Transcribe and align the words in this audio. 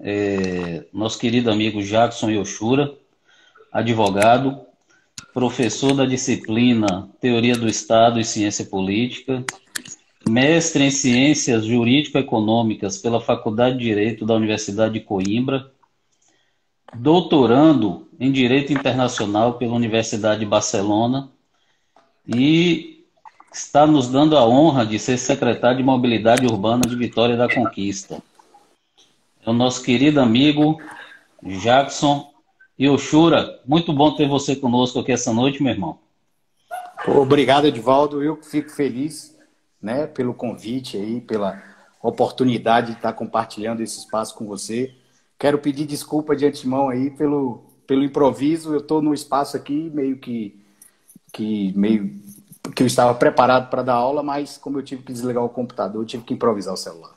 é, 0.00 0.84
nosso 0.92 1.18
querido 1.18 1.50
amigo 1.50 1.82
Jackson 1.82 2.30
Yoshura, 2.30 2.94
advogado, 3.72 4.60
professor 5.34 5.94
da 5.94 6.04
disciplina 6.04 7.08
Teoria 7.20 7.56
do 7.56 7.68
Estado 7.68 8.18
e 8.18 8.24
Ciência 8.24 8.64
Política, 8.64 9.44
mestre 10.28 10.84
em 10.84 10.90
Ciências 10.90 11.64
Jurídico-Econômicas 11.64 12.98
pela 12.98 13.20
Faculdade 13.20 13.78
de 13.78 13.84
Direito 13.84 14.26
da 14.26 14.34
Universidade 14.34 14.94
de 14.94 15.00
Coimbra, 15.00 15.70
doutorando 16.94 18.08
em 18.18 18.32
Direito 18.32 18.72
Internacional 18.72 19.54
pela 19.54 19.74
Universidade 19.74 20.40
de 20.40 20.46
Barcelona 20.46 21.30
e 22.26 23.04
está 23.52 23.86
nos 23.86 24.08
dando 24.08 24.36
a 24.36 24.46
honra 24.46 24.84
de 24.84 24.98
ser 24.98 25.18
secretário 25.18 25.78
de 25.78 25.82
Mobilidade 25.82 26.46
Urbana 26.46 26.82
de 26.86 26.96
Vitória 26.96 27.36
da 27.36 27.48
Conquista. 27.48 28.22
É 29.48 29.50
o 29.50 29.54
nosso 29.54 29.82
querido 29.82 30.20
amigo 30.20 30.78
Jackson 31.42 32.30
Yoshura. 32.78 33.58
Muito 33.64 33.94
bom 33.94 34.14
ter 34.14 34.28
você 34.28 34.54
conosco 34.54 34.98
aqui 34.98 35.10
essa 35.10 35.32
noite, 35.32 35.62
meu 35.62 35.72
irmão. 35.72 35.98
Obrigado, 37.06 37.66
Edvaldo. 37.66 38.22
Eu 38.22 38.36
fico 38.42 38.68
feliz 38.68 39.34
né, 39.80 40.06
pelo 40.06 40.34
convite 40.34 40.98
aí, 40.98 41.22
pela 41.22 41.62
oportunidade 42.02 42.88
de 42.88 42.98
estar 42.98 43.14
compartilhando 43.14 43.80
esse 43.80 44.00
espaço 44.00 44.34
com 44.34 44.44
você. 44.44 44.94
Quero 45.38 45.58
pedir 45.58 45.86
desculpa 45.86 46.36
de 46.36 46.44
antemão 46.44 46.90
aí 46.90 47.10
pelo, 47.10 47.64
pelo 47.86 48.04
improviso. 48.04 48.74
Eu 48.74 48.80
estou 48.80 49.00
no 49.00 49.14
espaço 49.14 49.56
aqui 49.56 49.90
meio 49.94 50.18
que, 50.18 50.62
que 51.32 51.72
meio 51.74 52.20
que 52.76 52.82
eu 52.82 52.86
estava 52.86 53.14
preparado 53.14 53.70
para 53.70 53.82
dar 53.82 53.94
aula, 53.94 54.22
mas 54.22 54.58
como 54.58 54.78
eu 54.78 54.82
tive 54.82 55.02
que 55.04 55.12
desligar 55.14 55.42
o 55.42 55.48
computador, 55.48 56.02
eu 56.02 56.06
tive 56.06 56.22
que 56.22 56.34
improvisar 56.34 56.74
o 56.74 56.76
celular. 56.76 57.14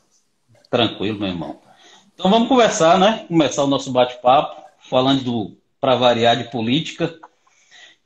Tranquilo, 0.70 1.18
meu 1.18 1.28
irmão. 1.28 1.60
Então 2.14 2.30
vamos 2.30 2.48
conversar, 2.48 2.98
né? 2.98 3.24
Começar 3.26 3.64
o 3.64 3.66
nosso 3.66 3.90
bate-papo, 3.90 4.62
falando 4.88 5.24
do 5.24 5.56
para 5.80 5.96
variar 5.96 6.36
de 6.36 6.44
política. 6.44 7.18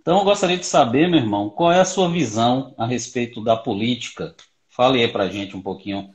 Então 0.00 0.18
eu 0.18 0.24
gostaria 0.24 0.56
de 0.56 0.64
saber, 0.64 1.08
meu 1.08 1.18
irmão, 1.18 1.50
qual 1.50 1.70
é 1.70 1.80
a 1.80 1.84
sua 1.84 2.08
visão 2.08 2.74
a 2.78 2.86
respeito 2.86 3.42
da 3.44 3.56
política? 3.56 4.34
Fale 4.68 5.02
aí 5.02 5.08
para 5.08 5.24
a 5.24 5.28
gente 5.28 5.56
um 5.56 5.60
pouquinho. 5.60 6.14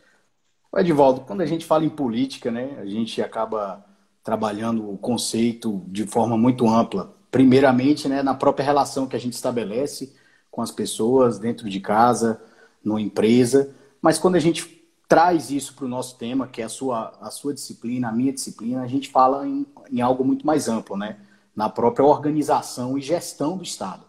Edivaldo, 0.75 1.22
quando 1.22 1.42
a 1.42 1.45
gente 1.45 1.66
fala 1.66 1.83
em 1.83 1.89
política, 1.89 2.50
né, 2.50 2.78
a 2.80 2.86
gente 2.86 3.22
acaba 3.22 3.86
trabalhando 4.23 4.89
o 4.89 4.98
conceito 4.98 5.83
de 5.88 6.05
forma 6.08 6.38
muito 6.38 6.67
ampla. 6.67 7.14
Primeiramente, 7.30 8.08
né, 8.08 8.23
na 8.23 8.33
própria 8.33 8.64
relação 8.64 9.05
que 9.05 9.16
a 9.16 9.20
gente 9.20 9.33
estabelece 9.33 10.16
com 10.50 10.61
as 10.61 10.72
pessoas 10.72 11.38
dentro 11.38 11.70
de 11.70 11.80
casa, 11.80 12.42
numa 12.83 13.02
empresa. 13.02 13.76
Mas 14.02 14.17
quando 14.17 14.36
a 14.36 14.39
gente 14.39 14.81
traz 15.12 15.52
isso 15.52 15.73
para 15.73 15.84
o 15.84 15.90
nosso 15.90 16.16
tema, 16.16 16.48
que 16.48 16.62
é 16.62 16.64
a 16.64 16.70
sua, 16.70 17.12
a 17.20 17.30
sua 17.30 17.54
disciplina, 17.54 18.08
a 18.08 18.14
minha 18.14 18.31
disciplina, 18.31 18.81
a 18.81 18.88
gente 18.88 19.09
fala 19.09 19.45
em, 19.45 19.67
em 19.92 20.00
algo 20.00 20.23
muito 20.23 20.48
mais 20.48 20.70
amplo, 20.70 20.95
né? 20.95 21.17
Na 21.54 21.67
própria 21.67 22.06
organização 22.06 22.98
e 22.98 23.02
gestão 23.02 23.58
do 23.58 23.64
Estado. 23.64 24.06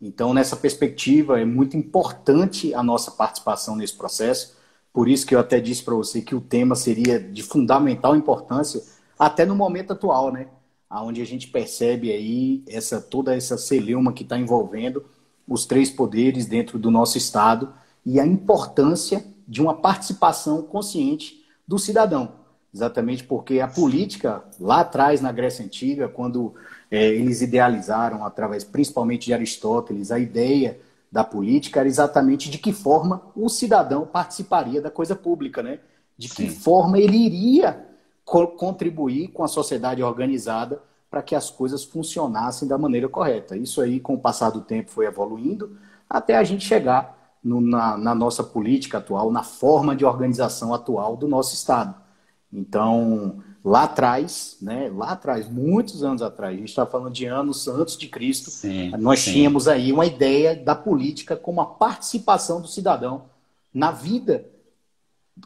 Então, 0.00 0.32
nessa 0.32 0.54
perspectiva, 0.54 1.40
é 1.40 1.44
muito 1.44 1.76
importante 1.76 2.72
a 2.72 2.84
nossa 2.84 3.10
participação 3.10 3.74
nesse 3.74 3.96
processo. 3.96 4.56
Por 4.92 5.08
isso 5.08 5.26
que 5.26 5.34
eu 5.34 5.40
até 5.40 5.58
disse 5.58 5.82
para 5.82 5.96
você 5.96 6.22
que 6.22 6.36
o 6.36 6.40
tema 6.40 6.76
seria 6.76 7.18
de 7.18 7.42
fundamental 7.42 8.14
importância, 8.14 8.80
até 9.18 9.44
no 9.44 9.56
momento 9.56 9.92
atual, 9.92 10.30
né? 10.32 10.46
Onde 10.88 11.20
a 11.20 11.26
gente 11.26 11.48
percebe 11.48 12.12
aí 12.12 12.62
essa 12.68 13.00
toda 13.00 13.34
essa 13.34 13.58
celeuma 13.58 14.12
que 14.12 14.22
está 14.22 14.38
envolvendo 14.38 15.04
os 15.48 15.66
três 15.66 15.90
poderes 15.90 16.46
dentro 16.46 16.78
do 16.78 16.92
nosso 16.92 17.18
Estado 17.18 17.74
e 18.06 18.20
a 18.20 18.24
importância 18.24 19.36
de 19.48 19.62
uma 19.62 19.74
participação 19.74 20.60
consciente 20.62 21.42
do 21.66 21.78
cidadão. 21.78 22.32
Exatamente 22.72 23.24
porque 23.24 23.60
a 23.60 23.66
política, 23.66 24.44
lá 24.60 24.80
atrás 24.80 25.22
na 25.22 25.32
Grécia 25.32 25.64
Antiga, 25.64 26.06
quando 26.06 26.54
é, 26.90 27.08
eles 27.08 27.40
idealizaram, 27.40 28.24
através 28.24 28.62
principalmente 28.62 29.26
de 29.26 29.32
Aristóteles, 29.32 30.12
a 30.12 30.18
ideia 30.18 30.78
da 31.10 31.24
política 31.24 31.80
era 31.80 31.88
exatamente 31.88 32.50
de 32.50 32.58
que 32.58 32.72
forma 32.72 33.22
o 33.34 33.48
cidadão 33.48 34.06
participaria 34.06 34.82
da 34.82 34.90
coisa 34.90 35.16
pública, 35.16 35.62
né? 35.62 35.80
De 36.16 36.28
que 36.28 36.48
Sim. 36.48 36.50
forma 36.50 36.98
ele 36.98 37.16
iria 37.16 37.86
co 38.24 38.46
contribuir 38.48 39.28
com 39.28 39.42
a 39.42 39.48
sociedade 39.48 40.02
organizada 40.02 40.82
para 41.10 41.22
que 41.22 41.34
as 41.34 41.48
coisas 41.48 41.84
funcionassem 41.84 42.68
da 42.68 42.76
maneira 42.76 43.08
correta. 43.08 43.56
Isso 43.56 43.80
aí, 43.80 43.98
com 43.98 44.14
o 44.14 44.20
passar 44.20 44.50
do 44.50 44.60
tempo, 44.60 44.90
foi 44.90 45.06
evoluindo 45.06 45.78
até 46.08 46.36
a 46.36 46.44
gente 46.44 46.66
chegar 46.66 47.17
no, 47.42 47.60
na, 47.60 47.96
na, 47.96 48.14
nossa 48.14 48.42
política 48.42 48.98
atual, 48.98 49.30
na 49.30 49.42
forma 49.42 49.94
de 49.94 50.04
organização 50.04 50.74
atual 50.74 51.16
do 51.16 51.28
nosso 51.28 51.54
Estado. 51.54 51.94
Então, 52.52 53.42
lá 53.64 53.84
atrás, 53.84 54.56
né, 54.60 54.90
lá 54.94 55.12
atrás, 55.12 55.48
muitos 55.48 56.02
anos 56.02 56.22
atrás, 56.22 56.54
a 56.54 56.58
gente 56.58 56.68
está 56.68 56.86
falando 56.86 57.12
de 57.12 57.26
anos 57.26 57.68
antes 57.68 57.96
de 57.96 58.08
Cristo, 58.08 58.50
sim, 58.50 58.90
nós 58.98 59.20
sim. 59.20 59.32
tínhamos 59.32 59.68
aí 59.68 59.92
uma 59.92 60.06
ideia 60.06 60.56
da 60.56 60.74
política 60.74 61.36
como 61.36 61.60
a 61.60 61.66
participação 61.66 62.60
do 62.60 62.68
cidadão 62.68 63.24
na 63.72 63.90
vida 63.90 64.46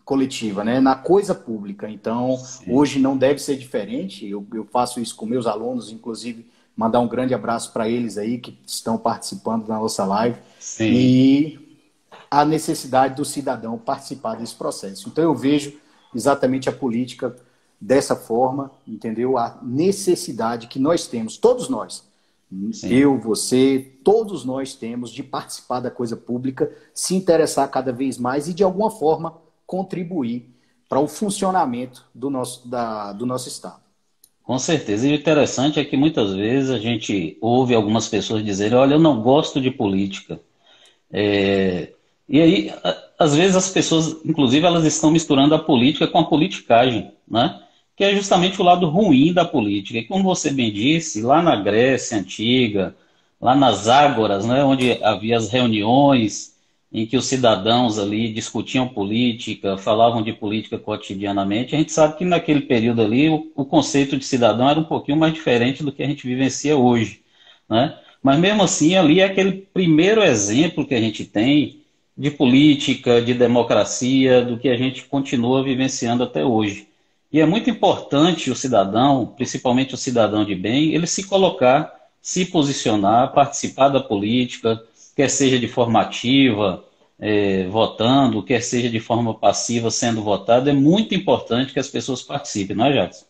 coletiva, 0.04 0.64
né? 0.64 0.80
na 0.80 0.94
coisa 0.94 1.34
pública. 1.34 1.88
Então, 1.88 2.36
Sim. 2.38 2.72
hoje 2.72 2.98
não 2.98 3.16
deve 3.16 3.38
ser 3.38 3.56
diferente. 3.56 4.26
Eu, 4.26 4.46
eu, 4.54 4.64
faço 4.64 5.00
isso 5.00 5.14
com 5.14 5.26
meus 5.26 5.46
alunos, 5.46 5.90
inclusive 5.90 6.46
mandar 6.76 7.00
um 7.00 7.08
grande 7.08 7.34
abraço 7.34 7.72
para 7.72 7.88
eles 7.88 8.16
aí 8.16 8.38
que 8.38 8.58
estão 8.66 8.96
participando 8.96 9.66
da 9.66 9.78
nossa 9.78 10.04
live. 10.04 10.38
Sim. 10.58 10.92
E 10.92 11.61
a 12.32 12.46
necessidade 12.46 13.14
do 13.14 13.26
cidadão 13.26 13.76
participar 13.76 14.36
desse 14.36 14.54
processo. 14.54 15.06
Então, 15.06 15.22
eu 15.22 15.34
vejo 15.34 15.74
exatamente 16.14 16.66
a 16.66 16.72
política 16.72 17.36
dessa 17.78 18.16
forma, 18.16 18.70
entendeu? 18.88 19.36
A 19.36 19.58
necessidade 19.62 20.66
que 20.66 20.78
nós 20.78 21.06
temos, 21.06 21.36
todos 21.36 21.68
nós, 21.68 22.08
Sim. 22.72 22.88
eu, 22.88 23.20
você, 23.20 23.92
todos 24.02 24.46
nós 24.46 24.74
temos 24.74 25.10
de 25.10 25.22
participar 25.22 25.80
da 25.80 25.90
coisa 25.90 26.16
pública, 26.16 26.74
se 26.94 27.14
interessar 27.14 27.70
cada 27.70 27.92
vez 27.92 28.16
mais 28.16 28.48
e, 28.48 28.54
de 28.54 28.64
alguma 28.64 28.90
forma, 28.90 29.36
contribuir 29.66 30.48
para 30.88 31.00
o 31.00 31.06
funcionamento 31.06 32.06
do 32.14 32.30
nosso, 32.30 32.66
da, 32.66 33.12
do 33.12 33.26
nosso 33.26 33.46
Estado. 33.46 33.82
Com 34.42 34.58
certeza. 34.58 35.06
E 35.06 35.12
o 35.12 35.16
interessante 35.16 35.78
é 35.78 35.84
que 35.84 35.98
muitas 35.98 36.32
vezes 36.32 36.70
a 36.70 36.78
gente 36.78 37.36
ouve 37.42 37.74
algumas 37.74 38.08
pessoas 38.08 38.42
dizerem: 38.42 38.78
olha, 38.78 38.94
eu 38.94 38.98
não 38.98 39.20
gosto 39.20 39.60
de 39.60 39.70
política. 39.70 40.40
É... 41.10 41.92
E 42.32 42.40
aí, 42.40 42.74
às 43.18 43.36
vezes 43.36 43.54
as 43.54 43.68
pessoas, 43.68 44.16
inclusive, 44.24 44.66
elas 44.66 44.86
estão 44.86 45.10
misturando 45.10 45.54
a 45.54 45.58
política 45.58 46.06
com 46.06 46.18
a 46.18 46.24
politicagem, 46.24 47.12
né? 47.28 47.60
que 47.94 48.02
é 48.02 48.16
justamente 48.16 48.58
o 48.58 48.64
lado 48.64 48.88
ruim 48.88 49.34
da 49.34 49.44
política. 49.44 49.98
E 49.98 50.04
como 50.04 50.24
você 50.24 50.50
bem 50.50 50.72
disse, 50.72 51.20
lá 51.20 51.42
na 51.42 51.54
Grécia 51.56 52.16
Antiga, 52.16 52.96
lá 53.38 53.54
nas 53.54 53.86
ágoras, 53.86 54.46
né, 54.46 54.64
onde 54.64 54.92
havia 55.04 55.36
as 55.36 55.50
reuniões, 55.50 56.56
em 56.90 57.06
que 57.06 57.16
os 57.18 57.26
cidadãos 57.26 57.98
ali 57.98 58.32
discutiam 58.32 58.88
política, 58.88 59.76
falavam 59.76 60.22
de 60.22 60.32
política 60.32 60.78
cotidianamente, 60.78 61.74
a 61.74 61.78
gente 61.78 61.92
sabe 61.92 62.16
que 62.16 62.24
naquele 62.24 62.62
período 62.62 63.02
ali 63.02 63.28
o, 63.28 63.52
o, 63.54 63.64
conceito 63.64 64.16
de 64.16 64.24
cidadão 64.24 64.68
era 64.68 64.80
um 64.80 64.84
pouquinho 64.84 65.18
mais 65.18 65.34
diferente 65.34 65.82
do 65.82 65.92
que 65.92 66.02
a 66.02 66.06
gente 66.06 66.26
vivencia 66.26 66.76
hoje, 66.76 67.20
né? 67.68 67.98
Mas 68.22 68.38
mesmo 68.38 68.62
assim 68.62 68.94
ali 68.96 69.20
é 69.20 69.24
aquele 69.24 69.52
primeiro 69.52 70.22
exemplo 70.22 70.86
que 70.86 70.94
a 70.94 71.00
gente 71.00 71.24
tem 71.24 71.81
de 72.16 72.30
política, 72.30 73.20
de 73.22 73.34
democracia, 73.34 74.44
do 74.44 74.58
que 74.58 74.68
a 74.68 74.76
gente 74.76 75.04
continua 75.04 75.62
vivenciando 75.62 76.22
até 76.22 76.44
hoje. 76.44 76.88
E 77.32 77.40
é 77.40 77.46
muito 77.46 77.70
importante 77.70 78.50
o 78.50 78.56
cidadão, 78.56 79.26
principalmente 79.36 79.94
o 79.94 79.98
cidadão 79.98 80.44
de 80.44 80.54
bem, 80.54 80.94
ele 80.94 81.06
se 81.06 81.26
colocar, 81.26 81.90
se 82.20 82.44
posicionar, 82.44 83.32
participar 83.32 83.88
da 83.88 84.00
política, 84.00 84.82
quer 85.16 85.28
seja 85.28 85.58
de 85.58 85.66
forma 85.66 86.00
ativa, 86.00 86.84
é, 87.18 87.66
votando, 87.68 88.42
quer 88.42 88.62
seja 88.62 88.90
de 88.90 89.00
forma 89.00 89.32
passiva, 89.32 89.90
sendo 89.90 90.22
votado, 90.22 90.68
é 90.68 90.72
muito 90.72 91.14
importante 91.14 91.72
que 91.72 91.80
as 91.80 91.88
pessoas 91.88 92.20
participem, 92.20 92.76
não 92.76 92.86
é, 92.86 92.92
Jackson? 92.92 93.24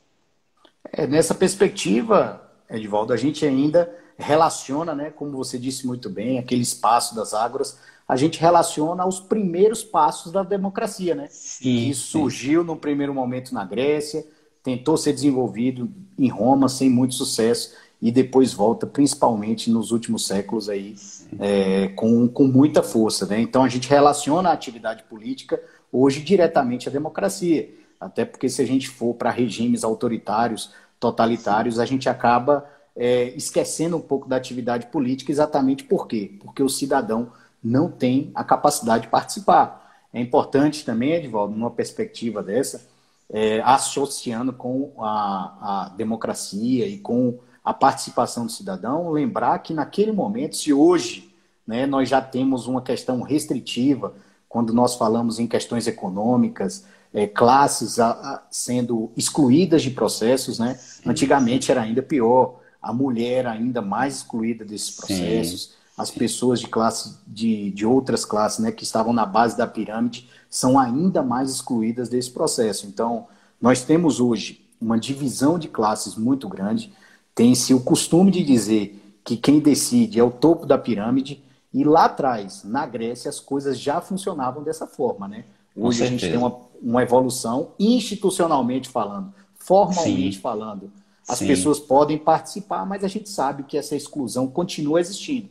É, 0.92 1.06
nessa 1.06 1.34
perspectiva, 1.34 2.42
Edvaldo, 2.68 3.12
a 3.12 3.16
gente 3.16 3.46
ainda 3.46 3.88
relaciona, 4.18 4.94
né, 4.94 5.10
como 5.10 5.36
você 5.36 5.58
disse 5.58 5.86
muito 5.86 6.10
bem, 6.10 6.38
aquele 6.38 6.62
espaço 6.62 7.14
das 7.14 7.34
águas, 7.34 7.78
a 8.12 8.16
gente 8.16 8.38
relaciona 8.38 9.04
aos 9.04 9.18
primeiros 9.20 9.82
passos 9.82 10.30
da 10.30 10.42
democracia, 10.42 11.14
né? 11.14 11.28
Sim, 11.30 11.62
que 11.62 11.94
surgiu 11.94 12.60
sim. 12.60 12.66
no 12.66 12.76
primeiro 12.76 13.14
momento 13.14 13.54
na 13.54 13.64
Grécia, 13.64 14.22
tentou 14.62 14.98
ser 14.98 15.14
desenvolvido 15.14 15.90
em 16.18 16.28
Roma 16.28 16.68
sem 16.68 16.90
muito 16.90 17.14
sucesso 17.14 17.74
e 18.02 18.12
depois 18.12 18.52
volta, 18.52 18.86
principalmente 18.86 19.70
nos 19.70 19.92
últimos 19.92 20.26
séculos, 20.26 20.68
aí, 20.68 20.94
é, 21.38 21.88
com, 21.88 22.28
com 22.28 22.46
muita 22.46 22.82
força. 22.82 23.24
Né? 23.24 23.40
Então 23.40 23.64
a 23.64 23.68
gente 23.68 23.88
relaciona 23.88 24.50
a 24.50 24.52
atividade 24.52 25.04
política 25.04 25.58
hoje 25.90 26.20
diretamente 26.20 26.90
à 26.90 26.92
democracia. 26.92 27.70
Até 27.98 28.26
porque 28.26 28.48
se 28.50 28.60
a 28.60 28.66
gente 28.66 28.90
for 28.90 29.14
para 29.14 29.30
regimes 29.30 29.84
autoritários, 29.84 30.70
totalitários, 31.00 31.78
a 31.78 31.86
gente 31.86 32.10
acaba 32.10 32.68
é, 32.94 33.34
esquecendo 33.36 33.96
um 33.96 34.00
pouco 34.00 34.28
da 34.28 34.36
atividade 34.36 34.88
política, 34.88 35.32
exatamente 35.32 35.84
por 35.84 36.06
quê? 36.06 36.36
Porque 36.40 36.62
o 36.62 36.68
cidadão 36.68 37.32
não 37.62 37.90
tem 37.90 38.30
a 38.34 38.42
capacidade 38.42 39.04
de 39.04 39.08
participar. 39.08 39.90
É 40.12 40.20
importante 40.20 40.84
também, 40.84 41.12
Edvaldo, 41.12 41.54
numa 41.54 41.70
perspectiva 41.70 42.42
dessa, 42.42 42.86
é, 43.30 43.60
associando 43.62 44.52
com 44.52 44.92
a, 44.98 45.86
a 45.86 45.88
democracia 45.96 46.86
e 46.86 46.98
com 46.98 47.38
a 47.64 47.72
participação 47.72 48.46
do 48.46 48.52
cidadão, 48.52 49.10
lembrar 49.10 49.58
que 49.60 49.72
naquele 49.72 50.12
momento, 50.12 50.56
se 50.56 50.72
hoje 50.72 51.32
né, 51.66 51.86
nós 51.86 52.08
já 52.08 52.20
temos 52.20 52.66
uma 52.66 52.82
questão 52.82 53.22
restritiva, 53.22 54.14
quando 54.48 54.74
nós 54.74 54.96
falamos 54.96 55.38
em 55.38 55.46
questões 55.46 55.86
econômicas, 55.86 56.84
é, 57.14 57.26
classes 57.26 57.98
a, 57.98 58.10
a, 58.10 58.42
sendo 58.50 59.12
excluídas 59.16 59.82
de 59.82 59.90
processos, 59.90 60.58
né? 60.58 60.78
Antigamente 61.06 61.70
era 61.70 61.82
ainda 61.82 62.02
pior, 62.02 62.60
a 62.80 62.92
mulher 62.92 63.46
ainda 63.46 63.80
mais 63.80 64.16
excluída 64.16 64.64
desses 64.64 64.90
processos, 64.90 65.62
Sim. 65.62 65.70
As 65.96 66.10
pessoas 66.10 66.60
de 66.60 66.66
classe 66.66 67.18
de, 67.26 67.70
de 67.70 67.84
outras 67.84 68.24
classes, 68.24 68.58
né, 68.58 68.72
que 68.72 68.84
estavam 68.84 69.12
na 69.12 69.26
base 69.26 69.56
da 69.56 69.66
pirâmide, 69.66 70.28
são 70.48 70.78
ainda 70.78 71.22
mais 71.22 71.50
excluídas 71.50 72.08
desse 72.08 72.30
processo. 72.30 72.86
Então, 72.86 73.26
nós 73.60 73.84
temos 73.84 74.20
hoje 74.20 74.64
uma 74.80 74.98
divisão 74.98 75.58
de 75.58 75.68
classes 75.68 76.16
muito 76.16 76.48
grande. 76.48 76.92
Tem-se 77.34 77.72
o 77.72 77.80
costume 77.80 78.30
de 78.30 78.42
dizer 78.42 79.00
que 79.24 79.36
quem 79.36 79.60
decide 79.60 80.18
é 80.18 80.24
o 80.24 80.30
topo 80.30 80.66
da 80.66 80.76
pirâmide, 80.76 81.42
e 81.72 81.84
lá 81.84 82.04
atrás, 82.04 82.64
na 82.64 82.84
Grécia, 82.84 83.28
as 83.28 83.40
coisas 83.40 83.78
já 83.78 84.00
funcionavam 84.00 84.62
dessa 84.62 84.86
forma, 84.86 85.26
né? 85.26 85.44
Hoje 85.74 86.02
a 86.02 86.06
gente 86.06 86.28
tem 86.28 86.36
uma, 86.36 86.54
uma 86.82 87.02
evolução 87.02 87.70
institucionalmente 87.78 88.90
falando, 88.90 89.32
formalmente 89.54 90.36
Sim. 90.36 90.42
falando. 90.42 90.92
As 91.26 91.38
Sim. 91.38 91.46
pessoas 91.46 91.80
podem 91.80 92.18
participar, 92.18 92.84
mas 92.84 93.02
a 93.02 93.08
gente 93.08 93.30
sabe 93.30 93.62
que 93.62 93.78
essa 93.78 93.96
exclusão 93.96 94.46
continua 94.46 95.00
existindo. 95.00 95.48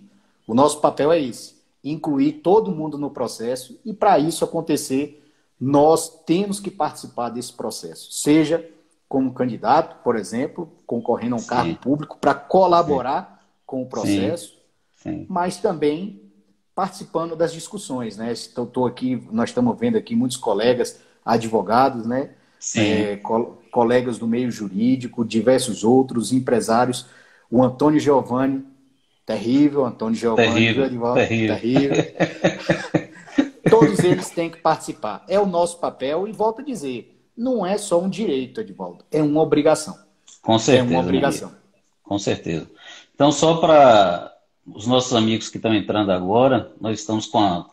O 0.52 0.54
nosso 0.54 0.82
papel 0.82 1.14
é 1.14 1.22
esse: 1.22 1.56
incluir 1.82 2.34
todo 2.44 2.76
mundo 2.76 2.98
no 2.98 3.10
processo, 3.10 3.80
e 3.86 3.94
para 3.94 4.20
isso 4.20 4.44
acontecer, 4.44 5.26
nós 5.58 6.10
temos 6.26 6.60
que 6.60 6.70
participar 6.70 7.30
desse 7.30 7.54
processo, 7.54 8.12
seja 8.12 8.70
como 9.08 9.34
candidato, 9.34 10.04
por 10.04 10.18
exemplo, 10.18 10.70
concorrendo 10.86 11.36
a 11.36 11.38
um 11.38 11.42
Sim. 11.42 11.48
cargo 11.48 11.76
público 11.76 12.18
para 12.20 12.34
colaborar 12.34 13.42
com 13.66 13.82
o 13.82 13.86
processo, 13.86 14.58
Sim. 14.98 15.26
mas 15.30 15.56
também 15.56 16.22
participando 16.76 17.34
das 17.34 17.54
discussões, 17.54 18.18
né? 18.18 18.34
Estou 18.34 18.86
aqui, 18.86 19.26
nós 19.32 19.52
estamos 19.52 19.80
vendo 19.80 19.98
aqui 19.98 20.18
muitos 20.18 20.36
colegas 20.36 21.00
advogados, 21.24 22.06
né? 22.06 22.32
É, 22.76 23.16
co 23.16 23.58
colegas 23.72 24.18
do 24.18 24.28
meio 24.28 24.52
jurídico, 24.52 25.24
diversos 25.24 25.86
outros 25.86 26.34
empresários. 26.34 27.06
O 27.50 27.64
Antônio 27.64 28.02
Giovanni, 28.02 28.66
terrível, 29.32 29.86
Antônio 29.86 30.16
Giovanni, 30.16 30.54
terrível, 30.54 30.84
advogado, 30.86 31.28
terrível. 31.28 31.56
terrível. 31.56 33.12
Todos 33.70 34.00
eles 34.00 34.30
têm 34.30 34.50
que 34.50 34.58
participar. 34.58 35.24
É 35.28 35.40
o 35.40 35.46
nosso 35.46 35.80
papel 35.80 36.28
e 36.28 36.32
volto 36.32 36.62
a 36.62 36.64
dizer, 36.64 37.22
não 37.36 37.66
é 37.66 37.78
só 37.78 38.02
um 38.02 38.10
direito, 38.10 38.62
Edvaldo, 38.62 39.06
é 39.12 39.22
uma 39.22 39.42
obrigação. 39.42 39.98
Com 40.42 40.58
certeza. 40.58 40.88
É 40.88 40.98
uma 40.98 41.00
obrigação. 41.00 41.52
Com 42.04 42.20
certeza. 42.20 42.70
Então, 43.14 43.32
só 43.32 43.58
para 43.58 44.36
os 44.66 44.86
nossos 44.88 45.14
amigos 45.14 45.50
que 45.50 45.58
estão 45.58 45.74
entrando 45.74 46.12
agora, 46.12 46.72
nós 46.80 47.00
estamos 47.00 47.26
com 47.26 47.40
a, 47.40 47.70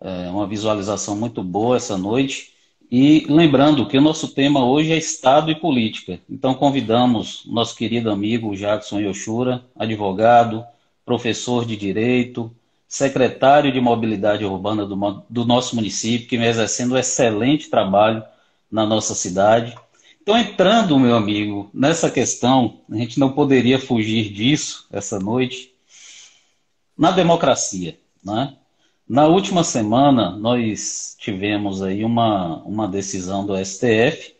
é, 0.00 0.28
uma 0.28 0.46
visualização 0.46 1.16
muito 1.16 1.42
boa 1.42 1.76
essa 1.76 1.96
noite. 1.96 2.55
E 2.90 3.26
lembrando 3.28 3.86
que 3.86 3.98
o 3.98 4.00
nosso 4.00 4.28
tema 4.28 4.64
hoje 4.64 4.92
é 4.92 4.96
Estado 4.96 5.50
e 5.50 5.54
Política. 5.54 6.20
Então 6.30 6.54
convidamos 6.54 7.42
nosso 7.46 7.74
querido 7.74 8.10
amigo 8.10 8.56
Jackson 8.56 9.00
Yoshura, 9.00 9.64
advogado, 9.76 10.64
professor 11.04 11.64
de 11.64 11.76
Direito, 11.76 12.54
secretário 12.88 13.72
de 13.72 13.80
Mobilidade 13.80 14.44
Urbana 14.44 14.86
do, 14.86 15.24
do 15.28 15.44
nosso 15.44 15.74
município, 15.74 16.28
que 16.28 16.38
vem 16.38 16.46
exercendo 16.46 16.94
um 16.94 16.98
excelente 16.98 17.68
trabalho 17.68 18.22
na 18.70 18.86
nossa 18.86 19.14
cidade. 19.14 19.74
Então, 20.22 20.36
entrando, 20.36 20.98
meu 20.98 21.16
amigo, 21.16 21.70
nessa 21.72 22.10
questão, 22.10 22.80
a 22.90 22.96
gente 22.96 23.18
não 23.18 23.32
poderia 23.32 23.78
fugir 23.78 24.32
disso 24.32 24.86
essa 24.92 25.18
noite, 25.18 25.72
na 26.96 27.10
democracia, 27.10 27.98
né? 28.24 28.54
Na 29.08 29.28
última 29.28 29.62
semana, 29.62 30.32
nós 30.32 31.16
tivemos 31.16 31.80
aí 31.80 32.04
uma, 32.04 32.56
uma 32.64 32.88
decisão 32.88 33.46
do 33.46 33.56
STF 33.56 34.34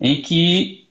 em 0.00 0.20
que 0.20 0.88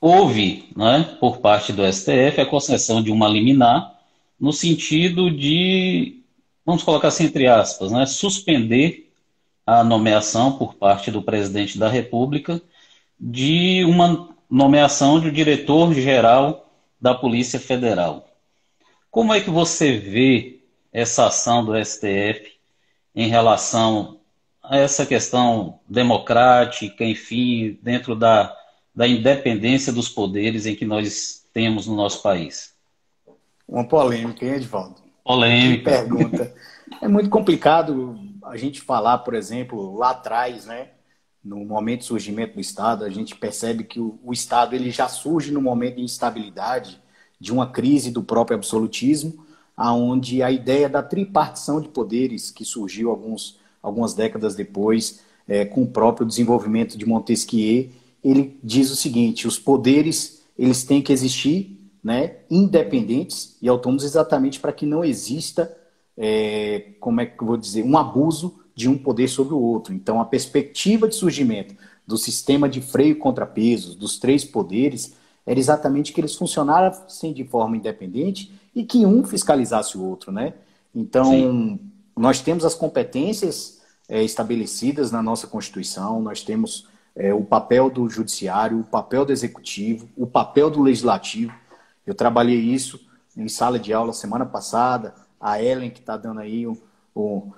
houve, 0.00 0.68
né, 0.76 1.16
por 1.18 1.38
parte 1.38 1.72
do 1.72 1.84
STF, 1.84 2.40
a 2.40 2.46
concessão 2.46 3.02
de 3.02 3.10
uma 3.10 3.28
liminar 3.28 3.98
no 4.38 4.52
sentido 4.52 5.32
de, 5.32 6.22
vamos 6.64 6.84
colocar 6.84 7.08
assim 7.08 7.24
entre 7.24 7.48
aspas, 7.48 7.90
né, 7.90 8.06
suspender 8.06 9.10
a 9.66 9.82
nomeação 9.82 10.56
por 10.56 10.74
parte 10.74 11.10
do 11.10 11.22
presidente 11.22 11.76
da 11.76 11.88
República 11.88 12.62
de 13.18 13.84
uma 13.84 14.28
nomeação 14.48 15.18
de 15.20 15.32
diretor-geral 15.32 16.70
da 17.00 17.14
Polícia 17.14 17.58
Federal. 17.58 18.28
Como 19.10 19.34
é 19.34 19.40
que 19.40 19.50
você 19.50 19.98
vê 19.98 20.57
essa 20.98 21.26
ação 21.26 21.64
do 21.64 21.72
STF 21.84 22.58
em 23.14 23.28
relação 23.28 24.18
a 24.62 24.76
essa 24.76 25.06
questão 25.06 25.78
democrática, 25.88 27.04
enfim, 27.04 27.78
dentro 27.80 28.16
da, 28.16 28.54
da 28.94 29.06
independência 29.06 29.92
dos 29.92 30.08
poderes 30.08 30.66
em 30.66 30.74
que 30.74 30.84
nós 30.84 31.44
temos 31.54 31.86
no 31.86 31.94
nosso 31.94 32.20
país? 32.20 32.74
Uma 33.66 33.84
polêmica, 33.84 34.44
hein, 34.44 34.54
Edvaldo? 34.54 34.96
Polêmica. 35.24 35.90
Que 35.90 35.96
pergunta. 35.98 36.54
é 37.00 37.06
muito 37.06 37.30
complicado 37.30 38.18
a 38.42 38.56
gente 38.56 38.80
falar, 38.80 39.18
por 39.18 39.34
exemplo, 39.34 39.96
lá 39.96 40.10
atrás, 40.10 40.66
né? 40.66 40.88
No 41.44 41.64
momento 41.64 42.00
de 42.00 42.06
surgimento 42.06 42.54
do 42.54 42.60
Estado, 42.60 43.04
a 43.04 43.10
gente 43.10 43.36
percebe 43.36 43.84
que 43.84 44.00
o, 44.00 44.18
o 44.24 44.32
Estado 44.32 44.74
ele 44.74 44.90
já 44.90 45.06
surge 45.06 45.52
no 45.52 45.62
momento 45.62 45.96
de 45.96 46.02
instabilidade, 46.02 47.00
de 47.40 47.52
uma 47.52 47.70
crise 47.70 48.10
do 48.10 48.22
próprio 48.22 48.56
absolutismo, 48.56 49.46
aonde 49.78 50.42
a 50.42 50.50
ideia 50.50 50.88
da 50.88 51.00
tripartição 51.00 51.80
de 51.80 51.88
poderes 51.88 52.50
que 52.50 52.64
surgiu 52.64 53.10
alguns, 53.10 53.60
algumas 53.80 54.12
décadas 54.12 54.56
depois, 54.56 55.20
é, 55.46 55.64
com 55.64 55.84
o 55.84 55.86
próprio 55.86 56.26
desenvolvimento 56.26 56.98
de 56.98 57.06
Montesquieu, 57.06 57.90
ele 58.22 58.58
diz 58.62 58.90
o 58.90 58.96
seguinte: 58.96 59.46
os 59.46 59.56
poderes 59.56 60.42
eles 60.58 60.82
têm 60.82 61.00
que 61.00 61.12
existir, 61.12 61.78
né, 62.02 62.38
independentes 62.50 63.56
e 63.62 63.68
autônomos, 63.68 64.02
exatamente 64.02 64.58
para 64.58 64.72
que 64.72 64.84
não 64.84 65.04
exista, 65.04 65.72
é, 66.16 66.94
como 66.98 67.20
é 67.20 67.26
que 67.26 67.40
eu 67.40 67.46
vou 67.46 67.56
dizer, 67.56 67.84
um 67.84 67.96
abuso 67.96 68.58
de 68.74 68.88
um 68.88 68.98
poder 68.98 69.28
sobre 69.28 69.54
o 69.54 69.60
outro. 69.60 69.94
Então, 69.94 70.20
a 70.20 70.24
perspectiva 70.24 71.06
de 71.06 71.14
surgimento 71.14 71.76
do 72.04 72.18
sistema 72.18 72.68
de 72.68 72.80
freio 72.80 73.12
e 73.12 73.14
contrapesos, 73.14 73.94
dos 73.94 74.18
três 74.18 74.44
poderes, 74.44 75.14
era 75.46 75.58
exatamente 75.58 76.12
que 76.12 76.20
eles 76.20 76.34
funcionassem 76.34 77.32
de 77.32 77.44
forma 77.44 77.76
independente 77.76 78.57
e 78.74 78.84
que 78.84 79.04
um 79.04 79.24
fiscalizasse 79.24 79.96
o 79.96 80.04
outro, 80.04 80.30
né? 80.32 80.54
Então, 80.94 81.30
Sim. 81.30 81.80
nós 82.16 82.40
temos 82.40 82.64
as 82.64 82.74
competências 82.74 83.80
é, 84.08 84.22
estabelecidas 84.22 85.10
na 85.10 85.22
nossa 85.22 85.46
Constituição, 85.46 86.20
nós 86.20 86.42
temos 86.42 86.88
é, 87.14 87.34
o 87.34 87.44
papel 87.44 87.90
do 87.90 88.08
judiciário, 88.08 88.80
o 88.80 88.84
papel 88.84 89.24
do 89.24 89.32
executivo, 89.32 90.08
o 90.16 90.26
papel 90.26 90.70
do 90.70 90.80
legislativo. 90.80 91.52
Eu 92.06 92.14
trabalhei 92.14 92.58
isso 92.58 93.00
em 93.36 93.48
sala 93.48 93.78
de 93.78 93.92
aula 93.92 94.12
semana 94.12 94.46
passada, 94.46 95.14
a 95.40 95.62
Ellen 95.62 95.90
que 95.90 96.00
está 96.00 96.16
dando 96.16 96.40
aí 96.40 96.66
o, 96.66 96.76
o 97.14 97.52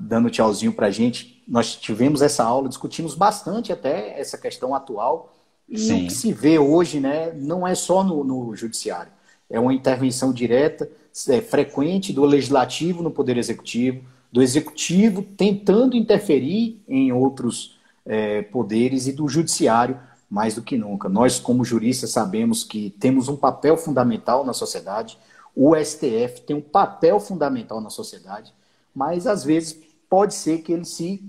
dando 0.00 0.30
tchauzinho 0.30 0.72
para 0.72 0.88
a 0.88 0.90
gente, 0.90 1.42
nós 1.46 1.76
tivemos 1.76 2.22
essa 2.22 2.44
aula, 2.44 2.68
discutimos 2.68 3.14
bastante 3.14 3.72
até 3.72 4.18
essa 4.18 4.38
questão 4.38 4.74
atual 4.74 5.32
e 5.68 5.78
Sim. 5.78 6.04
o 6.04 6.08
que 6.08 6.12
se 6.12 6.32
vê 6.32 6.58
hoje, 6.58 7.00
né, 7.00 7.32
não 7.32 7.66
é 7.66 7.74
só 7.74 8.04
no, 8.04 8.22
no 8.22 8.54
judiciário, 8.54 9.12
é 9.54 9.60
uma 9.60 9.72
intervenção 9.72 10.32
direta, 10.32 10.90
é, 11.28 11.40
frequente 11.40 12.12
do 12.12 12.24
legislativo 12.24 13.04
no 13.04 13.10
poder 13.10 13.36
executivo, 13.36 14.02
do 14.32 14.42
executivo 14.42 15.22
tentando 15.22 15.96
interferir 15.96 16.82
em 16.88 17.12
outros 17.12 17.78
é, 18.04 18.42
poderes 18.42 19.06
e 19.06 19.12
do 19.12 19.28
judiciário 19.28 19.96
mais 20.28 20.56
do 20.56 20.62
que 20.62 20.76
nunca. 20.76 21.08
Nós, 21.08 21.38
como 21.38 21.64
juristas, 21.64 22.10
sabemos 22.10 22.64
que 22.64 22.90
temos 22.98 23.28
um 23.28 23.36
papel 23.36 23.76
fundamental 23.76 24.44
na 24.44 24.52
sociedade, 24.52 25.16
o 25.54 25.76
STF 25.76 26.40
tem 26.44 26.56
um 26.56 26.60
papel 26.60 27.20
fundamental 27.20 27.80
na 27.80 27.90
sociedade, 27.90 28.52
mas 28.92 29.28
às 29.28 29.44
vezes 29.44 29.78
pode 30.10 30.34
ser 30.34 30.62
que 30.62 30.72
ele 30.72 30.84
se, 30.84 31.22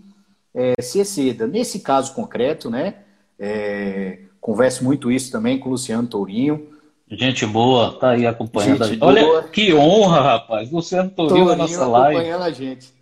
é, 0.51 0.82
se 0.82 0.98
exceda. 0.98 1.46
Nesse 1.46 1.79
caso 1.82 2.15
concreto, 2.15 2.72
né, 2.72 2.96
é, 3.38 4.22
converso 4.41 4.84
muito 4.84 5.12
isso 5.12 5.32
também 5.32 5.60
com 5.60 5.70
o 5.70 5.74
Luciano 5.74 6.08
Tourinho. 6.08 6.75
Gente 7.09 7.45
boa, 7.45 8.00
tá 8.00 8.12
aí 8.12 8.25
acompanhando 8.25 8.77
gente 8.77 8.83
a 8.83 8.88
gente. 8.88 9.03
Olha 9.03 9.24
boa. 9.24 9.43
que 9.43 9.74
honra, 9.74 10.21
rapaz. 10.21 10.71
Luciano 10.71 11.09
Tourinho, 11.12 11.45
na 11.45 11.55
nossa 11.55 11.85
live. 11.85 12.17
acompanhando 12.17 12.43
a 12.43 12.51
gente. 12.51 12.93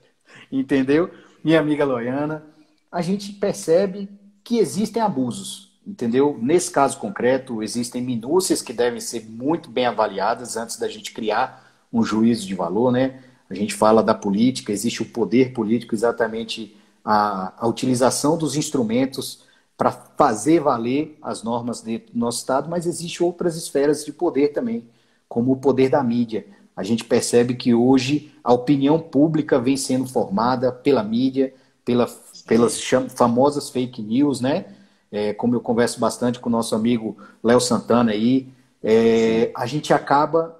Entendeu? 0.51 1.09
Minha 1.43 1.59
amiga 1.59 1.85
Loiana. 1.85 2.43
A 2.91 3.01
gente 3.01 3.31
percebe 3.31 4.09
que 4.43 4.59
existem 4.59 5.01
abusos, 5.01 5.71
entendeu? 5.87 6.37
Nesse 6.39 6.69
caso 6.69 6.97
concreto, 6.97 7.63
existem 7.63 8.01
minúcias 8.01 8.61
que 8.61 8.73
devem 8.73 8.99
ser 8.99 9.25
muito 9.27 9.69
bem 9.69 9.85
avaliadas 9.85 10.57
antes 10.57 10.77
da 10.77 10.87
gente 10.87 11.11
criar 11.11 11.71
um 11.91 12.03
juízo 12.03 12.45
de 12.45 12.53
valor, 12.53 12.91
né? 12.91 13.19
A 13.49 13.53
gente 13.55 13.73
fala 13.73 14.03
da 14.03 14.13
política, 14.13 14.71
existe 14.71 15.01
o 15.01 15.05
poder 15.05 15.53
político 15.53 15.95
exatamente 15.95 16.75
a, 17.05 17.53
a 17.57 17.67
utilização 17.67 18.37
dos 18.37 18.55
instrumentos 18.55 19.43
para 19.77 19.91
fazer 19.91 20.59
valer 20.59 21.17
as 21.21 21.43
normas 21.43 21.81
dentro 21.81 22.13
do 22.13 22.19
nosso 22.19 22.39
Estado, 22.39 22.69
mas 22.69 22.85
existem 22.85 23.25
outras 23.25 23.55
esferas 23.55 24.05
de 24.05 24.11
poder 24.11 24.49
também, 24.49 24.87
como 25.27 25.51
o 25.51 25.57
poder 25.57 25.89
da 25.89 26.03
mídia. 26.03 26.45
A 26.75 26.83
gente 26.83 27.03
percebe 27.03 27.55
que 27.55 27.73
hoje 27.73 28.31
a 28.43 28.53
opinião 28.53 28.99
pública 28.99 29.59
vem 29.59 29.77
sendo 29.77 30.07
formada 30.07 30.71
pela 30.71 31.03
mídia, 31.03 31.53
pela, 31.85 32.07
pelas 32.47 32.81
famosas 33.09 33.69
fake 33.69 34.01
news, 34.01 34.41
né? 34.41 34.65
É, 35.11 35.33
como 35.33 35.53
eu 35.53 35.61
converso 35.61 35.99
bastante 35.99 36.39
com 36.39 36.49
o 36.49 36.51
nosso 36.51 36.73
amigo 36.73 37.17
Léo 37.43 37.59
Santana 37.59 38.11
aí, 38.11 38.47
é, 38.81 39.51
a 39.55 39.67
gente 39.67 39.93
acaba 39.93 40.59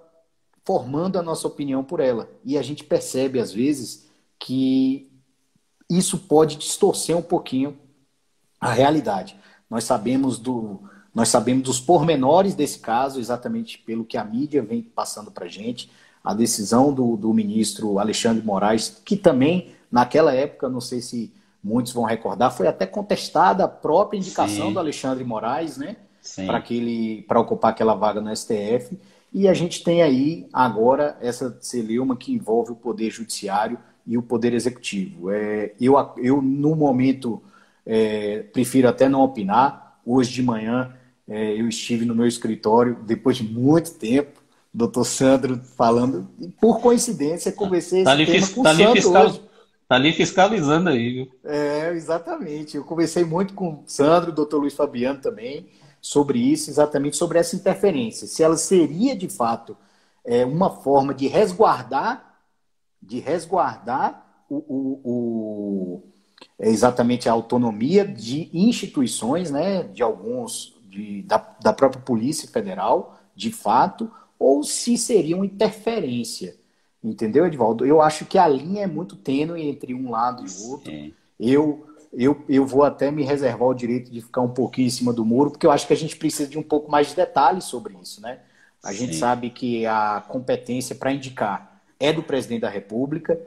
formando 0.64 1.18
a 1.18 1.24
nossa 1.24 1.48
opinião 1.48 1.84
por 1.84 2.00
ela. 2.00 2.30
E 2.46 2.58
a 2.58 2.62
gente 2.62 2.84
percebe, 2.84 3.40
às 3.40 3.52
vezes, 3.52 4.08
que 4.40 5.12
isso 5.90 6.20
pode 6.20 6.56
distorcer 6.58 7.18
um 7.18 7.22
pouquinho 7.22 7.78
a 8.64 8.74
realidade. 8.74 9.36
Nós 9.70 9.84
sabemos 9.84 10.38
do, 10.38 10.82
nós 11.14 11.30
sabemos 11.30 11.64
dos 11.64 11.80
pormenores 11.80 12.56
desse 12.56 12.80
caso, 12.80 13.20
exatamente 13.20 13.78
pelo 13.78 14.06
que 14.06 14.18
a 14.18 14.24
mídia 14.24 14.62
vem 14.62 14.82
passando 14.82 15.32
para 15.32 15.46
a 15.46 15.50
gente. 15.50 15.92
A 16.24 16.34
decisão 16.34 16.94
do, 16.94 17.18
do 17.18 17.34
ministro 17.34 18.00
Alexandre 18.00 18.46
Moraes, 18.46 19.02
que 19.04 19.18
também, 19.18 19.74
naquela 19.92 20.34
época, 20.34 20.70
não 20.70 20.80
sei 20.80 21.02
se 21.02 21.34
muitos 21.64 21.94
vão 21.94 22.04
recordar, 22.04 22.52
foi 22.52 22.68
até 22.68 22.86
contestada 22.86 23.66
a 23.66 23.68
própria 23.68 24.18
indicação 24.18 24.68
Sim. 24.68 24.74
do 24.74 24.80
Alexandre 24.80 25.24
Moraes, 25.24 25.78
né? 25.78 25.98
Para 26.46 26.58
aquele 26.58 27.24
para 27.24 27.40
ocupar 27.40 27.72
aquela 27.72 27.94
vaga 27.94 28.22
no 28.22 28.36
STF. 28.36 28.98
E 29.34 29.48
a 29.48 29.54
gente 29.54 29.84
tem 29.84 30.02
aí 30.02 30.48
agora 30.54 31.18
essa 31.20 31.58
celeuma 31.60 32.16
que 32.16 32.34
envolve 32.34 32.72
o 32.72 32.76
Poder 32.76 33.10
Judiciário 33.10 33.78
e 34.06 34.18
o 34.18 34.22
Poder 34.22 34.54
Executivo. 34.54 35.32
É, 35.32 35.74
eu, 35.82 35.96
eu, 36.18 36.42
no 36.42 36.76
momento, 36.76 37.42
é, 37.86 38.40
prefiro 38.52 38.88
até 38.88 39.08
não 39.10 39.22
opinar. 39.22 40.00
Hoje 40.06 40.32
de 40.32 40.44
manhã 40.44 40.94
é, 41.28 41.60
eu 41.60 41.68
estive 41.68 42.06
no 42.06 42.16
meu 42.16 42.28
escritório, 42.28 42.98
depois 43.04 43.38
de 43.38 43.44
muito 43.44 43.94
tempo, 43.94 44.42
doutor 44.74 45.06
Sandro 45.06 45.60
falando, 45.78 46.28
e 46.40 46.48
por 46.48 46.82
coincidência 46.82 47.52
conversei 47.52 48.04
tá 48.04 48.12
ali, 48.12 48.26
tema 48.26 48.48
com 48.48 48.64
tá 48.64 48.72
o 48.72 48.76
Sandro 48.76 48.94
fiscal, 48.94 49.26
hoje. 49.26 49.42
Tá 49.88 49.96
ali 49.96 50.12
fiscalizando 50.14 50.90
aí, 50.90 51.14
viu? 51.14 51.32
É, 51.44 51.92
exatamente. 51.94 52.76
Eu 52.76 52.84
conversei 52.84 53.24
muito 53.24 53.54
com 53.54 53.70
o 53.70 53.84
Sandro, 53.86 54.32
doutor 54.32 54.60
Luiz 54.60 54.74
Fabiano 54.74 55.22
também, 55.22 55.68
sobre 56.02 56.40
isso, 56.40 56.70
exatamente 56.70 57.16
sobre 57.16 57.40
essa 57.40 57.56
interferência. 57.56 58.28
Se 58.28 58.44
ela 58.44 58.58
seria, 58.58 59.16
de 59.16 59.30
fato, 59.30 59.78
é, 60.26 60.46
uma 60.46 60.70
forma 60.70 61.14
de 61.14 61.28
resguardar 61.28 62.34
de 63.06 63.20
resguardar 63.20 64.26
o, 64.50 64.56
o, 64.56 65.02
o 65.04 66.13
é 66.60 66.70
exatamente 66.70 67.28
a 67.28 67.32
autonomia 67.32 68.06
de 68.06 68.50
instituições, 68.54 69.52
né, 69.52 69.84
de 69.84 70.04
alguns, 70.04 70.76
de, 70.90 71.24
da, 71.24 71.38
da 71.62 71.74
própria 71.74 72.02
Polícia 72.02 72.48
Federal, 72.48 73.20
de 73.36 73.52
fato, 73.52 74.12
ou 74.38 74.64
se 74.64 74.98
seria 74.98 75.36
uma 75.36 75.46
interferência. 75.46 76.56
Entendeu, 77.04 77.46
Edvaldo? 77.46 77.86
Eu 77.86 78.02
acho 78.02 78.26
que 78.26 78.38
a 78.38 78.48
linha 78.48 78.84
é 78.84 78.88
muito 78.88 79.16
tênue 79.16 79.68
entre 79.68 79.94
um 79.94 80.10
lado 80.10 80.46
e 80.46 80.50
o 80.50 80.72
outro. 80.72 80.94
Eu, 81.40 81.86
eu, 82.14 82.44
eu 82.48 82.66
vou 82.66 82.84
até 82.84 83.12
me 83.12 83.24
reservar 83.24 83.68
o 83.68 83.74
direito 83.74 84.12
de 84.12 84.22
ficar 84.22 84.42
um 84.42 84.50
pouquinho 84.50 84.88
em 84.88 84.92
cima 84.92 85.12
do 85.12 85.26
muro, 85.26 85.52
porque 85.52 85.66
eu 85.66 85.72
acho 85.72 85.86
que 85.88 85.94
a 85.94 85.98
gente 85.98 86.16
precisa 86.16 86.50
de 86.50 86.58
um 86.58 86.64
pouco 86.64 86.90
mais 86.90 87.10
de 87.10 87.16
detalhes 87.16 87.66
sobre 87.66 87.96
isso, 88.02 88.22
né? 88.22 88.40
A 88.82 88.92
Sim. 88.92 89.00
gente 89.00 89.16
sabe 89.16 89.50
que 89.50 89.86
a 89.86 90.24
competência 90.28 90.96
para 90.96 91.12
indicar 91.12 91.82
é 92.00 92.14
do 92.14 92.22
presidente 92.22 92.62
da 92.62 92.70
República, 92.70 93.40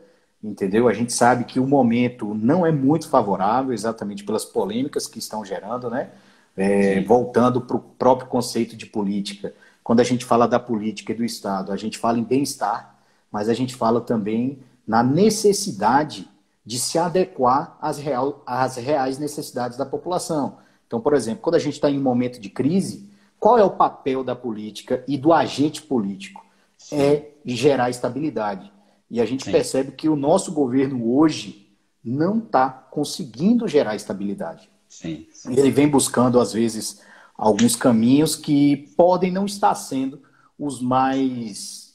entendeu? 0.50 0.88
A 0.88 0.92
gente 0.92 1.12
sabe 1.12 1.44
que 1.44 1.58
o 1.58 1.66
momento 1.66 2.34
não 2.34 2.64
é 2.66 2.72
muito 2.72 3.08
favorável, 3.08 3.72
exatamente 3.72 4.24
pelas 4.24 4.44
polêmicas 4.44 5.06
que 5.06 5.18
estão 5.18 5.44
gerando, 5.44 5.90
né? 5.90 6.10
É, 6.56 7.02
voltando 7.02 7.60
para 7.60 7.76
o 7.76 7.80
próprio 7.80 8.28
conceito 8.28 8.76
de 8.76 8.86
política. 8.86 9.52
Quando 9.84 10.00
a 10.00 10.04
gente 10.04 10.24
fala 10.24 10.48
da 10.48 10.58
política 10.58 11.12
e 11.12 11.14
do 11.14 11.24
Estado, 11.24 11.70
a 11.70 11.76
gente 11.76 11.98
fala 11.98 12.18
em 12.18 12.24
bem-estar, 12.24 12.96
mas 13.30 13.48
a 13.48 13.54
gente 13.54 13.74
fala 13.74 14.00
também 14.00 14.58
na 14.86 15.02
necessidade 15.02 16.28
de 16.64 16.78
se 16.78 16.98
adequar 16.98 17.76
às, 17.80 17.98
real, 17.98 18.42
às 18.46 18.76
reais 18.76 19.18
necessidades 19.18 19.76
da 19.76 19.84
população. 19.84 20.56
Então, 20.86 21.00
por 21.00 21.12
exemplo, 21.12 21.42
quando 21.42 21.56
a 21.56 21.60
gente 21.60 21.74
está 21.74 21.90
em 21.90 21.98
um 21.98 22.02
momento 22.02 22.40
de 22.40 22.48
crise, 22.48 23.08
qual 23.38 23.58
é 23.58 23.64
o 23.64 23.70
papel 23.70 24.24
da 24.24 24.34
política 24.34 25.04
e 25.06 25.18
do 25.18 25.32
agente 25.32 25.82
político? 25.82 26.46
é 26.92 27.30
gerar 27.44 27.90
estabilidade. 27.90 28.72
E 29.10 29.20
a 29.20 29.24
gente 29.24 29.44
Sim. 29.44 29.52
percebe 29.52 29.92
que 29.92 30.08
o 30.08 30.16
nosso 30.16 30.52
governo 30.52 31.14
hoje 31.16 31.76
não 32.02 32.38
está 32.38 32.68
conseguindo 32.68 33.66
gerar 33.66 33.96
estabilidade. 33.96 34.70
Sim, 34.88 35.26
sim. 35.32 35.52
Ele 35.52 35.70
vem 35.70 35.88
buscando, 35.88 36.40
às 36.40 36.52
vezes, 36.52 37.02
alguns 37.36 37.76
caminhos 37.76 38.36
que 38.36 38.88
podem 38.96 39.30
não 39.30 39.44
estar 39.44 39.74
sendo 39.74 40.22
os 40.58 40.80
mais, 40.80 41.94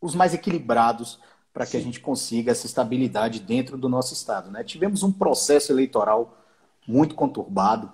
os 0.00 0.14
mais 0.14 0.32
equilibrados 0.32 1.18
para 1.52 1.66
que 1.66 1.76
a 1.76 1.80
gente 1.80 2.00
consiga 2.00 2.50
essa 2.50 2.66
estabilidade 2.66 3.40
dentro 3.40 3.76
do 3.76 3.88
nosso 3.88 4.14
Estado. 4.14 4.50
Né? 4.50 4.64
Tivemos 4.64 5.02
um 5.02 5.12
processo 5.12 5.70
eleitoral 5.70 6.38
muito 6.86 7.14
conturbado, 7.14 7.92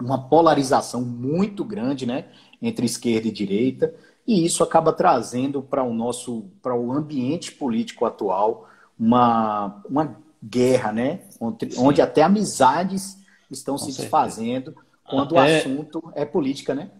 uma 0.00 0.28
polarização 0.28 1.02
muito 1.02 1.62
grande 1.62 2.06
né, 2.06 2.28
entre 2.62 2.86
esquerda 2.86 3.28
e 3.28 3.32
direita. 3.32 3.94
E 4.30 4.44
isso 4.44 4.62
acaba 4.62 4.92
trazendo 4.92 5.60
para 5.60 5.82
o 5.82 5.92
nosso, 5.92 6.44
para 6.62 6.72
o 6.72 6.92
ambiente 6.92 7.50
político 7.50 8.06
atual, 8.06 8.68
uma, 8.96 9.82
uma 9.90 10.16
guerra, 10.40 10.92
né? 10.92 11.22
Onde, 11.40 11.68
onde 11.76 12.00
até 12.00 12.22
amizades 12.22 13.18
estão 13.50 13.74
Com 13.74 13.78
se 13.78 13.86
certeza. 13.86 14.02
desfazendo 14.02 14.76
quando 15.02 15.36
até... 15.36 15.56
o 15.56 15.58
assunto 15.58 16.12
é 16.14 16.24
política, 16.24 16.76
né? 16.76 16.92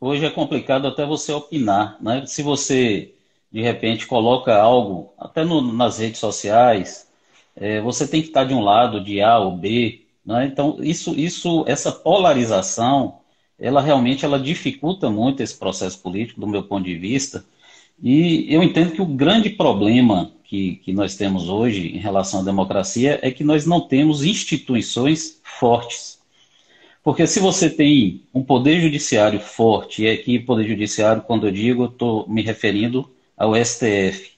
Hoje 0.00 0.24
é 0.24 0.30
complicado 0.30 0.86
até 0.86 1.04
você 1.04 1.32
opinar, 1.32 1.96
né? 2.00 2.24
Se 2.26 2.44
você 2.44 3.12
de 3.50 3.60
repente 3.60 4.06
coloca 4.06 4.56
algo, 4.56 5.12
até 5.18 5.42
no, 5.42 5.60
nas 5.60 5.98
redes 5.98 6.20
sociais, 6.20 7.08
é, 7.56 7.80
você 7.80 8.06
tem 8.06 8.22
que 8.22 8.28
estar 8.28 8.44
de 8.44 8.54
um 8.54 8.60
lado, 8.60 9.02
de 9.02 9.20
A 9.20 9.36
ou 9.36 9.56
B, 9.56 10.02
né? 10.24 10.46
Então 10.46 10.76
isso, 10.78 11.10
isso, 11.18 11.64
essa 11.66 11.90
polarização 11.90 13.18
ela 13.58 13.80
realmente 13.80 14.24
ela 14.24 14.38
dificulta 14.38 15.10
muito 15.10 15.42
esse 15.42 15.56
processo 15.56 15.98
político, 16.00 16.40
do 16.40 16.46
meu 16.46 16.62
ponto 16.62 16.84
de 16.84 16.94
vista. 16.94 17.44
E 18.02 18.46
eu 18.48 18.62
entendo 18.62 18.92
que 18.92 19.02
o 19.02 19.06
grande 19.06 19.50
problema 19.50 20.32
que, 20.44 20.76
que 20.76 20.92
nós 20.92 21.16
temos 21.16 21.48
hoje 21.48 21.88
em 21.88 21.98
relação 21.98 22.40
à 22.40 22.44
democracia 22.44 23.18
é 23.22 23.30
que 23.30 23.42
nós 23.42 23.66
não 23.66 23.80
temos 23.80 24.24
instituições 24.24 25.40
fortes. 25.42 26.18
Porque 27.02 27.26
se 27.26 27.40
você 27.40 27.68
tem 27.68 28.22
um 28.32 28.42
poder 28.42 28.80
judiciário 28.80 29.40
forte, 29.40 30.02
e 30.02 30.10
aqui 30.10 30.38
poder 30.38 30.68
judiciário, 30.68 31.22
quando 31.22 31.46
eu 31.46 31.50
digo, 31.50 31.84
eu 31.84 31.88
estou 31.88 32.28
me 32.28 32.42
referindo 32.42 33.10
ao 33.36 33.54
STF. 33.56 34.32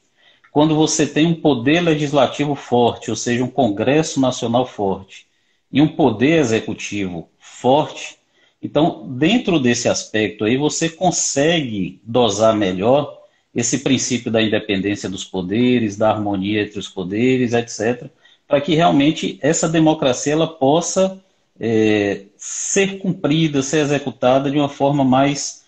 Quando 0.53 0.75
você 0.75 1.07
tem 1.07 1.27
um 1.27 1.35
poder 1.35 1.81
legislativo 1.81 2.55
forte, 2.55 3.11
ou 3.11 3.17
seja, 3.17 3.45
um 3.45 3.49
Congresso 3.49 4.21
Nacional 4.21 4.67
forte, 4.67 5.27
e 5.73 5.81
um 5.81 5.89
poder 5.89 6.39
executivo 6.39 7.29
forte, 7.39 8.20
então, 8.63 9.09
dentro 9.17 9.59
desse 9.59 9.89
aspecto 9.89 10.45
aí, 10.45 10.57
você 10.57 10.89
consegue 10.89 12.01
dosar 12.05 12.55
melhor 12.55 13.21
esse 13.55 13.79
princípio 13.79 14.31
da 14.31 14.43
independência 14.43 15.09
dos 15.09 15.25
poderes, 15.25 15.97
da 15.97 16.11
harmonia 16.11 16.63
entre 16.63 16.79
os 16.79 16.89
poderes, 16.89 17.53
etc., 17.53 18.11
para 18.47 18.61
que 18.61 18.75
realmente 18.75 19.39
essa 19.41 19.69
democracia 19.69 20.33
ela 20.33 20.47
possa 20.47 21.23
é, 21.59 22.27
ser 22.37 22.99
cumprida, 22.99 23.63
ser 23.63 23.79
executada 23.79 24.51
de 24.51 24.59
uma 24.59 24.69
forma 24.69 25.05
mais, 25.05 25.65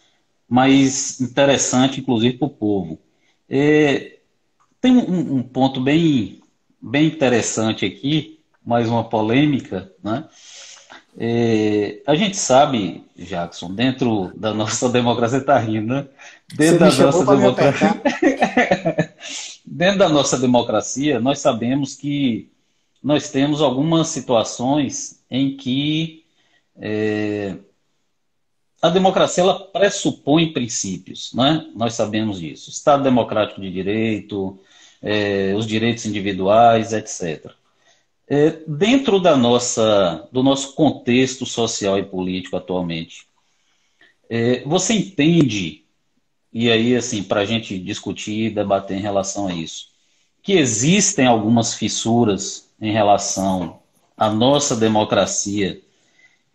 mais 0.49 1.21
interessante, 1.21 2.01
inclusive 2.01 2.37
para 2.39 2.47
o 2.47 2.51
povo. 2.51 2.99
É, 3.49 4.19
tem 4.81 4.97
um, 4.97 5.37
um 5.37 5.43
ponto 5.43 5.81
bem, 5.81 6.41
bem 6.81 7.07
interessante 7.07 7.87
aqui, 7.87 8.41
mais 8.65 8.89
uma 8.89 9.05
polêmica, 9.05 9.93
né? 10.03 10.25
É, 11.19 12.01
a 12.07 12.15
gente 12.15 12.37
sabe, 12.37 13.05
Jackson, 13.17 13.75
dentro 13.75 14.33
da 14.35 14.55
nossa 14.55 14.89
democracia, 14.89 15.39
está 15.39 15.59
rindo, 15.59 15.95
né? 15.95 16.07
Dentro 16.55 16.79
da 16.79 16.91
nossa 16.91 17.27
democracia. 17.27 18.03
dentro 19.65 19.99
da 19.99 20.09
nossa 20.09 20.39
democracia, 20.39 21.21
nós 21.21 21.39
sabemos 21.39 21.95
que 21.95 22.51
nós 23.03 23.31
temos 23.31 23.61
algumas 23.61 24.09
situações 24.09 25.23
em 25.31 25.57
que 25.57 26.25
é, 26.77 27.57
a 28.81 28.89
democracia 28.89 29.43
ela 29.43 29.61
pressupõe 29.61 30.53
princípios, 30.53 31.33
né? 31.35 31.67
Nós 31.75 31.95
sabemos 31.95 32.41
disso. 32.41 32.71
Estado 32.71 33.03
democrático 33.03 33.61
de 33.61 33.71
direito, 33.71 34.59
é, 35.03 35.55
os 35.57 35.67
direitos 35.67 36.07
individuais, 36.07 36.93
etc. 36.93 37.53
É, 38.29 38.51
dentro 38.67 39.21
da 39.21 39.37
nossa, 39.37 40.29
do 40.33 40.43
nosso 40.43 40.75
contexto 40.75 41.45
social 41.45 41.99
e 41.99 42.05
político 42.05 42.57
atualmente, 42.57 43.27
é, 44.31 44.63
você 44.65 44.95
entende, 44.95 45.85
e 46.53 46.71
aí, 46.71 46.97
assim, 46.97 47.23
para 47.23 47.41
a 47.41 47.45
gente 47.45 47.79
discutir 47.79 48.47
e 48.47 48.51
debater 48.51 48.97
em 48.97 49.03
relação 49.03 49.49
a 49.49 49.55
isso, 49.55 49.89
que 50.43 50.55
existem 50.55 51.27
algumas 51.27 51.75
fissuras 51.75 52.71
em 52.81 52.93
relação 52.93 53.81
a 54.17 54.31
nossa 54.31 54.77
democracia. 54.77 55.81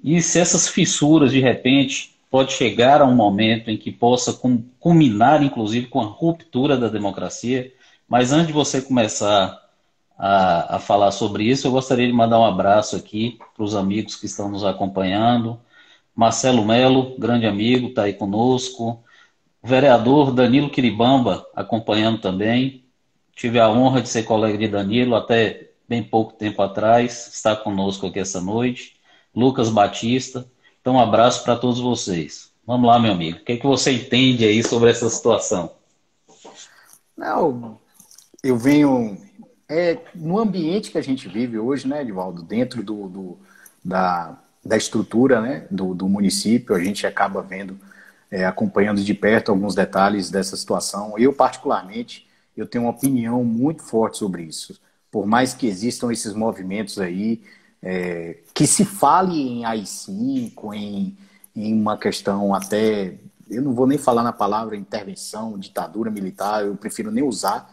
E 0.02 0.22
se 0.22 0.40
essas 0.40 0.68
fissuras, 0.70 1.32
de 1.32 1.40
repente, 1.40 2.16
pode 2.30 2.54
chegar 2.54 3.02
a 3.02 3.06
um 3.06 3.16
momento 3.16 3.70
em 3.70 3.78
que 3.78 3.92
possa 3.92 4.40
culminar, 4.80 5.44
inclusive, 5.44 5.88
com 5.88 6.00
a 6.00 6.06
ruptura 6.06 6.78
da 6.78 6.88
democracia. 6.88 7.74
Mas 8.08 8.32
antes 8.32 8.48
de 8.48 8.54
você 8.54 8.82
começar 8.82 9.60
a, 10.18 10.78
a 10.78 10.80
falar 10.80 11.12
sobre 11.12 11.44
isso, 11.44 11.68
eu 11.68 11.72
gostaria 11.72 12.08
de 12.08 12.14
mandar 12.14 12.40
um 12.40 12.46
abraço 12.46 12.96
aqui 12.96 13.38
para 13.56 13.64
os 13.64 13.76
amigos 13.76 14.16
que 14.16 14.26
estão 14.26 14.50
nos 14.50 14.64
acompanhando. 14.64 15.60
Marcelo 16.16 16.66
Melo, 16.66 17.16
grande 17.20 17.46
amigo, 17.46 17.90
está 17.90 18.04
aí 18.04 18.14
conosco. 18.14 19.04
O 19.62 19.68
vereador 19.68 20.32
Danilo 20.32 20.70
Quiribamba, 20.70 21.46
acompanhando 21.56 22.20
também. 22.20 22.84
Tive 23.36 23.60
a 23.60 23.70
honra 23.70 24.02
de 24.02 24.10
ser 24.10 24.24
colega 24.24 24.58
de 24.58 24.68
Danilo 24.68 25.16
até 25.16 25.70
bem 25.88 26.04
pouco 26.04 26.34
tempo 26.34 26.62
atrás, 26.62 27.30
está 27.32 27.56
conosco 27.56 28.08
aqui 28.08 28.20
essa 28.20 28.42
noite. 28.42 28.98
Lucas 29.36 29.70
Batista. 29.70 30.46
Então, 30.82 30.96
um 30.96 31.00
abraço 31.00 31.44
para 31.44 31.56
todos 31.56 31.80
vocês. 31.80 32.52
Vamos 32.66 32.88
lá, 32.88 33.00
meu 33.00 33.12
amigo. 33.12 33.40
O 33.40 33.44
que, 33.44 33.54
é 33.54 33.58
que 33.58 33.68
você 33.68 33.92
entende 33.92 34.44
aí 34.44 34.64
sobre 34.64 34.90
essa 34.90 35.10
situação? 35.10 35.72
Não, 37.16 37.78
eu 38.44 38.58
venho. 38.58 39.18
É, 39.70 40.00
no 40.16 40.40
ambiente 40.40 40.92
que 40.92 40.98
a 40.98 41.02
gente 41.02 41.28
vive 41.28 41.60
hoje, 41.60 41.88
né, 41.88 42.02
Edvaldo, 42.02 42.42
dentro 42.42 42.82
do, 42.82 43.08
do 43.10 43.38
da, 43.84 44.38
da 44.64 44.78
estrutura 44.78 45.42
né, 45.42 45.68
do, 45.70 45.94
do 45.94 46.08
município, 46.08 46.74
a 46.76 46.80
gente 46.82 47.06
acaba 47.06 47.42
vendo, 47.42 47.78
é, 48.32 48.46
acompanhando 48.46 49.04
de 49.04 49.14
perto 49.14 49.52
alguns 49.52 49.76
detalhes 49.76 50.30
dessa 50.30 50.56
situação. 50.56 51.18
Eu, 51.18 51.34
particularmente, 51.34 52.28
eu 52.56 52.66
tenho 52.66 52.86
uma 52.86 52.92
opinião 52.92 53.44
muito 53.44 53.84
forte 53.84 54.18
sobre 54.18 54.44
isso. 54.44 54.80
Por 55.12 55.26
mais 55.26 55.54
que 55.54 55.68
existam 55.68 56.12
esses 56.12 56.34
movimentos 56.34 56.98
aí, 57.00 57.42
é, 57.84 58.38
que 58.54 58.66
se 58.66 58.86
fale 58.86 59.36
em 59.38 59.66
AI-5, 59.66 60.74
em, 60.74 61.18
em 61.56 61.74
uma 61.74 61.98
questão 61.98 62.54
até, 62.56 63.16
eu 63.50 63.62
não 63.62 63.74
vou 63.74 63.86
nem 63.86 63.98
falar 63.98 64.24
na 64.24 64.34
palavra 64.34 64.78
intervenção, 64.78 65.58
ditadura 65.60 66.10
militar, 66.10 66.66
eu 66.66 66.76
prefiro 66.76 67.12
nem 67.12 67.24
usar, 67.24 67.70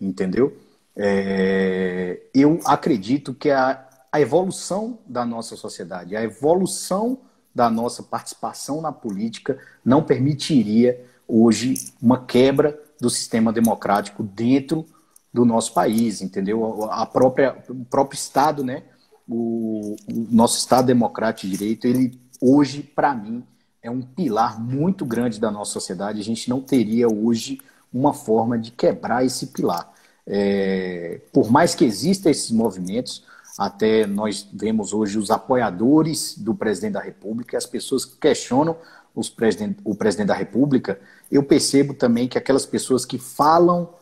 entendeu? 0.00 0.56
É, 0.96 2.22
eu 2.34 2.60
acredito 2.64 3.34
que 3.34 3.50
a, 3.50 3.86
a 4.10 4.20
evolução 4.20 4.98
da 5.06 5.24
nossa 5.24 5.56
sociedade, 5.56 6.16
a 6.16 6.22
evolução 6.22 7.18
da 7.54 7.68
nossa 7.70 8.02
participação 8.02 8.80
na 8.80 8.92
política 8.92 9.58
não 9.84 10.02
permitiria 10.02 11.04
hoje 11.28 11.92
uma 12.00 12.24
quebra 12.24 12.78
do 13.00 13.10
sistema 13.10 13.52
democrático 13.52 14.22
dentro 14.22 14.86
do 15.32 15.44
nosso 15.44 15.74
país, 15.74 16.22
entendeu? 16.22 16.90
A 16.90 17.04
própria, 17.04 17.56
o 17.68 17.84
próprio 17.84 18.16
Estado, 18.16 18.64
né? 18.64 18.84
o, 19.28 19.96
o 20.08 20.26
nosso 20.30 20.58
Estado 20.58 20.86
Democrático 20.86 21.48
de 21.48 21.56
Direito, 21.56 21.86
ele 21.86 22.20
hoje, 22.40 22.82
para 22.82 23.14
mim, 23.14 23.42
é 23.82 23.90
um 23.90 24.02
pilar 24.02 24.60
muito 24.60 25.04
grande 25.04 25.40
da 25.40 25.50
nossa 25.50 25.72
sociedade. 25.72 26.20
A 26.20 26.24
gente 26.24 26.48
não 26.48 26.60
teria 26.60 27.08
hoje 27.08 27.60
uma 27.92 28.12
forma 28.12 28.58
de 28.58 28.70
quebrar 28.70 29.24
esse 29.24 29.48
pilar. 29.48 29.92
É, 30.26 31.20
por 31.32 31.50
mais 31.50 31.74
que 31.74 31.84
existam 31.84 32.30
esses 32.30 32.50
movimentos, 32.50 33.24
até 33.58 34.06
nós 34.06 34.48
vemos 34.52 34.92
hoje 34.92 35.18
os 35.18 35.30
apoiadores 35.30 36.36
do 36.36 36.54
presidente 36.54 36.94
da 36.94 37.00
República, 37.00 37.56
as 37.56 37.66
pessoas 37.66 38.04
que 38.04 38.16
questionam 38.16 38.76
os 39.14 39.30
presidente, 39.30 39.78
o 39.82 39.94
presidente 39.94 40.28
da 40.28 40.34
República, 40.34 41.00
eu 41.30 41.42
percebo 41.42 41.94
também 41.94 42.28
que 42.28 42.36
aquelas 42.36 42.66
pessoas 42.66 43.06
que 43.06 43.18
falam 43.18 43.94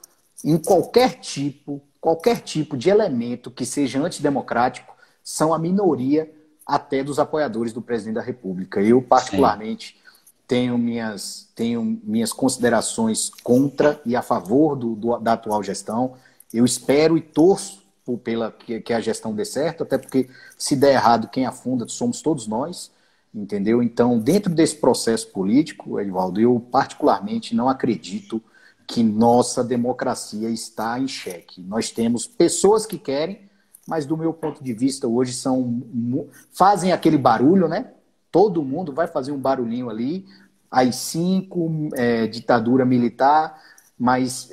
em 0.44 0.58
qualquer 0.58 1.20
tipo, 1.20 1.80
qualquer 2.00 2.40
tipo 2.40 2.76
de 2.76 2.90
elemento 2.90 3.50
que 3.50 3.64
seja 3.64 4.00
antidemocrático, 4.00 4.94
são 5.22 5.54
a 5.54 5.58
minoria 5.58 6.30
até 6.66 7.04
dos 7.04 7.18
apoiadores 7.18 7.72
do 7.72 7.80
presidente 7.80 8.16
da 8.16 8.20
República. 8.20 8.80
Eu, 8.80 9.00
particularmente, 9.00 9.96
tenho 10.46 10.76
minhas, 10.76 11.48
tenho 11.54 12.00
minhas 12.04 12.32
considerações 12.32 13.30
contra 13.42 14.00
e 14.04 14.14
a 14.14 14.22
favor 14.22 14.76
do, 14.76 14.94
do 14.94 15.18
da 15.18 15.35
atual 15.35 15.62
gestão. 15.62 16.14
Eu 16.52 16.64
espero 16.64 17.16
e 17.16 17.20
torço 17.20 17.83
por, 18.04 18.18
pela 18.18 18.52
que, 18.52 18.80
que, 18.80 18.92
a 18.92 19.00
gestão 19.00 19.35
dê 19.35 19.44
certo, 19.44 19.83
até 19.83 19.98
porque 19.98 20.28
se 20.59 20.76
der 20.76 20.94
errado, 20.94 21.28
quem 21.28 21.46
afunda 21.46 21.88
somos 21.88 22.20
todos 22.20 22.46
nós, 22.46 22.90
entendeu? 23.35 23.83
Então, 23.83 24.18
dentro 24.18 24.54
desse 24.54 24.76
processo 24.76 25.28
político, 25.28 25.98
Edvaldo, 25.98 26.40
eu 26.40 26.61
particularmente 26.70 27.54
não 27.54 27.68
acredito 27.68 28.42
que 28.87 29.02
nossa 29.02 29.64
democracia 29.64 30.50
está 30.50 30.98
em 31.00 31.09
xeque. 31.09 31.62
Nós 31.62 31.90
temos 31.90 32.26
pessoas 32.26 32.85
que 32.85 32.98
querem 32.98 33.48
mas 33.87 34.07
do 34.07 34.16
meu 34.16 34.33
ponto 34.33 34.62
de 34.64 34.72
vista 34.72 35.07
hoje 35.07 35.33
são 35.33 35.83
fazem 36.52 36.92
aquele 36.92 37.18
barulho, 37.18 37.68
né? 37.68 37.92
Todo 38.35 38.64
mundo 38.64 38.92
vai 38.92 39.07
fazer 39.07 39.31
um 39.31 39.38
barulhinho 39.38 39.88
ali, 39.88 40.27
as 40.68 40.97
cinco 40.97 41.88
é, 41.94 42.27
ditadura 42.27 42.85
militar, 42.85 43.62
mas 43.97 44.51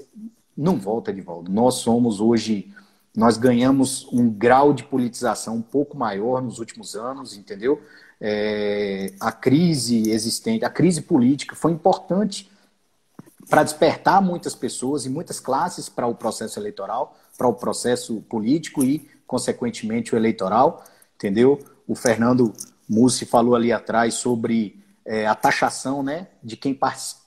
não 0.56 0.78
volta 0.78 1.12
de 1.12 1.20
volta. 1.20 1.52
Nós 1.52 1.78
somos 1.78 2.22
hoje, 2.22 2.72
nós 3.18 3.38
ganhamos 3.38 4.08
um 4.14 4.30
grau 4.30 4.72
de 4.72 4.84
politização 4.84 5.56
um 5.56 5.64
pouco 5.64 5.98
maior 5.98 6.44
nos 6.44 6.60
últimos 6.60 6.96
anos, 6.96 7.36
entendeu? 7.36 7.82
É, 8.20 9.16
a 9.20 9.32
crise 9.32 10.12
existente, 10.12 10.64
a 10.64 10.70
crise 10.70 11.02
política 11.02 11.56
foi 11.56 11.72
importante 11.72 12.52
para 13.50 13.64
despertar 13.64 14.22
muitas 14.22 14.54
pessoas 14.54 15.08
e 15.08 15.10
muitas 15.10 15.40
classes 15.40 15.90
para 15.90 16.06
o 16.06 16.14
processo 16.14 16.60
eleitoral, 16.60 17.18
para 17.36 17.48
o 17.48 17.54
processo 17.56 18.22
político 18.30 18.84
e 18.84 19.10
consequentemente, 19.26 20.14
o 20.14 20.18
eleitoral, 20.18 20.84
entendeu? 21.16 21.58
O 21.88 21.96
Fernando 21.96 22.54
Mussi 22.92 23.26
falou 23.26 23.56
ali 23.56 23.72
atrás 23.72 24.16
sobre 24.16 24.84
é, 25.06 25.26
a 25.26 25.34
taxação 25.34 26.04
né, 26.04 26.28
de 26.44 26.58
quem 26.58 26.78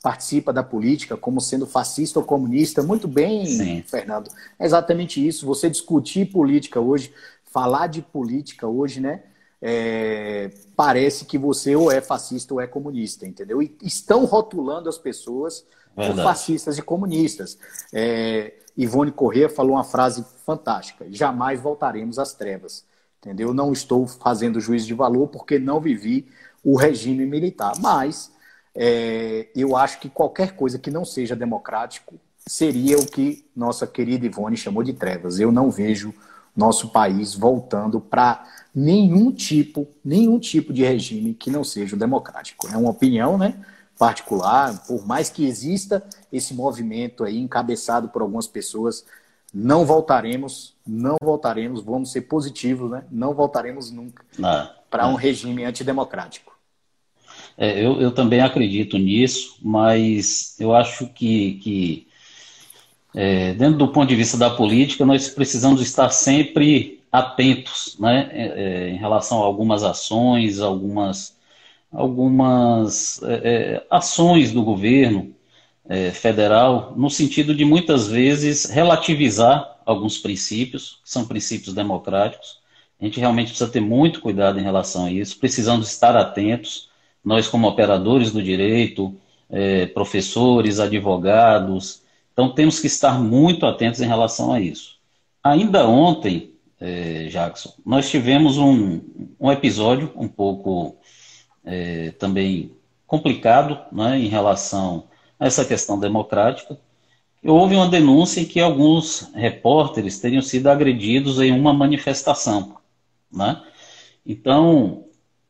participa 0.02 0.52
da 0.52 0.62
política 0.62 1.16
como 1.16 1.40
sendo 1.40 1.66
fascista 1.66 2.18
ou 2.18 2.24
comunista. 2.24 2.82
Muito 2.82 3.08
bem, 3.08 3.46
Sim. 3.46 3.82
Fernando. 3.86 4.30
É 4.58 4.66
exatamente 4.66 5.26
isso. 5.26 5.46
Você 5.46 5.70
discutir 5.70 6.26
política 6.26 6.78
hoje, 6.78 7.14
falar 7.46 7.86
de 7.86 8.02
política 8.02 8.68
hoje, 8.68 9.00
né? 9.00 9.22
É, 9.66 10.50
parece 10.76 11.24
que 11.24 11.38
você 11.38 11.74
ou 11.74 11.90
é 11.90 12.02
fascista 12.02 12.52
ou 12.52 12.60
é 12.60 12.66
comunista, 12.66 13.26
entendeu? 13.26 13.62
E 13.62 13.74
estão 13.82 14.26
rotulando 14.26 14.90
as 14.90 14.98
pessoas 14.98 15.64
como 15.94 16.16
fascistas 16.16 16.76
e 16.76 16.82
comunistas. 16.82 17.56
É, 17.90 18.52
Ivone 18.76 19.10
Corrêa 19.10 19.48
falou 19.48 19.76
uma 19.76 19.84
frase 19.84 20.22
fantástica: 20.44 21.06
jamais 21.10 21.58
voltaremos 21.58 22.18
às 22.18 22.34
trevas. 22.34 22.84
Entendeu? 23.24 23.54
Não 23.54 23.72
estou 23.72 24.06
fazendo 24.06 24.60
juízo 24.60 24.86
de 24.86 24.92
valor 24.92 25.28
porque 25.28 25.58
não 25.58 25.80
vivi 25.80 26.28
o 26.62 26.76
regime 26.76 27.24
militar, 27.24 27.72
mas 27.80 28.30
é, 28.74 29.48
eu 29.56 29.74
acho 29.74 29.98
que 29.98 30.10
qualquer 30.10 30.52
coisa 30.54 30.78
que 30.78 30.90
não 30.90 31.04
seja 31.04 31.34
democrático 31.34 32.14
seria 32.46 32.98
o 32.98 33.06
que 33.06 33.46
nossa 33.56 33.86
querida 33.86 34.26
Ivone 34.26 34.58
chamou 34.58 34.82
de 34.82 34.92
trevas. 34.92 35.40
Eu 35.40 35.50
não 35.50 35.70
vejo 35.70 36.12
nosso 36.54 36.90
país 36.90 37.34
voltando 37.34 37.98
para 37.98 38.46
nenhum 38.74 39.32
tipo, 39.32 39.88
nenhum 40.04 40.38
tipo 40.38 40.70
de 40.72 40.84
regime 40.84 41.32
que 41.32 41.50
não 41.50 41.64
seja 41.64 41.96
democrático. 41.96 42.68
É 42.68 42.76
uma 42.76 42.90
opinião, 42.90 43.38
né? 43.38 43.54
particular, 43.98 44.84
por 44.86 45.06
mais 45.06 45.30
que 45.30 45.46
exista 45.46 46.04
esse 46.32 46.52
movimento 46.52 47.24
aí 47.24 47.38
encabeçado 47.38 48.08
por 48.08 48.22
algumas 48.22 48.46
pessoas, 48.46 49.04
não 49.54 49.86
voltaremos, 49.86 50.74
não 50.84 51.16
voltaremos, 51.22 51.80
vamos 51.82 52.10
ser 52.10 52.22
positivos, 52.22 52.90
né? 52.90 53.04
Não 53.10 53.32
voltaremos 53.32 53.90
nunca 53.90 54.24
para 54.90 55.06
um 55.06 55.14
regime 55.14 55.64
antidemocrático. 55.64 56.52
É, 57.56 57.84
eu, 57.84 58.00
eu 58.00 58.10
também 58.10 58.40
acredito 58.40 58.98
nisso, 58.98 59.56
mas 59.62 60.56
eu 60.58 60.74
acho 60.74 61.06
que, 61.06 61.54
que 61.54 62.08
é, 63.14 63.54
dentro 63.54 63.78
do 63.78 63.88
ponto 63.88 64.08
de 64.08 64.16
vista 64.16 64.36
da 64.36 64.50
política, 64.50 65.06
nós 65.06 65.28
precisamos 65.28 65.80
estar 65.80 66.10
sempre 66.10 67.00
atentos 67.12 67.96
né, 67.98 68.28
é, 68.32 68.46
é 68.46 68.88
em 68.90 68.96
relação 68.96 69.40
a 69.40 69.46
algumas 69.46 69.84
ações, 69.84 70.60
algumas 70.60 71.34
algumas 71.92 73.22
é, 73.22 73.34
é, 73.34 73.86
ações 73.88 74.52
do 74.52 74.64
governo 74.64 75.33
é, 75.88 76.10
federal 76.10 76.94
no 76.96 77.10
sentido 77.10 77.54
de 77.54 77.64
muitas 77.64 78.08
vezes 78.08 78.64
relativizar 78.64 79.76
alguns 79.84 80.18
princípios, 80.18 81.00
que 81.02 81.10
são 81.10 81.26
princípios 81.26 81.74
democráticos. 81.74 82.58
A 83.00 83.04
gente 83.04 83.20
realmente 83.20 83.48
precisa 83.48 83.70
ter 83.70 83.80
muito 83.80 84.20
cuidado 84.20 84.58
em 84.58 84.62
relação 84.62 85.06
a 85.06 85.10
isso, 85.12 85.38
precisamos 85.38 85.88
estar 85.90 86.16
atentos, 86.16 86.88
nós 87.24 87.48
como 87.48 87.68
operadores 87.68 88.30
do 88.30 88.42
direito, 88.42 89.14
é, 89.50 89.86
professores, 89.86 90.80
advogados, 90.80 92.02
então 92.32 92.52
temos 92.52 92.80
que 92.80 92.86
estar 92.86 93.20
muito 93.20 93.66
atentos 93.66 94.00
em 94.00 94.06
relação 94.06 94.52
a 94.52 94.60
isso. 94.60 94.98
Ainda 95.42 95.86
ontem, 95.86 96.52
é, 96.80 97.26
Jackson, 97.26 97.72
nós 97.84 98.10
tivemos 98.10 98.58
um, 98.58 99.00
um 99.38 99.52
episódio 99.52 100.10
um 100.16 100.26
pouco 100.26 100.96
é, 101.64 102.10
também 102.12 102.72
complicado 103.06 103.78
né, 103.92 104.18
em 104.18 104.26
relação 104.26 105.04
essa 105.46 105.64
questão 105.64 105.98
democrática. 105.98 106.78
Houve 107.44 107.76
uma 107.76 107.88
denúncia 107.88 108.40
em 108.40 108.46
que 108.46 108.60
alguns 108.60 109.30
repórteres 109.34 110.18
teriam 110.18 110.40
sido 110.40 110.68
agredidos 110.68 111.38
em 111.38 111.52
uma 111.52 111.74
manifestação. 111.74 112.76
Né? 113.30 113.60
Então, 114.24 115.04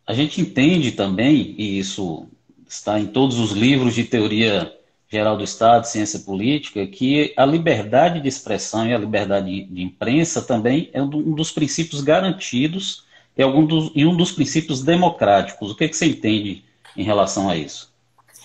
a 0.04 0.12
gente 0.12 0.40
entende 0.40 0.90
também, 0.92 1.54
e 1.56 1.78
isso 1.78 2.26
está 2.68 2.98
em 2.98 3.06
todos 3.06 3.38
os 3.38 3.52
livros 3.52 3.94
de 3.94 4.02
teoria 4.02 4.72
geral 5.08 5.36
do 5.36 5.44
Estado, 5.44 5.84
ciência 5.84 6.18
política, 6.18 6.84
que 6.88 7.32
a 7.36 7.46
liberdade 7.46 8.20
de 8.20 8.26
expressão 8.26 8.84
e 8.88 8.92
a 8.92 8.98
liberdade 8.98 9.64
de 9.64 9.80
imprensa 9.80 10.42
também 10.42 10.90
é 10.92 11.00
um 11.00 11.34
dos 11.36 11.52
princípios 11.52 12.00
garantidos 12.00 13.04
e, 13.36 13.42
algum 13.44 13.64
dos, 13.64 13.92
e 13.94 14.04
um 14.04 14.16
dos 14.16 14.32
princípios 14.32 14.82
democráticos. 14.82 15.70
O 15.70 15.76
que, 15.76 15.84
é 15.84 15.88
que 15.88 15.96
você 15.96 16.06
entende 16.06 16.64
em 16.96 17.04
relação 17.04 17.48
a 17.48 17.56
isso? 17.56 17.93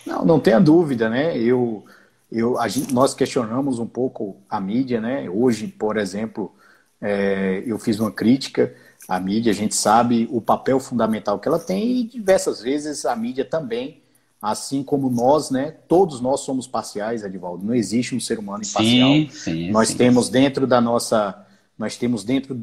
Não, 0.06 0.26
não 0.26 0.40
tenha 0.40 0.60
dúvida, 0.60 1.10
né? 1.10 1.38
Eu, 1.38 1.86
eu, 2.32 2.56
gente, 2.68 2.94
nós 2.94 3.14
questionamos 3.14 3.80
um 3.80 3.88
pouco 3.88 4.38
a 4.50 4.60
mídia, 4.60 5.02
né? 5.02 5.30
Hoje, 5.30 5.68
por 5.68 5.98
exemplo, 5.98 6.54
é, 7.02 7.64
eu 7.66 7.80
fiz 7.80 8.00
uma 8.00 8.12
crítica 8.12 8.74
à 9.08 9.20
mídia, 9.20 9.52
a 9.52 9.56
gente 9.56 9.76
sabe 9.76 10.28
o 10.32 10.42
papel 10.42 10.80
fundamental 10.80 11.40
que 11.40 11.48
ela 11.48 11.60
tem 11.60 12.00
e 12.00 12.04
diversas 12.04 12.62
vezes 12.62 13.06
a 13.06 13.16
mídia 13.16 13.44
também, 13.44 14.02
assim 14.42 14.84
como 14.84 15.10
nós, 15.10 15.50
né? 15.50 15.76
Todos 15.88 16.22
nós 16.22 16.42
somos 16.42 16.68
parciais, 16.68 17.24
Edivaldo. 17.24 17.66
Não 17.66 17.74
existe 17.74 18.16
um 18.16 18.20
ser 18.20 18.40
humano 18.40 18.64
imparcial. 18.64 19.10
Sim, 19.10 19.30
sim, 19.32 19.72
nós 19.72 19.90
sim, 19.90 19.98
temos 19.98 20.28
sim. 20.28 20.32
dentro 20.34 20.68
da 20.68 20.80
nossa 20.80 21.46
nós 21.80 21.96
temos 21.96 22.26
dentro 22.26 22.60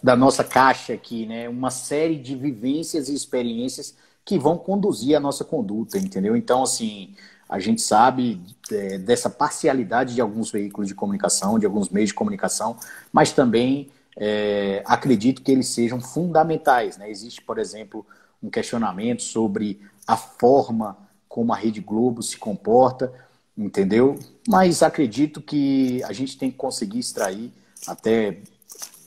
da 0.00 0.14
nossa 0.14 0.44
caixa 0.44 0.92
aqui, 0.92 1.26
né, 1.26 1.48
uma 1.48 1.72
série 1.72 2.16
de 2.16 2.36
vivências 2.36 3.08
e 3.08 3.14
experiências 3.14 3.96
que 4.24 4.38
vão 4.38 4.56
conduzir 4.56 5.16
a 5.16 5.20
nossa 5.20 5.44
conduta, 5.44 5.98
entendeu? 5.98 6.36
Então, 6.36 6.62
assim, 6.62 7.14
a 7.48 7.58
gente 7.58 7.82
sabe 7.82 8.40
é, 8.70 8.98
dessa 8.98 9.28
parcialidade 9.28 10.14
de 10.14 10.20
alguns 10.20 10.50
veículos 10.50 10.88
de 10.88 10.94
comunicação, 10.94 11.58
de 11.58 11.66
alguns 11.66 11.88
meios 11.88 12.08
de 12.08 12.14
comunicação, 12.14 12.76
mas 13.12 13.32
também 13.32 13.90
é, 14.16 14.82
acredito 14.86 15.42
que 15.42 15.52
eles 15.52 15.68
sejam 15.68 16.00
fundamentais. 16.00 16.96
Né? 16.96 17.10
Existe, 17.10 17.42
por 17.42 17.58
exemplo, 17.58 18.06
um 18.42 18.48
questionamento 18.48 19.22
sobre 19.22 19.80
a 20.06 20.16
forma 20.16 20.96
como 21.28 21.52
a 21.52 21.56
Rede 21.56 21.80
Globo 21.80 22.22
se 22.22 22.36
comporta, 22.36 23.12
entendeu? 23.56 24.18
Mas 24.48 24.82
acredito 24.82 25.40
que 25.40 26.02
a 26.04 26.12
gente 26.12 26.36
tem 26.36 26.50
que 26.50 26.56
conseguir 26.56 26.98
extrair, 26.98 27.52
até 27.86 28.38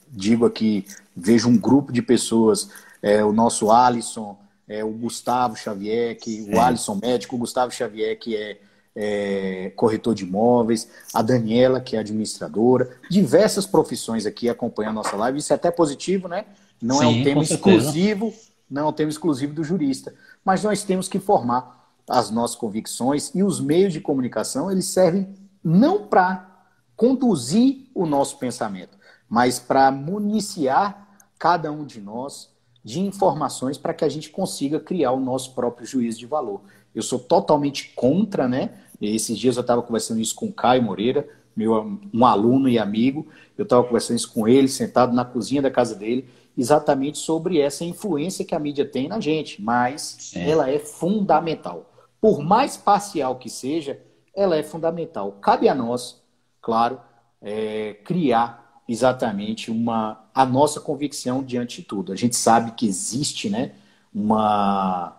digo 0.08 0.46
aqui, 0.46 0.86
vejo 1.16 1.50
um 1.50 1.58
grupo 1.58 1.92
de 1.92 2.02
pessoas, 2.02 2.70
é, 3.02 3.24
o 3.24 3.32
nosso 3.34 3.72
Alisson, 3.72 4.38
é, 4.68 4.84
o 4.84 4.92
Gustavo 4.92 5.56
Xavier, 5.56 6.18
que, 6.18 6.50
o 6.52 6.60
Alisson 6.60 7.00
médico, 7.02 7.36
o 7.36 7.40
Gustavo 7.40 7.72
Xavier, 7.72 8.18
que 8.18 8.36
é, 8.36 8.58
é, 8.96 9.72
corretor 9.76 10.16
de 10.16 10.24
imóveis, 10.24 10.88
a 11.14 11.22
Daniela, 11.22 11.80
que 11.80 11.96
é 11.96 12.00
administradora, 12.00 12.98
diversas 13.10 13.66
profissões 13.66 14.26
aqui 14.26 14.50
acompanham 14.50 14.92
a 14.92 14.94
nossa 14.94 15.16
live. 15.16 15.40
Isso 15.40 15.54
é 15.54 15.56
até 15.56 15.70
positivo, 15.70 16.28
né? 16.28 16.46
Não 16.82 16.98
Sim, 16.98 17.06
é 17.06 17.08
um 17.08 17.24
tema 17.24 17.44
exclusivo, 17.44 18.34
não 18.70 18.84
é 18.84 18.86
um 18.86 18.94
tema 18.94 19.10
exclusivo 19.10 19.54
do 19.54 19.64
jurista. 19.64 20.14
Mas 20.44 20.64
nós 20.64 20.84
temos 20.84 21.08
que 21.08 21.20
formar 21.20 21.86
as 22.08 22.30
nossas 22.30 22.56
convicções 22.56 23.32
e 23.34 23.44
os 23.44 23.60
meios 23.60 23.92
de 23.92 24.00
comunicação, 24.00 24.72
eles 24.72 24.86
servem 24.86 25.28
não 25.64 26.08
para 26.08 26.52
conduzir 26.96 27.90
o 27.94 28.06
nosso 28.06 28.38
pensamento, 28.38 28.98
mas 29.28 29.60
para 29.60 29.92
municiar 29.92 31.10
cada 31.38 31.72
um 31.72 31.86
de 31.86 32.00
nós 32.00 32.50
de 32.86 33.00
informações 33.00 33.80
para 33.80 33.96
que 33.96 34.06
a 34.06 34.10
gente 34.10 34.30
consiga 34.30 34.80
criar 34.80 35.12
o 35.12 35.20
nosso 35.20 35.56
próprio 35.56 35.88
juízo 35.88 36.20
de 36.20 36.28
valor. 36.28 36.62
Eu 36.94 37.02
sou 37.02 37.18
totalmente 37.18 37.92
contra, 37.96 38.48
né? 38.48 38.76
Esses 39.02 39.40
dias 39.40 39.58
eu 39.58 39.62
estava 39.62 39.82
conversando 39.82 40.22
isso 40.22 40.36
com 40.36 40.46
o 40.46 40.54
Caio 40.54 40.84
Moreira, 40.84 41.28
meu, 41.56 42.00
um 42.14 42.24
aluno 42.24 42.70
e 42.70 42.78
amigo. 42.78 43.26
Eu 43.58 43.64
estava 43.64 43.84
conversando 43.84 44.18
isso 44.18 44.32
com 44.32 44.48
ele, 44.48 44.68
sentado 44.68 45.16
na 45.16 45.26
cozinha 45.26 45.64
da 45.64 45.72
casa 45.72 45.96
dele, 45.96 46.30
exatamente 46.56 47.18
sobre 47.18 47.60
essa 47.60 47.84
influência 47.84 48.46
que 48.46 48.54
a 48.54 48.60
mídia 48.60 48.86
tem 48.86 49.08
na 49.08 49.20
gente. 49.20 49.60
Mas 49.60 50.32
é. 50.36 50.48
ela 50.48 50.70
é 50.70 50.78
fundamental. 50.78 51.92
Por 52.22 52.44
mais 52.44 52.78
parcial 52.78 53.38
que 53.38 53.50
seja, 53.50 54.00
ela 54.36 54.56
é 54.56 54.62
fundamental. 54.62 55.32
Cabe 55.42 55.68
a 55.68 55.74
nós, 55.74 56.22
claro, 56.62 57.00
é, 57.42 57.96
criar 58.06 58.65
exatamente 58.88 59.72
uma 59.72 60.24
a 60.34 60.46
nossa 60.46 60.80
convicção 60.80 61.44
diante 61.44 61.82
de 61.82 61.88
tudo. 61.88 62.12
A 62.12 62.16
gente 62.16 62.36
sabe 62.36 62.72
que 62.72 62.86
existe, 62.86 63.50
né, 63.50 63.72
uma 64.14 65.18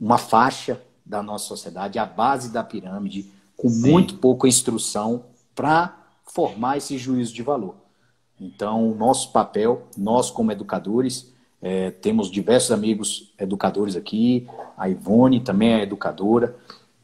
uma 0.00 0.18
faixa 0.18 0.80
da 1.04 1.22
nossa 1.22 1.46
sociedade, 1.46 1.98
a 1.98 2.06
base 2.06 2.52
da 2.52 2.64
pirâmide, 2.64 3.30
com 3.56 3.68
Sim. 3.68 3.90
muito 3.90 4.16
pouca 4.16 4.48
instrução 4.48 5.26
para 5.54 5.96
formar 6.24 6.76
esse 6.76 6.98
juízo 6.98 7.32
de 7.32 7.42
valor. 7.42 7.76
Então, 8.40 8.90
o 8.90 8.94
nosso 8.94 9.30
papel, 9.32 9.86
nós 9.96 10.30
como 10.30 10.50
educadores, 10.50 11.32
é, 11.62 11.90
temos 11.90 12.30
diversos 12.30 12.72
amigos 12.72 13.32
educadores 13.38 13.96
aqui, 13.96 14.46
a 14.76 14.88
Ivone 14.88 15.40
também 15.40 15.74
é 15.74 15.82
educadora, 15.82 16.56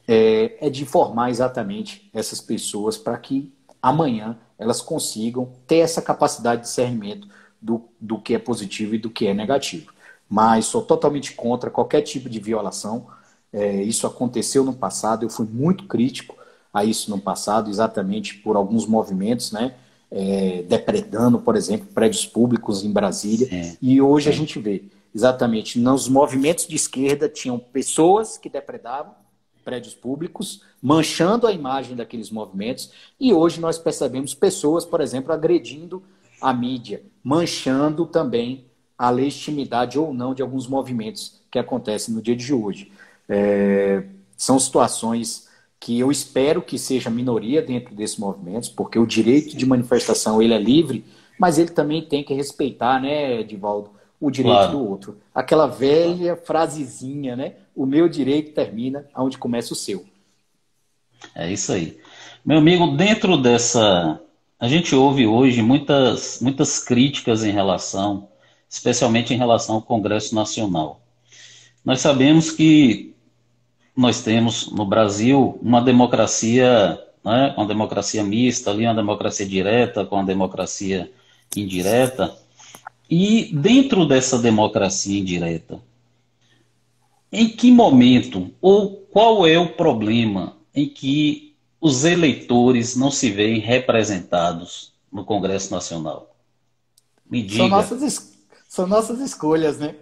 é, 0.08 0.66
é 0.66 0.70
de 0.70 0.84
formar 0.84 1.30
exatamente 1.30 2.10
essas 2.12 2.40
pessoas 2.40 2.98
para 2.98 3.16
que 3.16 3.52
amanhã 3.82 4.36
elas 4.58 4.82
consigam 4.82 5.50
ter 5.66 5.78
essa 5.78 6.02
capacidade 6.02 6.62
de 6.62 6.68
discernimento 6.68 7.26
do, 7.60 7.88
do 8.00 8.18
que 8.18 8.34
é 8.34 8.38
positivo 8.38 8.94
e 8.94 8.98
do 8.98 9.10
que 9.10 9.26
é 9.26 9.34
negativo. 9.34 9.92
Mas 10.28 10.66
sou 10.66 10.82
totalmente 10.82 11.32
contra 11.32 11.70
qualquer 11.70 12.02
tipo 12.02 12.28
de 12.28 12.38
violação. 12.38 13.06
É, 13.52 13.82
isso 13.82 14.06
aconteceu 14.06 14.62
no 14.62 14.72
passado, 14.72 15.24
eu 15.24 15.30
fui 15.30 15.46
muito 15.46 15.86
crítico 15.86 16.36
a 16.72 16.84
isso 16.84 17.10
no 17.10 17.20
passado, 17.20 17.68
exatamente 17.68 18.36
por 18.36 18.54
alguns 18.54 18.86
movimentos, 18.86 19.50
né? 19.50 19.74
É, 20.10 20.64
depredando, 20.68 21.38
por 21.38 21.56
exemplo, 21.56 21.86
prédios 21.92 22.26
públicos 22.26 22.84
em 22.84 22.92
Brasília. 22.92 23.48
É. 23.50 23.76
E 23.80 24.00
hoje 24.00 24.28
a 24.28 24.32
gente 24.32 24.58
vê, 24.58 24.84
exatamente, 25.14 25.78
nos 25.78 26.08
movimentos 26.08 26.66
de 26.66 26.76
esquerda 26.76 27.28
tinham 27.28 27.58
pessoas 27.58 28.36
que 28.36 28.48
depredavam 28.48 29.14
prédios 29.64 29.94
públicos, 29.94 30.62
manchando 30.82 31.46
a 31.46 31.52
imagem 31.52 31.94
daqueles 31.94 32.30
movimentos, 32.30 32.90
e 33.18 33.32
hoje 33.32 33.60
nós 33.60 33.78
percebemos 33.78 34.34
pessoas, 34.34 34.84
por 34.84 35.00
exemplo, 35.00 35.32
agredindo 35.32 36.02
a 36.40 36.52
mídia, 36.52 37.02
manchando 37.22 38.06
também 38.06 38.64
a 38.96 39.10
legitimidade 39.10 39.98
ou 39.98 40.12
não 40.12 40.34
de 40.34 40.42
alguns 40.42 40.66
movimentos 40.66 41.40
que 41.50 41.58
acontecem 41.58 42.14
no 42.14 42.22
dia 42.22 42.36
de 42.36 42.52
hoje. 42.52 42.92
É, 43.28 44.04
são 44.36 44.58
situações 44.58 45.48
que 45.78 45.98
eu 45.98 46.10
espero 46.10 46.60
que 46.60 46.78
seja 46.78 47.08
minoria 47.08 47.62
dentro 47.62 47.94
desses 47.94 48.18
movimentos, 48.18 48.68
porque 48.68 48.98
o 48.98 49.06
direito 49.06 49.56
de 49.56 49.64
manifestação 49.64 50.42
ele 50.42 50.52
é 50.52 50.58
livre, 50.58 51.04
mas 51.38 51.58
ele 51.58 51.70
também 51.70 52.02
tem 52.02 52.22
que 52.22 52.34
respeitar, 52.34 53.00
né, 53.00 53.40
Edivaldo, 53.40 53.90
o 54.20 54.30
direito 54.30 54.56
claro. 54.56 54.72
do 54.72 54.86
outro. 54.86 55.18
Aquela 55.34 55.66
velha 55.66 56.36
frasezinha, 56.36 57.34
né? 57.34 57.54
O 57.74 57.86
meu 57.86 58.06
direito 58.06 58.52
termina 58.52 59.06
onde 59.16 59.38
começa 59.38 59.72
o 59.72 59.76
seu. 59.76 60.04
É 61.34 61.50
isso 61.50 61.72
aí. 61.72 61.98
Meu 62.44 62.58
amigo, 62.58 62.96
dentro 62.96 63.36
dessa. 63.36 64.20
A 64.58 64.68
gente 64.68 64.94
ouve 64.94 65.26
hoje 65.26 65.62
muitas, 65.62 66.38
muitas 66.40 66.78
críticas 66.78 67.44
em 67.44 67.50
relação, 67.50 68.28
especialmente 68.68 69.32
em 69.32 69.38
relação 69.38 69.76
ao 69.76 69.82
Congresso 69.82 70.34
Nacional. 70.34 71.00
Nós 71.82 72.00
sabemos 72.00 72.50
que 72.50 73.14
nós 73.96 74.22
temos 74.22 74.70
no 74.70 74.84
Brasil 74.84 75.58
uma 75.62 75.80
democracia, 75.80 76.98
né, 77.24 77.54
uma 77.56 77.66
democracia 77.66 78.22
mista, 78.22 78.70
ali 78.70 78.84
uma 78.84 78.94
democracia 78.94 79.46
direta 79.46 80.04
com 80.04 80.16
a 80.18 80.22
democracia 80.22 81.10
indireta. 81.56 82.36
E 83.08 83.50
dentro 83.54 84.06
dessa 84.06 84.38
democracia 84.38 85.18
indireta, 85.18 85.80
em 87.32 87.48
que 87.48 87.70
momento 87.70 88.50
ou 88.60 88.96
qual 89.10 89.46
é 89.46 89.58
o 89.58 89.70
problema 89.70 90.59
em 90.74 90.88
que 90.88 91.56
os 91.80 92.04
eleitores 92.04 92.96
não 92.96 93.10
se 93.10 93.30
veem 93.30 93.58
representados 93.58 94.92
no 95.10 95.24
Congresso 95.24 95.72
Nacional? 95.72 96.34
Me 97.28 97.42
diga. 97.42 97.56
São 97.56 97.68
nossas, 97.68 98.32
são 98.68 98.86
nossas 98.86 99.20
escolhas, 99.20 99.78
né? 99.78 99.94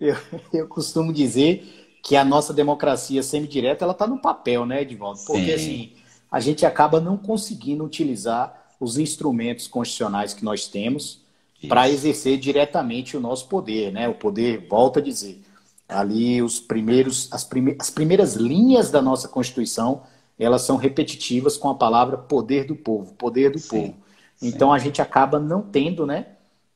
Eu, 0.00 0.16
eu 0.52 0.68
costumo 0.68 1.12
dizer 1.12 1.98
que 2.02 2.16
a 2.16 2.24
nossa 2.24 2.52
democracia 2.52 3.22
semidireta 3.22 3.84
ela 3.84 3.92
está 3.92 4.06
no 4.06 4.20
papel, 4.20 4.66
né, 4.66 4.82
Edvaldo? 4.82 5.20
Porque 5.26 5.46
Sim. 5.46 5.52
assim 5.54 5.92
a 6.30 6.40
gente 6.40 6.66
acaba 6.66 7.00
não 7.00 7.16
conseguindo 7.16 7.84
utilizar 7.84 8.74
os 8.80 8.98
instrumentos 8.98 9.68
constitucionais 9.68 10.34
que 10.34 10.44
nós 10.44 10.66
temos 10.66 11.20
para 11.68 11.88
exercer 11.88 12.38
diretamente 12.38 13.16
o 13.16 13.20
nosso 13.20 13.46
poder, 13.48 13.92
né? 13.92 14.08
O 14.08 14.14
poder, 14.14 14.66
volta 14.68 14.98
a 14.98 15.02
dizer, 15.02 15.40
ali 15.88 16.42
os 16.42 16.60
primeiros, 16.60 17.32
as, 17.32 17.44
prime, 17.44 17.76
as 17.78 17.90
primeiras 17.90 18.34
linhas 18.34 18.90
da 18.90 19.02
nossa 19.02 19.28
Constituição, 19.28 20.02
elas 20.38 20.62
são 20.62 20.76
repetitivas 20.76 21.56
com 21.56 21.68
a 21.68 21.74
palavra 21.74 22.16
poder 22.16 22.64
do 22.66 22.74
povo, 22.74 23.14
poder 23.14 23.50
do 23.50 23.58
sim, 23.58 23.68
povo. 23.68 23.94
Então 24.42 24.70
sim. 24.70 24.74
a 24.74 24.78
gente 24.78 25.00
acaba 25.00 25.38
não 25.38 25.62
tendo, 25.62 26.06
né? 26.06 26.26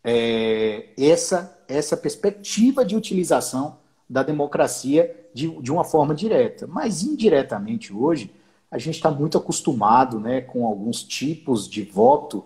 É, 0.04 0.90
essa 0.96 1.56
essa 1.66 1.96
perspectiva 1.96 2.82
de 2.82 2.96
utilização 2.96 3.76
da 4.08 4.22
democracia 4.22 5.14
de, 5.34 5.48
de 5.60 5.70
uma 5.70 5.84
forma 5.84 6.14
direta, 6.14 6.66
mas 6.66 7.02
indiretamente 7.02 7.92
hoje 7.92 8.32
a 8.70 8.78
gente 8.78 8.94
está 8.94 9.10
muito 9.10 9.36
acostumado, 9.36 10.18
né, 10.18 10.40
com 10.40 10.66
alguns 10.66 11.02
tipos 11.02 11.68
de 11.68 11.82
voto 11.82 12.42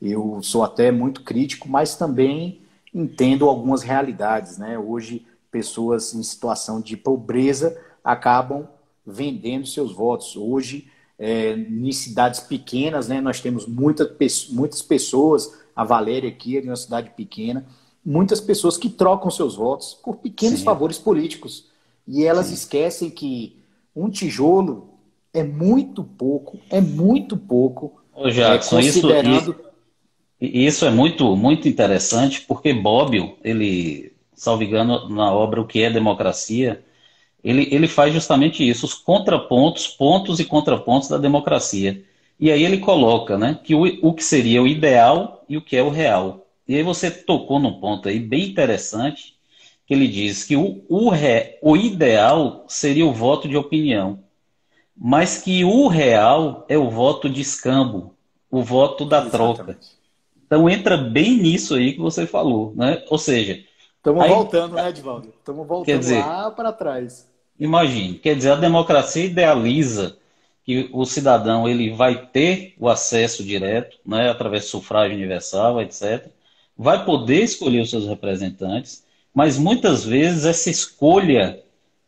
eu 0.00 0.40
sou 0.42 0.62
até 0.62 0.90
muito 0.90 1.22
crítico, 1.22 1.68
mas 1.68 1.96
também 1.96 2.60
entendo 2.92 3.48
algumas 3.48 3.82
realidades. 3.82 4.58
Né? 4.58 4.78
Hoje, 4.78 5.26
pessoas 5.56 6.12
em 6.12 6.22
situação 6.22 6.82
de 6.82 6.98
pobreza 6.98 7.80
acabam 8.04 8.68
vendendo 9.06 9.66
seus 9.66 9.90
votos. 9.90 10.36
Hoje, 10.36 10.86
é, 11.18 11.52
em 11.54 11.92
cidades 11.92 12.40
pequenas, 12.40 13.08
né, 13.08 13.22
nós 13.22 13.40
temos 13.40 13.66
muita, 13.66 14.14
muitas 14.50 14.82
pessoas, 14.82 15.50
a 15.74 15.82
Valéria 15.82 16.28
aqui 16.28 16.58
é 16.58 16.60
de 16.60 16.68
uma 16.68 16.76
cidade 16.76 17.08
pequena, 17.16 17.64
muitas 18.04 18.38
pessoas 18.38 18.76
que 18.76 18.90
trocam 18.90 19.30
seus 19.30 19.56
votos 19.56 19.94
por 19.94 20.16
pequenos 20.16 20.58
Sim. 20.58 20.64
favores 20.66 20.98
políticos. 20.98 21.70
E 22.06 22.22
elas 22.22 22.48
Sim. 22.48 22.54
esquecem 22.54 23.08
que 23.08 23.56
um 23.94 24.10
tijolo 24.10 24.90
é 25.32 25.42
muito 25.42 26.04
pouco, 26.04 26.58
é 26.68 26.82
muito 26.82 27.34
pouco. 27.34 27.94
Ô, 28.14 28.28
Jackson, 28.28 28.78
é, 28.78 28.82
considerando... 28.82 29.30
isso, 29.30 29.54
isso 30.38 30.84
é 30.84 30.90
muito, 30.90 31.34
muito 31.34 31.66
interessante, 31.66 32.42
porque 32.42 32.74
Bobbio, 32.74 33.36
ele, 33.42 34.12
salvo 34.36 34.62
engano, 34.62 35.08
na 35.08 35.32
obra 35.32 35.60
O 35.60 35.66
que 35.66 35.82
é 35.82 35.90
Democracia, 35.90 36.84
ele, 37.42 37.68
ele 37.70 37.88
faz 37.88 38.12
justamente 38.12 38.68
isso, 38.68 38.86
os 38.86 38.94
contrapontos, 38.94 39.88
pontos 39.88 40.40
e 40.40 40.44
contrapontos 40.44 41.08
da 41.08 41.18
democracia. 41.18 42.04
E 42.38 42.50
aí 42.50 42.64
ele 42.64 42.78
coloca 42.78 43.38
né, 43.38 43.58
que 43.64 43.74
o, 43.74 43.84
o 44.02 44.12
que 44.14 44.24
seria 44.24 44.62
o 44.62 44.66
ideal 44.68 45.44
e 45.48 45.56
o 45.56 45.62
que 45.62 45.76
é 45.76 45.82
o 45.82 45.90
real. 45.90 46.46
E 46.68 46.76
aí 46.76 46.82
você 46.82 47.10
tocou 47.10 47.58
num 47.60 47.80
ponto 47.80 48.08
aí 48.08 48.18
bem 48.18 48.44
interessante, 48.46 49.36
que 49.86 49.94
ele 49.94 50.08
diz 50.08 50.44
que 50.44 50.56
o, 50.56 50.84
o, 50.88 51.08
re, 51.10 51.58
o 51.62 51.76
ideal 51.76 52.64
seria 52.68 53.06
o 53.06 53.12
voto 53.12 53.48
de 53.48 53.56
opinião, 53.56 54.24
mas 54.96 55.38
que 55.38 55.64
o 55.64 55.88
real 55.88 56.66
é 56.68 56.76
o 56.78 56.90
voto 56.90 57.28
de 57.28 57.40
escambo, 57.40 58.14
o 58.50 58.62
voto 58.62 59.04
da 59.04 59.24
Exatamente. 59.24 59.58
troca. 59.58 59.78
Então 60.46 60.68
entra 60.68 60.96
bem 60.96 61.36
nisso 61.36 61.74
aí 61.74 61.92
que 61.92 62.00
você 62.00 62.26
falou, 62.26 62.74
né? 62.74 63.02
Ou 63.08 63.18
seja, 63.18 63.62
estamos 64.10 64.28
voltando, 64.28 64.74
né, 64.74 64.88
Edvaldo? 64.88 65.28
Estamos 65.38 65.66
voltando 65.66 65.98
dizer, 65.98 66.18
lá 66.18 66.50
para 66.50 66.72
trás. 66.72 67.28
Imagine, 67.58 68.14
quer 68.18 68.36
dizer, 68.36 68.52
a 68.52 68.56
democracia 68.56 69.24
idealiza 69.24 70.16
que 70.64 70.90
o 70.92 71.04
cidadão 71.04 71.68
ele 71.68 71.90
vai 71.90 72.26
ter 72.26 72.74
o 72.78 72.88
acesso 72.88 73.44
direto, 73.44 73.98
né, 74.04 74.28
através 74.28 74.64
do 74.64 74.68
sufrágio 74.68 75.16
universal, 75.16 75.80
etc. 75.80 76.26
Vai 76.76 77.04
poder 77.04 77.42
escolher 77.42 77.80
os 77.80 77.90
seus 77.90 78.06
representantes, 78.06 79.04
mas 79.34 79.58
muitas 79.58 80.04
vezes 80.04 80.44
essa 80.44 80.70
escolha 80.70 81.60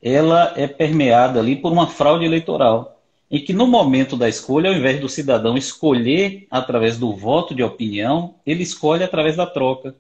ela 0.03 0.53
é 0.57 0.67
permeada 0.67 1.41
ali 1.41 1.57
por 1.57 1.73
uma 1.73 1.89
fraude 1.89 2.25
eleitoral 2.25 2.99
em 3.31 3.45
que 3.45 3.53
no 3.53 3.67
momento 3.67 4.17
da 4.17 4.29
escolha, 4.29 4.71
ao 4.71 4.77
invés 4.77 5.01
do 5.01 5.09
cidadão 5.09 5.57
escolher 5.57 6.47
através 6.51 6.99
do 6.99 7.15
voto 7.15 7.55
de 7.55 7.63
opinião, 7.63 8.37
ele 8.47 8.63
escolhe 8.63 9.05
através 9.05 9.37
da 9.37 9.47
troca, 9.47 9.95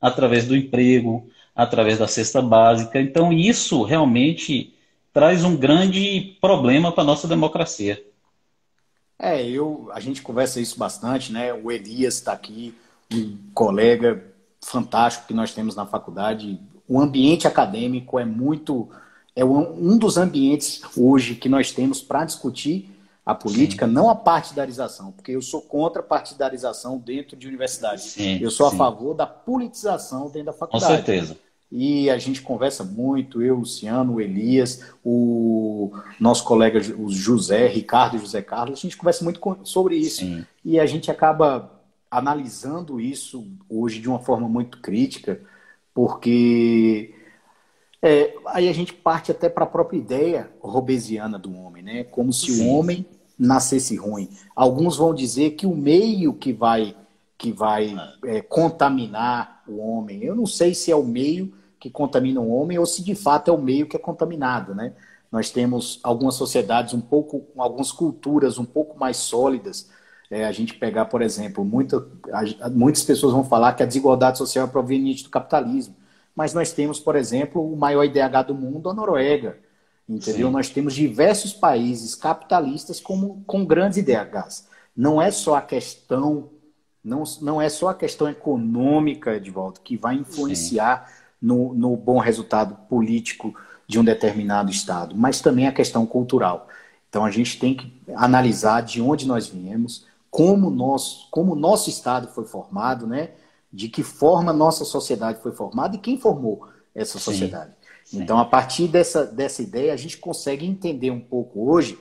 através 0.00 0.46
do 0.46 0.54
emprego, 0.54 1.26
através 1.54 1.98
da 1.98 2.08
cesta 2.08 2.42
básica. 2.42 3.00
Então, 3.00 3.32
isso 3.32 3.82
realmente 3.82 4.74
traz 5.12 5.44
um 5.44 5.56
grande 5.56 6.36
problema 6.40 6.90
para 6.90 7.02
a 7.02 7.06
nossa 7.06 7.28
democracia. 7.28 8.04
É, 9.18 9.46
eu, 9.46 9.88
a 9.92 10.00
gente 10.00 10.22
conversa 10.22 10.60
isso 10.60 10.78
bastante, 10.78 11.32
né? 11.32 11.52
O 11.52 11.70
Elias 11.70 12.14
está 12.14 12.32
aqui, 12.32 12.74
um 13.12 13.38
colega 13.54 14.24
fantástico 14.60 15.28
que 15.28 15.34
nós 15.34 15.54
temos 15.54 15.76
na 15.76 15.86
faculdade. 15.86 16.58
O 16.88 17.00
ambiente 17.00 17.46
acadêmico 17.46 18.18
é 18.18 18.24
muito 18.24 18.90
é 19.36 19.44
um 19.44 19.98
dos 19.98 20.16
ambientes 20.16 20.80
hoje 20.96 21.34
que 21.34 21.48
nós 21.48 21.72
temos 21.72 22.00
para 22.00 22.24
discutir 22.24 22.88
a 23.26 23.34
política, 23.34 23.86
sim. 23.86 23.92
não 23.92 24.08
a 24.08 24.14
partidarização, 24.14 25.10
porque 25.10 25.32
eu 25.32 25.42
sou 25.42 25.62
contra 25.62 26.00
a 26.00 26.04
partidarização 26.04 26.98
dentro 26.98 27.36
de 27.36 27.48
universidade. 27.48 28.02
Sim, 28.02 28.38
eu 28.40 28.50
sou 28.50 28.68
sim. 28.68 28.76
a 28.76 28.78
favor 28.78 29.14
da 29.14 29.26
politização 29.26 30.28
dentro 30.28 30.46
da 30.46 30.52
faculdade. 30.52 30.84
Com 30.84 30.96
certeza. 30.96 31.36
E 31.70 32.08
a 32.08 32.18
gente 32.18 32.40
conversa 32.40 32.84
muito, 32.84 33.42
eu, 33.42 33.56
Luciano, 33.56 34.14
o 34.14 34.20
Elias, 34.20 34.92
o 35.04 35.92
nosso 36.20 36.44
colega 36.44 36.80
o 36.96 37.10
José, 37.10 37.66
Ricardo 37.66 38.16
e 38.16 38.20
José 38.20 38.42
Carlos, 38.42 38.78
a 38.78 38.82
gente 38.82 38.96
conversa 38.96 39.24
muito 39.24 39.40
sobre 39.64 39.96
isso. 39.96 40.24
E 40.64 40.78
a 40.78 40.86
gente 40.86 41.10
acaba 41.10 41.82
analisando 42.10 43.00
isso 43.00 43.44
hoje 43.68 43.98
de 44.00 44.08
uma 44.08 44.20
forma 44.20 44.48
muito 44.48 44.80
crítica, 44.80 45.40
porque 45.92 47.12
é, 48.00 48.34
aí 48.46 48.68
a 48.68 48.72
gente 48.72 48.92
parte 48.92 49.32
até 49.32 49.48
para 49.48 49.64
a 49.64 49.66
própria 49.66 49.98
ideia 49.98 50.50
robesiana 50.60 51.38
do 51.38 51.56
homem, 51.56 51.82
né? 51.82 52.04
Como 52.04 52.32
se 52.32 52.52
Sim. 52.52 52.68
o 52.68 52.74
homem 52.74 53.06
nascesse 53.38 53.96
ruim. 53.96 54.28
Alguns 54.54 54.96
vão 54.96 55.14
dizer 55.14 55.52
que 55.52 55.66
o 55.66 55.74
meio 55.74 56.34
que 56.34 56.52
vai 56.52 56.94
que 57.36 57.52
vai 57.52 57.94
é, 58.24 58.40
contaminar 58.40 59.62
o 59.66 59.78
homem. 59.78 60.22
Eu 60.22 60.34
não 60.34 60.46
sei 60.46 60.74
se 60.74 60.90
é 60.90 60.96
o 60.96 61.04
meio 61.04 61.54
que 61.78 61.90
contamina 61.90 62.40
o 62.40 62.50
homem 62.50 62.78
ou 62.78 62.86
se 62.86 63.02
de 63.02 63.14
fato 63.14 63.50
é 63.50 63.54
o 63.54 63.60
meio 63.60 63.86
que 63.86 63.96
é 63.96 63.98
contaminado, 63.98 64.74
né? 64.74 64.94
Nós 65.30 65.50
temos 65.50 65.98
algumas 66.02 66.36
sociedades 66.36 66.94
um 66.94 67.00
pouco, 67.00 67.44
algumas 67.56 67.90
culturas 67.90 68.56
um 68.56 68.64
pouco 68.64 68.98
mais 68.98 69.16
sólidas. 69.16 69.90
É, 70.30 70.44
a 70.44 70.52
gente 70.52 70.74
pegar, 70.74 71.06
por 71.06 71.20
exemplo, 71.20 71.64
muita, 71.64 72.06
muitas 72.72 73.02
pessoas 73.02 73.32
vão 73.32 73.44
falar 73.44 73.72
que 73.72 73.82
a 73.82 73.86
desigualdade 73.86 74.38
social 74.38 74.66
é 74.66 74.70
proveniente 74.70 75.24
do 75.24 75.30
capitalismo. 75.30 75.96
Mas 76.34 76.54
nós 76.54 76.72
temos, 76.72 77.00
por 77.00 77.16
exemplo, 77.16 77.62
o 77.62 77.76
maior 77.76 78.04
IDH 78.04 78.46
do 78.46 78.54
mundo, 78.54 78.88
a 78.88 78.94
Noruega. 78.94 79.58
Entendeu? 80.08 80.48
Sim. 80.48 80.52
Nós 80.52 80.68
temos 80.68 80.94
diversos 80.94 81.52
países 81.52 82.14
capitalistas 82.14 83.00
como, 83.00 83.42
com 83.46 83.64
grandes 83.64 83.98
IDHs. 83.98 84.68
Não 84.96 85.20
é 85.20 85.30
só 85.30 85.56
a 85.56 85.62
questão, 85.62 86.50
não, 87.04 87.22
não 87.40 87.60
é 87.60 87.68
só 87.68 87.88
a 87.88 87.94
questão 87.94 88.28
econômica, 88.28 89.38
de 89.38 89.50
volta, 89.50 89.80
que 89.82 89.96
vai 89.96 90.14
influenciar 90.14 91.12
no, 91.40 91.74
no 91.74 91.96
bom 91.96 92.18
resultado 92.18 92.74
político 92.88 93.54
de 93.86 93.98
um 93.98 94.04
determinado 94.04 94.70
Estado, 94.70 95.14
mas 95.14 95.40
também 95.40 95.66
a 95.66 95.72
questão 95.72 96.06
cultural. 96.06 96.68
Então 97.08 97.24
a 97.24 97.30
gente 97.30 97.58
tem 97.58 97.74
que 97.74 97.92
analisar 98.14 98.80
de 98.80 99.02
onde 99.02 99.26
nós 99.26 99.46
viemos, 99.46 100.06
como 100.30 100.70
nós, 100.70 101.28
como 101.30 101.54
nosso 101.54 101.90
Estado 101.90 102.28
foi 102.28 102.44
formado, 102.44 103.06
né? 103.06 103.30
de 103.74 103.88
que 103.88 104.04
forma 104.04 104.52
nossa 104.52 104.84
sociedade 104.84 105.42
foi 105.42 105.50
formada 105.50 105.96
e 105.96 105.98
quem 105.98 106.16
formou 106.16 106.68
essa 106.94 107.18
sociedade. 107.18 107.72
Sim, 108.04 108.18
sim. 108.18 108.22
Então, 108.22 108.38
a 108.38 108.44
partir 108.44 108.86
dessa, 108.86 109.26
dessa 109.26 109.62
ideia, 109.62 109.92
a 109.92 109.96
gente 109.96 110.16
consegue 110.16 110.64
entender 110.64 111.10
um 111.10 111.18
pouco 111.18 111.68
hoje, 111.68 111.98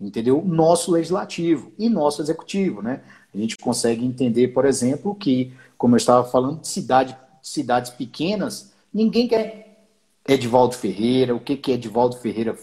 entendeu? 0.00 0.42
Nosso 0.42 0.90
legislativo 0.90 1.72
e 1.78 1.90
nosso 1.90 2.22
executivo, 2.22 2.80
né? 2.80 3.02
A 3.34 3.38
gente 3.38 3.56
consegue 3.56 4.04
entender, 4.04 4.48
por 4.48 4.64
exemplo, 4.64 5.14
que, 5.14 5.52
como 5.78 5.94
eu 5.94 5.98
estava 5.98 6.28
falando, 6.28 6.60
de 6.60 6.68
cidade, 6.68 7.16
cidades 7.42 7.90
pequenas, 7.90 8.72
ninguém 8.92 9.28
quer 9.28 9.86
Edivaldo 10.28 10.74
Ferreira, 10.74 11.34
o 11.34 11.40
que, 11.40 11.56
que 11.56 11.72
Edivaldo 11.72 12.16
Ferreira 12.16 12.56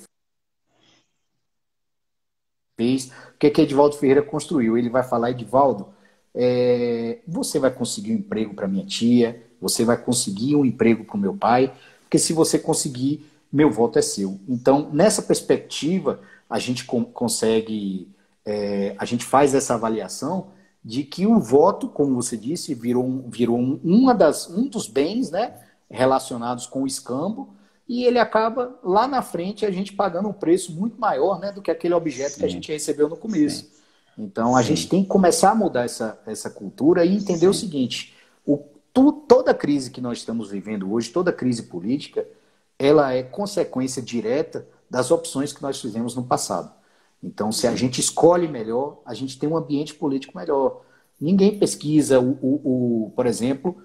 fez, 2.77 3.11
o 3.33 3.37
que, 3.39 3.49
que 3.49 3.61
Edivaldo 3.61 3.97
Ferreira 3.97 4.21
construiu. 4.21 4.77
Ele 4.77 4.89
vai 4.89 5.03
falar, 5.03 5.31
Edivaldo, 5.31 5.87
é, 6.33 7.19
você 7.27 7.59
vai 7.59 7.71
conseguir 7.71 8.13
um 8.13 8.17
emprego 8.17 8.53
para 8.53 8.67
minha 8.67 8.85
tia, 8.85 9.43
você 9.59 9.83
vai 9.83 9.97
conseguir 9.97 10.55
um 10.55 10.65
emprego 10.65 11.03
para 11.03 11.15
o 11.15 11.19
meu 11.19 11.35
pai, 11.35 11.73
porque 12.01 12.19
se 12.19 12.31
você 12.31 12.59
conseguir, 12.59 13.25
meu 13.51 13.71
voto 13.71 13.97
é 13.97 14.01
seu. 14.01 14.39
Então, 14.47 14.89
nessa 14.93 15.21
perspectiva, 15.21 16.21
a 16.49 16.59
gente 16.59 16.85
consegue, 16.85 18.09
é, 18.45 18.95
a 18.97 19.05
gente 19.05 19.25
faz 19.25 19.55
essa 19.55 19.73
avaliação 19.73 20.51
de 20.83 21.03
que 21.03 21.27
o 21.27 21.39
voto, 21.39 21.89
como 21.89 22.15
você 22.15 22.37
disse, 22.37 22.73
virou, 22.73 23.25
virou 23.27 23.57
um, 23.57 23.79
uma 23.83 24.13
das, 24.13 24.49
um 24.49 24.67
dos 24.67 24.87
bens 24.87 25.31
né, 25.31 25.55
relacionados 25.89 26.65
com 26.65 26.83
o 26.83 26.87
escambo, 26.87 27.53
e 27.87 28.03
ele 28.03 28.19
acaba 28.19 28.77
lá 28.83 29.07
na 29.07 29.21
frente 29.21 29.65
a 29.65 29.71
gente 29.71 29.93
pagando 29.93 30.27
um 30.27 30.33
preço 30.33 30.73
muito 30.73 30.99
maior 30.99 31.39
né, 31.39 31.51
do 31.51 31.61
que 31.61 31.71
aquele 31.71 31.93
objeto 31.93 32.33
Sim. 32.33 32.39
que 32.39 32.45
a 32.45 32.49
gente 32.49 32.71
recebeu 32.71 33.07
no 33.07 33.15
começo. 33.15 33.63
Sim. 33.63 33.71
Então 34.17 34.55
a 34.55 34.61
Sim. 34.61 34.69
gente 34.69 34.89
tem 34.89 35.03
que 35.03 35.09
começar 35.09 35.51
a 35.51 35.55
mudar 35.55 35.85
essa, 35.85 36.19
essa 36.25 36.49
cultura 36.49 37.05
e 37.05 37.15
entender 37.15 37.47
o 37.47 37.53
seguinte: 37.53 38.13
o, 38.45 38.57
tu, 38.93 39.11
toda 39.11 39.53
crise 39.53 39.91
que 39.91 40.01
nós 40.01 40.17
estamos 40.17 40.49
vivendo 40.49 40.91
hoje, 40.91 41.09
toda 41.09 41.31
crise 41.31 41.63
política, 41.63 42.27
ela 42.77 43.13
é 43.13 43.23
consequência 43.23 44.01
direta 44.01 44.67
das 44.89 45.11
opções 45.11 45.53
que 45.53 45.61
nós 45.61 45.79
fizemos 45.79 46.15
no 46.15 46.23
passado. 46.23 46.71
Então, 47.21 47.51
se 47.51 47.67
a 47.67 47.75
gente 47.75 47.99
escolhe 47.99 48.47
melhor, 48.47 49.01
a 49.05 49.13
gente 49.13 49.37
tem 49.39 49.49
um 49.49 49.57
ambiente 49.57 49.93
político 49.93 50.37
melhor. 50.37 50.81
Ninguém 51.19 51.57
pesquisa, 51.57 52.19
o, 52.19 52.37
o, 52.41 53.05
o 53.05 53.11
por 53.11 53.25
exemplo, 53.25 53.75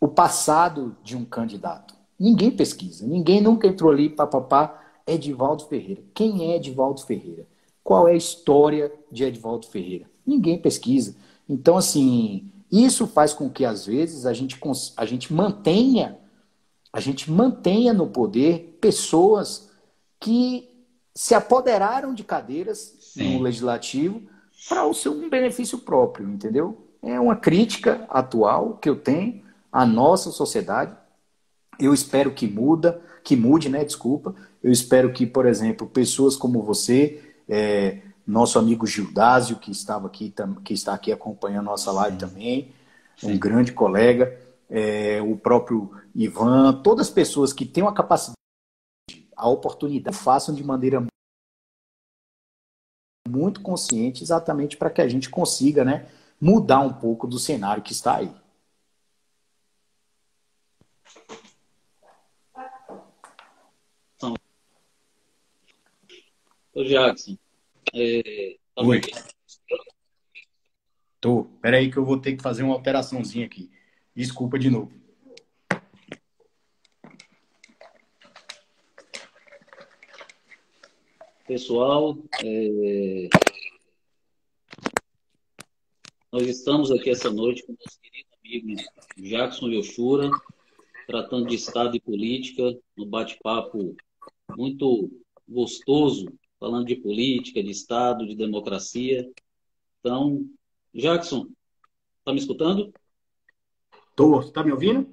o 0.00 0.08
passado 0.08 0.96
de 1.02 1.16
um 1.16 1.24
candidato. 1.24 1.94
Ninguém 2.18 2.50
pesquisa. 2.50 3.06
Ninguém 3.06 3.40
nunca 3.40 3.66
entrou 3.66 3.90
ali, 3.90 4.08
papapá, 4.08 4.80
Edivaldo 5.06 5.64
Ferreira. 5.64 6.02
Quem 6.14 6.52
é 6.52 6.56
Edivaldo 6.56 7.02
Ferreira? 7.02 7.46
qual 7.82 8.06
é 8.06 8.12
a 8.12 8.16
história 8.16 8.92
de 9.10 9.24
Edvaldo 9.24 9.66
Ferreira. 9.66 10.06
Ninguém 10.24 10.58
pesquisa. 10.58 11.16
Então, 11.48 11.76
assim, 11.76 12.50
isso 12.70 13.06
faz 13.06 13.34
com 13.34 13.50
que, 13.50 13.64
às 13.64 13.86
vezes, 13.86 14.24
a 14.24 14.32
gente, 14.32 14.58
a 14.96 15.04
gente 15.04 15.32
mantenha 15.32 16.18
a 16.94 17.00
gente 17.00 17.30
mantenha 17.30 17.94
no 17.94 18.06
poder 18.06 18.76
pessoas 18.78 19.70
que 20.20 20.68
se 21.14 21.34
apoderaram 21.34 22.14
de 22.14 22.24
cadeiras 22.24 22.96
Sim. 23.00 23.36
no 23.36 23.42
legislativo 23.42 24.22
para 24.68 24.84
o 24.86 24.94
seu 24.94 25.28
benefício 25.28 25.78
próprio, 25.78 26.28
entendeu? 26.28 26.86
É 27.02 27.18
uma 27.18 27.36
crítica 27.36 28.06
atual 28.08 28.78
que 28.78 28.88
eu 28.88 28.96
tenho 28.96 29.42
a 29.70 29.84
nossa 29.84 30.30
sociedade. 30.30 30.94
Eu 31.78 31.92
espero 31.92 32.30
que 32.30 32.46
muda, 32.46 33.00
que 33.24 33.34
mude, 33.34 33.68
né? 33.68 33.84
Desculpa. 33.84 34.34
Eu 34.62 34.70
espero 34.70 35.12
que, 35.12 35.26
por 35.26 35.46
exemplo, 35.46 35.86
pessoas 35.86 36.36
como 36.36 36.62
você, 36.62 37.20
é, 37.48 37.98
nosso 38.26 38.58
amigo 38.58 38.86
Gildásio, 38.86 39.56
que 39.56 39.70
estava 39.70 40.06
aqui, 40.06 40.32
que 40.64 40.74
está 40.74 40.94
aqui 40.94 41.10
acompanhando 41.10 41.64
nossa 41.64 41.90
live 41.90 42.18
Sim. 42.18 42.26
também, 42.26 42.72
Sim. 43.16 43.32
um 43.32 43.38
grande 43.38 43.72
colega, 43.72 44.38
é, 44.70 45.20
o 45.20 45.36
próprio 45.36 45.90
Ivan, 46.14 46.80
todas 46.82 47.08
as 47.08 47.12
pessoas 47.12 47.52
que 47.52 47.64
têm 47.64 47.84
a 47.84 47.92
capacidade, 47.92 48.36
a 49.42 49.48
oportunidade, 49.48 50.16
façam 50.16 50.54
de 50.54 50.62
maneira 50.62 51.04
muito 53.28 53.60
consciente, 53.60 54.22
exatamente 54.22 54.76
para 54.76 54.88
que 54.88 55.02
a 55.02 55.08
gente 55.08 55.28
consiga, 55.28 55.84
né, 55.84 56.08
mudar 56.40 56.78
um 56.78 56.92
pouco 56.92 57.26
do 57.26 57.40
cenário 57.40 57.82
que 57.82 57.92
está 57.92 58.18
aí. 58.18 58.32
Ô, 66.72 66.84
Jackson, 66.84 67.36
é, 67.92 68.56
tá 68.74 68.82
Oi. 68.82 69.00
Tô. 71.20 71.44
Pera 71.60 71.78
aí 71.78 71.90
que 71.90 71.96
eu 71.96 72.04
vou 72.04 72.18
ter 72.18 72.36
que 72.36 72.42
fazer 72.42 72.62
uma 72.62 72.74
alteraçãozinha 72.74 73.44
aqui. 73.44 73.70
Desculpa 74.14 74.58
de 74.58 74.70
novo. 74.70 75.01
Pessoal, 81.52 82.16
é... 82.42 83.28
nós 86.32 86.48
estamos 86.48 86.90
aqui 86.90 87.10
essa 87.10 87.30
noite 87.30 87.62
com 87.66 87.72
nosso 87.72 88.00
querido 88.00 88.30
amigo 88.42 88.82
Jackson 89.18 89.68
Yoshura, 89.68 90.30
tratando 91.06 91.48
de 91.48 91.54
Estado 91.54 91.94
e 91.94 92.00
política, 92.00 92.74
um 92.96 93.04
bate-papo 93.04 93.94
muito 94.56 95.10
gostoso 95.46 96.32
falando 96.58 96.86
de 96.86 96.96
política, 96.96 97.62
de 97.62 97.70
Estado, 97.70 98.26
de 98.26 98.34
democracia. 98.34 99.30
Então, 100.00 100.48
Jackson, 100.94 101.48
está 102.20 102.32
me 102.32 102.38
escutando? 102.38 102.94
Estou. 104.08 104.40
Está 104.40 104.64
me 104.64 104.72
ouvindo? 104.72 105.06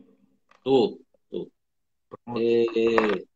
Estou. 0.56 1.02
É... 2.38 3.28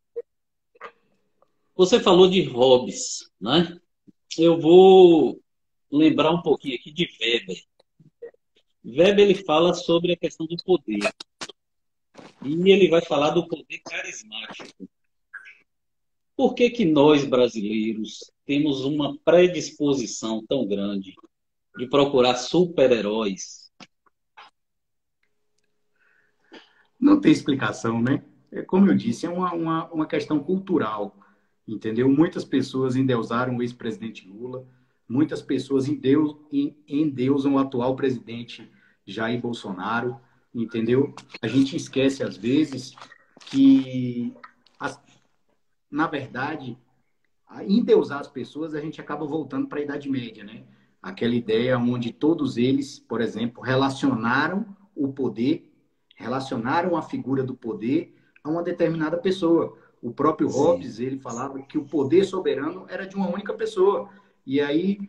Você 1.75 1.99
falou 1.99 2.29
de 2.29 2.43
hobbies, 2.43 3.31
né? 3.41 3.75
Eu 4.37 4.59
vou 4.59 5.41
lembrar 5.91 6.31
um 6.31 6.41
pouquinho 6.41 6.75
aqui 6.75 6.91
de 6.91 7.09
Weber. 7.19 7.63
Weber 8.85 9.25
ele 9.25 9.35
fala 9.43 9.73
sobre 9.73 10.13
a 10.13 10.17
questão 10.17 10.45
do 10.45 10.55
poder. 10.63 11.11
E 12.43 12.71
ele 12.71 12.89
vai 12.89 13.01
falar 13.01 13.31
do 13.31 13.47
poder 13.47 13.79
carismático. 13.79 14.87
Por 16.35 16.53
que, 16.53 16.69
que 16.69 16.85
nós, 16.85 17.25
brasileiros, 17.25 18.31
temos 18.45 18.85
uma 18.85 19.17
predisposição 19.19 20.45
tão 20.45 20.67
grande 20.67 21.15
de 21.77 21.87
procurar 21.87 22.35
super-heróis? 22.35 23.71
Não 26.99 27.19
tem 27.19 27.31
explicação, 27.31 28.01
né? 28.01 28.23
É, 28.51 28.61
como 28.61 28.87
eu 28.87 28.95
disse, 28.95 29.25
é 29.25 29.29
uma, 29.29 29.53
uma, 29.53 29.91
uma 29.91 30.07
questão 30.07 30.39
cultural, 30.43 31.15
entendeu? 31.67 32.09
Muitas 32.09 32.43
pessoas 32.43 32.95
endeusaram 32.95 33.57
o 33.57 33.61
ex-presidente 33.61 34.27
Lula, 34.27 34.65
muitas 35.07 35.41
pessoas 35.41 35.87
endeus, 35.87 36.35
endeusam 36.87 37.55
o 37.55 37.59
atual 37.59 37.95
presidente 37.95 38.69
Jair 39.05 39.39
Bolsonaro, 39.39 40.19
entendeu? 40.53 41.13
A 41.41 41.47
gente 41.47 41.75
esquece, 41.75 42.23
às 42.23 42.37
vezes, 42.37 42.95
que 43.45 44.33
as, 44.79 44.99
na 45.89 46.07
verdade, 46.07 46.77
em 47.61 47.83
deusar 47.83 48.21
as 48.21 48.27
pessoas, 48.27 48.73
a 48.73 48.81
gente 48.81 48.99
acaba 48.99 49.25
voltando 49.25 49.67
para 49.67 49.79
a 49.79 49.83
Idade 49.83 50.09
Média, 50.09 50.43
né? 50.43 50.63
Aquela 51.01 51.35
ideia 51.35 51.77
onde 51.77 52.13
todos 52.13 52.57
eles, 52.57 52.97
por 52.97 53.19
exemplo, 53.19 53.61
relacionaram 53.61 54.65
o 54.95 55.11
poder, 55.11 55.71
relacionaram 56.15 56.95
a 56.95 57.01
figura 57.01 57.43
do 57.43 57.53
poder 57.53 58.15
a 58.43 58.49
uma 58.49 58.63
determinada 58.63 59.17
pessoa. 59.17 59.77
O 60.03 60.11
próprio 60.11 60.49
Sim. 60.49 60.59
Hobbes, 60.59 60.99
ele 60.99 61.17
falava 61.17 61.61
que 61.61 61.77
o 61.77 61.85
poder 61.85 62.25
soberano 62.25 62.85
era 62.89 63.07
de 63.07 63.15
uma 63.15 63.29
única 63.29 63.53
pessoa. 63.53 64.09
E 64.45 64.59
aí, 64.59 64.99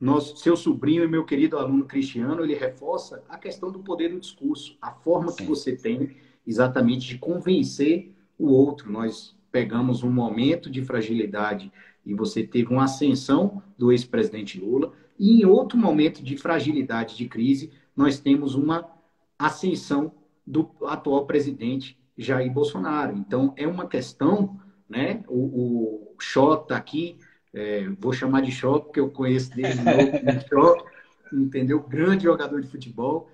nosso, 0.00 0.36
seu 0.36 0.56
sobrinho 0.56 1.02
e 1.02 1.08
meu 1.08 1.24
querido 1.24 1.58
aluno 1.58 1.84
Cristiano, 1.84 2.44
ele 2.44 2.54
reforça 2.54 3.24
a 3.28 3.36
questão 3.36 3.72
do 3.72 3.80
poder 3.80 4.10
do 4.10 4.20
discurso, 4.20 4.78
a 4.80 4.92
forma 4.92 5.32
Sim. 5.32 5.38
que 5.38 5.42
você 5.42 5.74
tem 5.74 6.16
exatamente 6.46 7.08
de 7.08 7.18
convencer 7.18 8.14
o 8.38 8.46
outro. 8.46 8.92
Nós 8.92 9.36
pegamos 9.50 10.04
um 10.04 10.10
momento 10.10 10.70
de 10.70 10.84
fragilidade 10.84 11.72
e 12.06 12.14
você 12.14 12.44
teve 12.44 12.72
uma 12.72 12.84
ascensão 12.84 13.60
do 13.76 13.90
ex-presidente 13.90 14.60
Lula, 14.60 14.92
e 15.18 15.42
em 15.42 15.46
outro 15.46 15.76
momento 15.76 16.22
de 16.22 16.36
fragilidade, 16.36 17.16
de 17.16 17.28
crise, 17.28 17.72
nós 17.94 18.20
temos 18.20 18.54
uma 18.54 18.88
ascensão 19.36 20.12
do 20.46 20.70
atual 20.84 21.26
presidente 21.26 21.97
Jair 22.18 22.52
Bolsonaro. 22.52 23.16
Então, 23.16 23.54
é 23.56 23.66
uma 23.66 23.86
questão, 23.86 24.60
né? 24.88 25.22
O, 25.28 26.14
o 26.14 26.16
Xota 26.20 26.76
aqui, 26.76 27.18
é, 27.54 27.88
vou 27.98 28.12
chamar 28.12 28.42
de 28.42 28.50
Xota, 28.50 28.86
porque 28.86 29.00
eu 29.00 29.10
conheço 29.10 29.54
desde 29.54 29.82
novo, 29.82 30.82
entendeu? 31.32 31.80
Grande 31.80 32.24
jogador 32.24 32.60
de 32.60 32.68
futebol, 32.68 33.30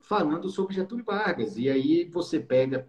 falando 0.00 0.48
sobre 0.48 0.74
Getúlio 0.74 1.04
Vargas. 1.04 1.56
E 1.56 1.70
aí 1.70 2.04
você 2.12 2.40
pega 2.40 2.86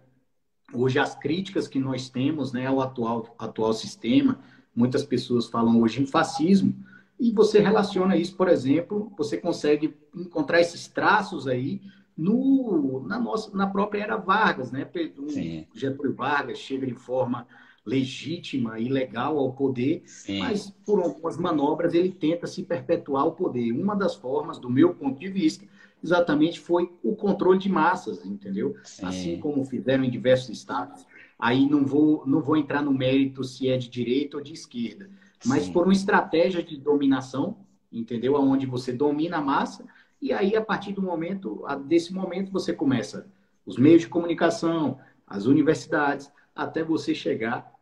hoje 0.72 0.98
as 0.98 1.14
críticas 1.14 1.68
que 1.68 1.78
nós 1.78 2.10
temos 2.10 2.52
né, 2.52 2.66
ao 2.66 2.80
atual, 2.80 3.34
atual 3.38 3.72
sistema, 3.72 4.40
muitas 4.74 5.04
pessoas 5.04 5.46
falam 5.46 5.80
hoje 5.80 6.02
em 6.02 6.06
fascismo, 6.06 6.74
e 7.18 7.32
você 7.32 7.58
relaciona 7.58 8.16
isso, 8.16 8.36
por 8.36 8.48
exemplo, 8.48 9.12
você 9.16 9.36
consegue 9.36 9.96
encontrar 10.14 10.60
esses 10.60 10.86
traços 10.86 11.48
aí 11.48 11.80
no, 12.18 13.06
na, 13.06 13.16
nossa, 13.20 13.56
na 13.56 13.68
própria 13.68 14.02
era 14.02 14.16
Vargas, 14.16 14.72
né? 14.72 14.86
Um 15.16 15.64
Getúlio 15.72 16.12
Vargas 16.12 16.58
chega 16.58 16.84
de 16.84 16.94
forma 16.94 17.46
legítima 17.86 18.78
e 18.80 18.88
legal 18.88 19.38
ao 19.38 19.52
poder, 19.52 20.02
Sim. 20.04 20.40
mas 20.40 20.68
por 20.84 21.00
algumas 21.00 21.38
manobras 21.38 21.94
ele 21.94 22.10
tenta 22.10 22.46
se 22.46 22.64
perpetuar 22.64 23.24
o 23.26 23.32
poder. 23.32 23.70
Uma 23.72 23.94
das 23.94 24.16
formas, 24.16 24.58
do 24.58 24.68
meu 24.68 24.92
ponto 24.94 25.18
de 25.18 25.28
vista, 25.28 25.64
exatamente 26.02 26.58
foi 26.58 26.92
o 27.04 27.14
controle 27.14 27.58
de 27.58 27.68
massas, 27.68 28.24
entendeu? 28.26 28.74
Sim. 28.82 29.06
Assim 29.06 29.38
como 29.38 29.64
fizeram 29.64 30.02
em 30.02 30.10
diversos 30.10 30.50
estados. 30.50 31.06
Aí 31.38 31.70
não 31.70 31.86
vou, 31.86 32.26
não 32.26 32.42
vou 32.42 32.56
entrar 32.56 32.82
no 32.82 32.92
mérito 32.92 33.44
se 33.44 33.68
é 33.68 33.78
de 33.78 33.88
direita 33.88 34.36
ou 34.36 34.42
de 34.42 34.52
esquerda, 34.52 35.08
mas 35.46 35.64
Sim. 35.64 35.72
por 35.72 35.84
uma 35.84 35.92
estratégia 35.92 36.62
de 36.64 36.76
dominação, 36.76 37.56
entendeu? 37.92 38.34
Onde 38.34 38.66
você 38.66 38.92
domina 38.92 39.38
a 39.38 39.40
massa 39.40 39.86
e 40.20 40.32
aí 40.32 40.56
a 40.56 40.60
partir 40.60 40.92
do 40.92 41.02
momento, 41.02 41.64
desse 41.86 42.12
momento 42.12 42.52
você 42.52 42.72
começa 42.72 43.26
os 43.64 43.76
meios 43.76 44.02
de 44.02 44.08
comunicação, 44.08 44.98
as 45.26 45.46
universidades, 45.46 46.30
até 46.54 46.82
você 46.82 47.14
chegar 47.14 47.72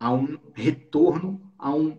a 0.00 0.12
um 0.12 0.38
retorno 0.54 1.40
a 1.58 1.70
um 1.74 1.96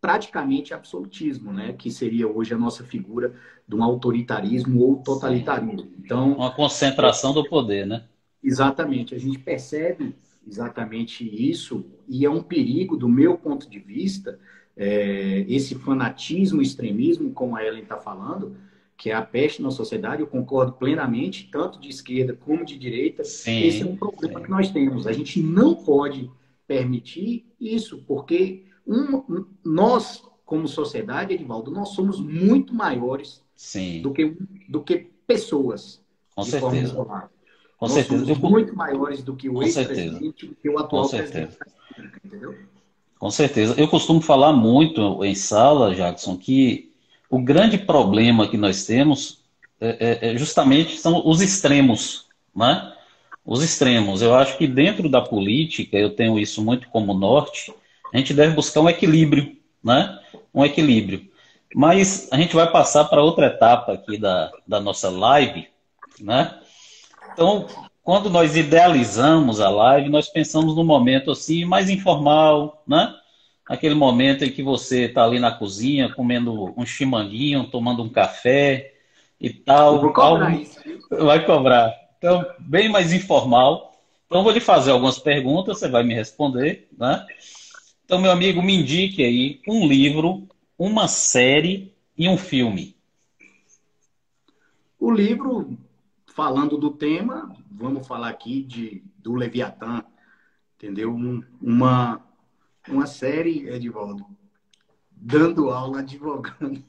praticamente 0.00 0.72
absolutismo, 0.72 1.52
né? 1.52 1.72
Que 1.72 1.90
seria 1.90 2.26
hoje 2.26 2.54
a 2.54 2.58
nossa 2.58 2.82
figura 2.84 3.34
de 3.68 3.76
um 3.76 3.82
autoritarismo 3.82 4.80
ou 4.80 4.96
totalitarismo. 4.96 5.92
Então, 5.98 6.32
uma 6.34 6.54
concentração 6.54 7.32
do 7.34 7.48
poder, 7.48 7.86
né? 7.86 8.04
Exatamente. 8.42 9.14
A 9.14 9.18
gente 9.18 9.38
percebe 9.38 10.14
exatamente 10.46 11.24
isso 11.24 11.84
e 12.08 12.24
é 12.24 12.30
um 12.30 12.42
perigo, 12.42 12.96
do 12.96 13.08
meu 13.08 13.36
ponto 13.36 13.68
de 13.68 13.78
vista, 13.78 14.38
é, 14.76 15.44
esse 15.48 15.74
fanatismo, 15.74 16.62
extremismo, 16.62 17.32
como 17.32 17.54
a 17.54 17.64
Ellen 17.64 17.82
está 17.82 17.98
falando, 17.98 18.56
que 19.00 19.08
é 19.08 19.14
a 19.14 19.22
peste 19.22 19.62
na 19.62 19.70
sociedade. 19.70 20.20
Eu 20.20 20.26
concordo 20.26 20.72
plenamente, 20.74 21.48
tanto 21.50 21.80
de 21.80 21.88
esquerda 21.88 22.34
como 22.34 22.66
de 22.66 22.78
direita. 22.78 23.24
Sim, 23.24 23.62
esse 23.62 23.80
é 23.82 23.86
um 23.86 23.96
problema 23.96 24.38
sim. 24.38 24.44
que 24.44 24.50
nós 24.50 24.70
temos. 24.70 25.06
A 25.06 25.12
gente 25.12 25.42
não 25.42 25.74
pode 25.74 26.30
permitir 26.68 27.46
isso, 27.58 28.04
porque 28.06 28.66
um, 28.86 29.46
nós, 29.64 30.22
como 30.44 30.68
sociedade, 30.68 31.32
Edivaldo, 31.32 31.70
nós 31.70 31.88
somos 31.88 32.20
muito 32.20 32.74
maiores 32.74 33.42
Sim. 33.56 34.02
Do, 34.02 34.12
que, 34.12 34.36
do 34.68 34.82
que 34.82 35.10
pessoas. 35.26 36.02
Com 36.34 36.42
certeza. 36.42 36.94
Com 36.94 37.06
nós 37.80 37.92
certeza. 37.92 38.24
somos 38.26 38.42
Eu... 38.42 38.50
muito 38.50 38.76
maiores 38.76 39.22
do 39.22 39.34
que 39.34 39.48
o 39.48 39.62
ex-presidente, 39.62 40.46
do 40.46 40.54
que 40.54 40.68
o 40.68 40.78
atual 40.78 41.04
Com 41.04 41.10
presidente. 41.10 41.58
Entendeu? 42.24 42.54
Com 43.18 43.30
certeza. 43.30 43.74
Eu 43.78 43.88
costumo 43.88 44.20
falar 44.20 44.52
muito 44.52 45.24
em 45.24 45.34
sala, 45.34 45.94
Jackson, 45.94 46.36
que 46.36 46.89
o 47.30 47.40
grande 47.40 47.78
problema 47.78 48.48
que 48.48 48.56
nós 48.56 48.84
temos 48.84 49.44
é, 49.80 50.28
é, 50.28 50.32
é 50.32 50.36
justamente 50.36 50.98
são 50.98 51.22
os 51.24 51.40
extremos, 51.40 52.26
né? 52.54 52.92
Os 53.46 53.62
extremos. 53.62 54.20
Eu 54.20 54.34
acho 54.34 54.58
que 54.58 54.66
dentro 54.66 55.08
da 55.08 55.22
política, 55.22 55.96
eu 55.96 56.10
tenho 56.10 56.38
isso 56.38 56.62
muito 56.62 56.88
como 56.88 57.14
norte, 57.14 57.72
a 58.12 58.18
gente 58.18 58.34
deve 58.34 58.54
buscar 58.54 58.80
um 58.80 58.88
equilíbrio, 58.88 59.56
né? 59.82 60.18
Um 60.52 60.64
equilíbrio. 60.64 61.30
Mas 61.74 62.28
a 62.32 62.36
gente 62.36 62.54
vai 62.54 62.70
passar 62.70 63.04
para 63.04 63.22
outra 63.22 63.46
etapa 63.46 63.92
aqui 63.92 64.18
da, 64.18 64.50
da 64.66 64.80
nossa 64.80 65.08
live, 65.08 65.68
né? 66.20 66.58
Então, 67.32 67.66
quando 68.02 68.28
nós 68.28 68.56
idealizamos 68.56 69.60
a 69.60 69.70
live, 69.70 70.08
nós 70.08 70.28
pensamos 70.28 70.74
num 70.74 70.84
momento 70.84 71.30
assim 71.30 71.64
mais 71.64 71.88
informal, 71.88 72.82
né? 72.86 73.14
Aquele 73.70 73.94
momento 73.94 74.44
em 74.44 74.50
que 74.50 74.64
você 74.64 75.02
está 75.04 75.22
ali 75.22 75.38
na 75.38 75.52
cozinha 75.52 76.12
comendo 76.12 76.74
um 76.76 76.84
chimanguinho, 76.84 77.70
tomando 77.70 78.02
um 78.02 78.08
café 78.08 78.94
e 79.40 79.48
tal. 79.48 80.00
Vou 80.00 80.12
cobrar 80.12 80.50
algo... 80.50 80.60
isso. 80.60 80.80
Vai 81.08 81.46
cobrar. 81.46 81.94
Então, 82.18 82.44
bem 82.58 82.88
mais 82.88 83.12
informal. 83.12 83.94
Então, 84.26 84.42
vou 84.42 84.50
lhe 84.50 84.58
fazer 84.58 84.90
algumas 84.90 85.20
perguntas, 85.20 85.78
você 85.78 85.88
vai 85.88 86.02
me 86.02 86.12
responder, 86.12 86.88
né? 86.98 87.24
Então, 88.04 88.20
meu 88.20 88.32
amigo, 88.32 88.60
me 88.60 88.74
indique 88.74 89.22
aí 89.22 89.60
um 89.68 89.86
livro, 89.86 90.48
uma 90.76 91.06
série 91.06 91.94
e 92.18 92.28
um 92.28 92.36
filme. 92.36 92.96
O 94.98 95.12
livro, 95.12 95.78
falando 96.34 96.76
do 96.76 96.90
tema, 96.90 97.54
vamos 97.70 98.04
falar 98.04 98.30
aqui 98.30 98.64
de, 98.64 99.04
do 99.16 99.36
Leviatã, 99.36 100.02
entendeu? 100.76 101.14
Um, 101.14 101.40
uma, 101.62 102.20
uma 102.88 103.06
série, 103.06 103.68
Edvaldo, 103.68 104.26
dando 105.10 105.70
aula, 105.70 106.00
advogando 106.00 106.82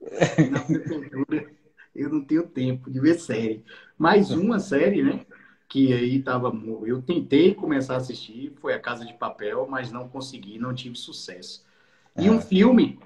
na 0.50 0.60
prefeitura. 0.60 1.50
Eu 1.94 2.10
não 2.10 2.24
tenho 2.24 2.48
tempo 2.48 2.90
de 2.90 3.00
ver 3.00 3.14
série. 3.18 3.64
Mais 3.96 4.30
uma 4.30 4.58
série, 4.58 5.02
né? 5.02 5.24
Que 5.68 5.92
aí 5.92 6.22
tava. 6.22 6.52
Eu 6.84 7.02
tentei 7.02 7.54
começar 7.54 7.94
a 7.94 7.98
assistir, 7.98 8.52
foi 8.60 8.74
a 8.74 8.80
Casa 8.80 9.04
de 9.04 9.14
Papel, 9.14 9.66
mas 9.68 9.92
não 9.92 10.08
consegui, 10.08 10.58
não 10.58 10.74
tive 10.74 10.96
sucesso. 10.96 11.64
E 12.16 12.28
um 12.28 12.38
é. 12.38 12.40
filme, 12.40 12.98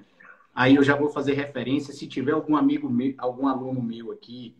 aí 0.53 0.75
eu 0.75 0.83
já 0.83 0.95
vou 0.95 1.09
fazer 1.09 1.33
referência, 1.33 1.93
se 1.93 2.07
tiver 2.07 2.31
algum 2.31 2.55
amigo 2.55 2.89
meu, 2.89 3.13
algum 3.17 3.47
aluno 3.47 3.81
meu 3.81 4.11
aqui 4.11 4.55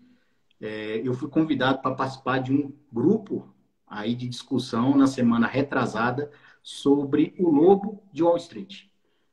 é, 0.62 1.02
eu 1.04 1.14
fui 1.14 1.30
convidado 1.30 1.82
para 1.82 1.96
participar 1.96 2.40
de 2.40 2.54
um 2.54 2.74
grupo 2.92 3.48
aí 3.88 4.14
de 4.14 4.28
discussão 4.28 4.96
na 4.96 5.08
semana 5.08 5.48
retrasada 5.48 6.30
sobre 6.70 7.34
o 7.40 7.50
lobo 7.50 8.04
de 8.14 8.22
Wall 8.22 8.38
Street. 8.38 8.84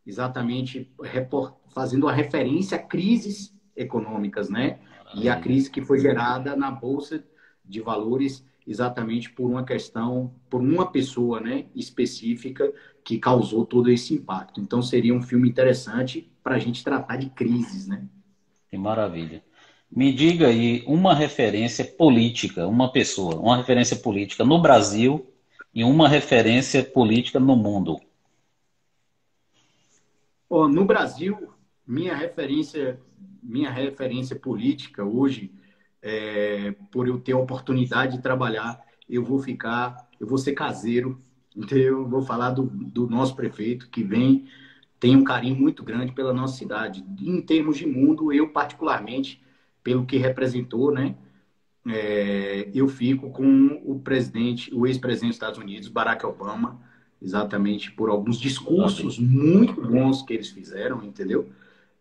Exatamente 0.07 0.91
fazendo 1.69 2.09
a 2.09 2.13
referência 2.13 2.79
a 2.79 2.83
crises 2.83 3.55
econômicas, 3.77 4.49
né? 4.49 4.79
E 5.15 5.29
a 5.29 5.39
crise 5.39 5.71
que 5.71 5.83
foi 5.83 5.99
gerada 5.99 6.57
na 6.57 6.71
Bolsa 6.71 7.23
de 7.63 7.83
Valores 7.83 8.43
exatamente 8.67 9.31
por 9.31 9.51
uma 9.51 9.65
questão, 9.65 10.35
por 10.49 10.63
uma 10.63 10.91
pessoa 10.91 11.39
né, 11.39 11.67
específica 11.75 12.73
que 13.05 13.19
causou 13.19 13.67
todo 13.67 13.91
esse 13.91 14.15
impacto. 14.15 14.59
Então 14.59 14.81
seria 14.81 15.15
um 15.15 15.23
filme 15.23 15.49
interessante 15.49 16.33
para 16.43 16.57
a 16.57 16.59
gente 16.59 16.83
tratar 16.83 17.17
de 17.17 17.29
crises, 17.29 17.87
né? 17.87 18.07
Que 18.71 18.79
maravilha. 18.79 19.45
Me 19.95 20.11
diga 20.11 20.49
aí 20.49 20.83
uma 20.87 21.15
referência 21.15 21.85
política, 21.85 22.67
uma 22.67 22.91
pessoa, 22.91 23.37
uma 23.37 23.59
referência 23.59 23.97
política 23.97 24.43
no 24.43 24.61
Brasil 24.61 25.36
e 25.77 25.85
uma 25.85 26.09
referência 26.09 26.83
política 26.83 27.39
no 27.39 27.55
mundo. 27.55 28.01
Oh, 30.49 30.67
no 30.67 30.87
Brasil, 30.87 31.51
minha 31.87 32.17
referência, 32.17 32.99
minha 33.43 33.71
referência 33.71 34.35
política 34.35 35.05
hoje, 35.05 35.53
é, 36.01 36.75
por 36.91 37.07
eu 37.07 37.21
ter 37.21 37.33
a 37.33 37.39
oportunidade 37.39 38.17
de 38.17 38.23
trabalhar, 38.23 38.81
eu 39.07 39.23
vou 39.23 39.39
ficar, 39.39 40.09
eu 40.19 40.27
vou 40.27 40.39
ser 40.39 40.55
caseiro, 40.55 41.21
entendeu? 41.55 41.99
Eu 41.99 42.09
vou 42.09 42.23
falar 42.23 42.53
do, 42.53 42.63
do 42.63 43.07
nosso 43.07 43.37
prefeito 43.37 43.91
que 43.91 44.03
vem, 44.03 44.49
tem 44.99 45.15
um 45.15 45.25
carinho 45.25 45.57
muito 45.57 45.83
grande 45.83 46.13
pela 46.13 46.33
nossa 46.33 46.57
cidade. 46.57 47.05
Em 47.21 47.43
termos 47.43 47.77
de 47.77 47.85
mundo, 47.85 48.33
eu 48.33 48.49
particularmente 48.49 49.43
pelo 49.85 50.07
que 50.07 50.17
representou, 50.17 50.91
né? 50.91 51.17
É, 51.89 52.69
eu 52.75 52.89
fico 52.89 53.31
com 53.31 53.81
o 53.85 54.01
presidente, 54.01 54.75
o 54.75 54.87
ex-presidente 54.87 55.31
dos 55.31 55.37
Estados 55.37 55.59
Unidos, 55.59 55.89
Barack 55.89 56.27
Obama, 56.27 56.81
exatamente 57.23 57.93
por 57.93 58.11
alguns 58.11 58.39
discursos 58.39 59.19
muito 59.19 59.81
bons 59.81 60.23
que 60.23 60.35
eles 60.35 60.51
fizeram, 60.51 61.03
entendeu? 61.05 61.49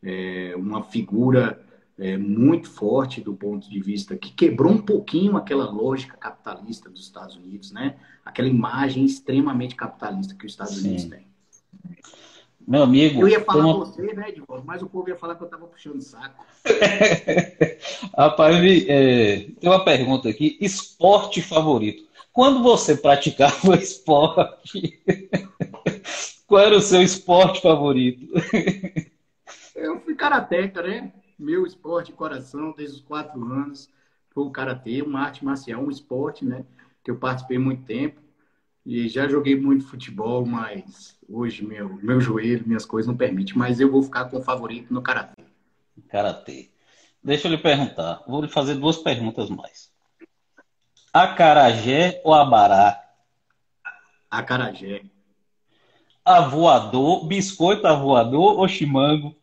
É, 0.02 0.54
uma 0.58 0.84
figura 0.84 1.64
é, 1.98 2.18
muito 2.18 2.70
forte 2.70 3.22
do 3.22 3.34
ponto 3.34 3.70
de 3.70 3.80
vista 3.80 4.18
que 4.18 4.32
quebrou 4.32 4.74
um 4.74 4.82
pouquinho 4.82 5.38
aquela 5.38 5.70
lógica 5.70 6.18
capitalista 6.18 6.90
dos 6.90 7.02
Estados 7.02 7.36
Unidos, 7.36 7.72
né? 7.72 7.96
Aquela 8.26 8.48
imagem 8.48 9.06
extremamente 9.06 9.76
capitalista 9.76 10.36
que 10.36 10.46
os 10.46 10.52
Estados 10.52 10.76
Sim. 10.76 10.88
Unidos 10.90 11.06
têm. 11.06 11.26
Meu 12.68 12.84
amigo. 12.84 13.22
Eu 13.22 13.28
ia 13.28 13.44
falar 13.44 13.66
uma... 13.66 13.86
você, 13.86 14.02
né, 14.14 14.30
Edvaldo? 14.30 14.66
Mas 14.66 14.82
o 14.82 14.88
povo 14.88 15.08
ia 15.08 15.16
falar 15.16 15.36
que 15.36 15.44
eu 15.44 15.46
estava 15.46 15.68
puxando 15.68 16.02
saco. 16.02 16.44
Rapaz, 18.18 18.56
é, 18.88 19.48
tem 19.60 19.70
uma 19.70 19.86
pergunta 19.86 20.30
aqui: 20.30 20.58
esporte 20.60 21.42
favorito? 21.42 22.04
Quando 22.34 22.64
você 22.64 22.98
praticava 22.98 23.76
esporte, 23.78 25.02
qual 26.48 26.62
era 26.62 26.76
o 26.76 26.82
seu 26.82 27.02
esporte 27.02 27.62
favorito? 27.62 28.28
Eu 29.76 30.00
fui 30.02 30.16
karateca, 30.16 30.82
né? 30.82 31.14
Meu 31.38 31.66
esporte 31.66 32.08
de 32.08 32.14
coração, 32.14 32.74
desde 32.76 32.96
os 32.96 33.02
quatro 33.02 33.42
anos, 33.44 33.90
foi 34.32 34.44
o 34.44 34.50
karatê, 34.50 35.02
uma 35.02 35.22
arte 35.22 35.46
marcial, 35.46 35.84
um 35.84 35.92
esporte, 35.92 36.44
né? 36.44 36.66
Que 37.04 37.12
eu 37.12 37.18
participei 37.18 37.60
muito 37.60 37.84
tempo. 37.84 38.20
E 38.86 39.08
já 39.08 39.28
joguei 39.28 39.56
muito 39.56 39.88
futebol, 39.88 40.46
mas 40.46 41.15
hoje 41.30 41.66
meu, 41.66 41.98
meu 42.02 42.22
joelho, 42.22 42.66
minhas 42.66 42.86
coisas 42.86 43.08
não 43.08 43.18
permitem. 43.18 43.56
Mas 43.56 43.80
eu 43.80 43.92
vou 43.92 44.04
ficar 44.04 44.26
com 44.26 44.38
o 44.38 44.44
favorito 44.44 44.94
no 44.94 45.02
Karatê. 45.02 45.44
Karatê. 46.10 46.70
Deixa 47.24 47.48
eu 47.48 47.52
lhe 47.52 47.58
perguntar. 47.58 48.24
Vou 48.28 48.42
lhe 48.42 48.48
fazer 48.48 48.76
duas 48.76 48.98
perguntas 48.98 49.50
mais. 49.50 49.92
Acarajé 51.12 52.22
ou 52.24 52.34
abará? 52.34 53.02
Acarajé. 54.30 55.04
Avoador, 56.24 57.28
biscoito 57.28 57.88
avoador 57.88 58.60
ou 58.60 58.68
chimango? 58.68 59.36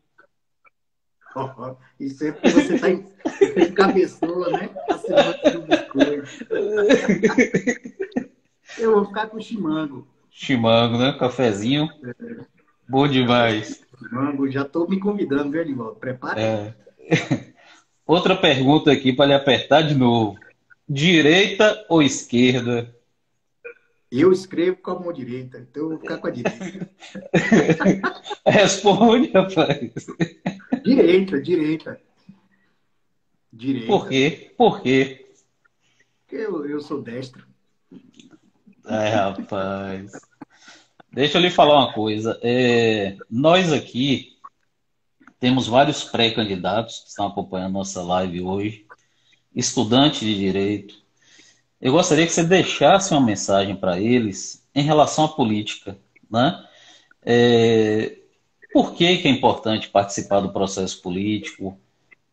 Oh, 1.35 1.77
isso 1.99 2.25
é 2.25 2.33
porque 2.33 2.51
você 2.51 2.75
está 2.75 2.91
em, 2.91 3.07
em 3.57 3.73
cabeçola, 3.73 4.51
né? 4.51 4.69
Do 5.51 5.63
biscoito. 5.63 6.29
Eu 8.79 8.95
vou 8.95 9.05
ficar 9.07 9.29
com 9.29 9.41
chimango. 9.41 10.07
Chimango, 10.33 10.97
né? 10.97 11.13
Cafezinho. 11.13 11.89
É. 12.05 12.45
Bom 12.89 13.07
demais. 13.07 13.85
Chimango, 13.99 14.51
já 14.51 14.63
estou 14.63 14.89
me 14.89 14.99
convidando, 14.99 15.51
viu, 15.51 15.61
Edivaldo? 15.61 15.97
Prepara. 15.97 16.41
É. 16.41 16.75
Outra 18.07 18.35
pergunta 18.35 18.91
aqui 18.91 19.13
para 19.13 19.27
lhe 19.27 19.35
apertar 19.35 19.83
de 19.83 19.95
novo. 19.95 20.37
Direita 20.89 21.85
ou 21.89 22.03
esquerda? 22.03 22.95
Eu 24.11 24.33
escrevo 24.33 24.77
com 24.77 24.91
a 24.91 25.01
mão 25.01 25.13
direita, 25.13 25.59
então 25.59 25.85
eu 25.85 25.89
vou 25.91 25.99
ficar 25.99 26.19
com 26.19 26.27
a 26.27 26.31
direita. 26.31 26.91
Responde, 28.45 29.31
rapaz. 29.31 30.07
Direita, 30.85 31.41
direita. 31.41 32.01
Direita. 33.53 33.87
Por 33.87 34.09
quê? 34.09 34.53
Por 34.57 34.83
quê? 34.83 35.27
Porque 36.27 36.37
eu, 36.37 36.67
eu 36.67 36.81
sou 36.81 37.01
destro. 37.01 37.52
É, 38.87 39.09
rapaz. 39.11 40.13
Deixa 41.13 41.39
eu 41.39 41.43
lhe 41.43 41.51
falar 41.51 41.77
uma 41.77 41.93
coisa. 41.93 42.39
É, 42.43 43.17
nós 43.31 43.73
aqui 43.73 44.37
temos 45.39 45.67
vários 45.67 46.05
pré-candidatos 46.05 47.01
que 47.01 47.09
estão 47.09 47.27
acompanhando 47.27 47.75
nossa 47.75 48.03
live 48.03 48.43
hoje, 48.43 48.87
estudantes 49.55 50.21
de 50.21 50.35
direito. 50.37 50.95
Eu 51.81 51.93
gostaria 51.93 52.27
que 52.27 52.33
você 52.33 52.45
deixasse 52.45 53.13
uma 53.13 53.21
mensagem 53.21 53.77
para 53.77 54.01
eles 54.01 54.67
em 54.75 54.83
relação 54.83 55.25
à 55.25 55.29
política, 55.29 55.99
né? 56.31 56.65
É, 57.25 58.19
por 58.73 58.95
que, 58.95 59.19
que 59.19 59.29
é 59.29 59.31
importante 59.31 59.89
participar 59.89 60.41
do 60.41 60.53
processo 60.53 61.03
político? 61.03 61.79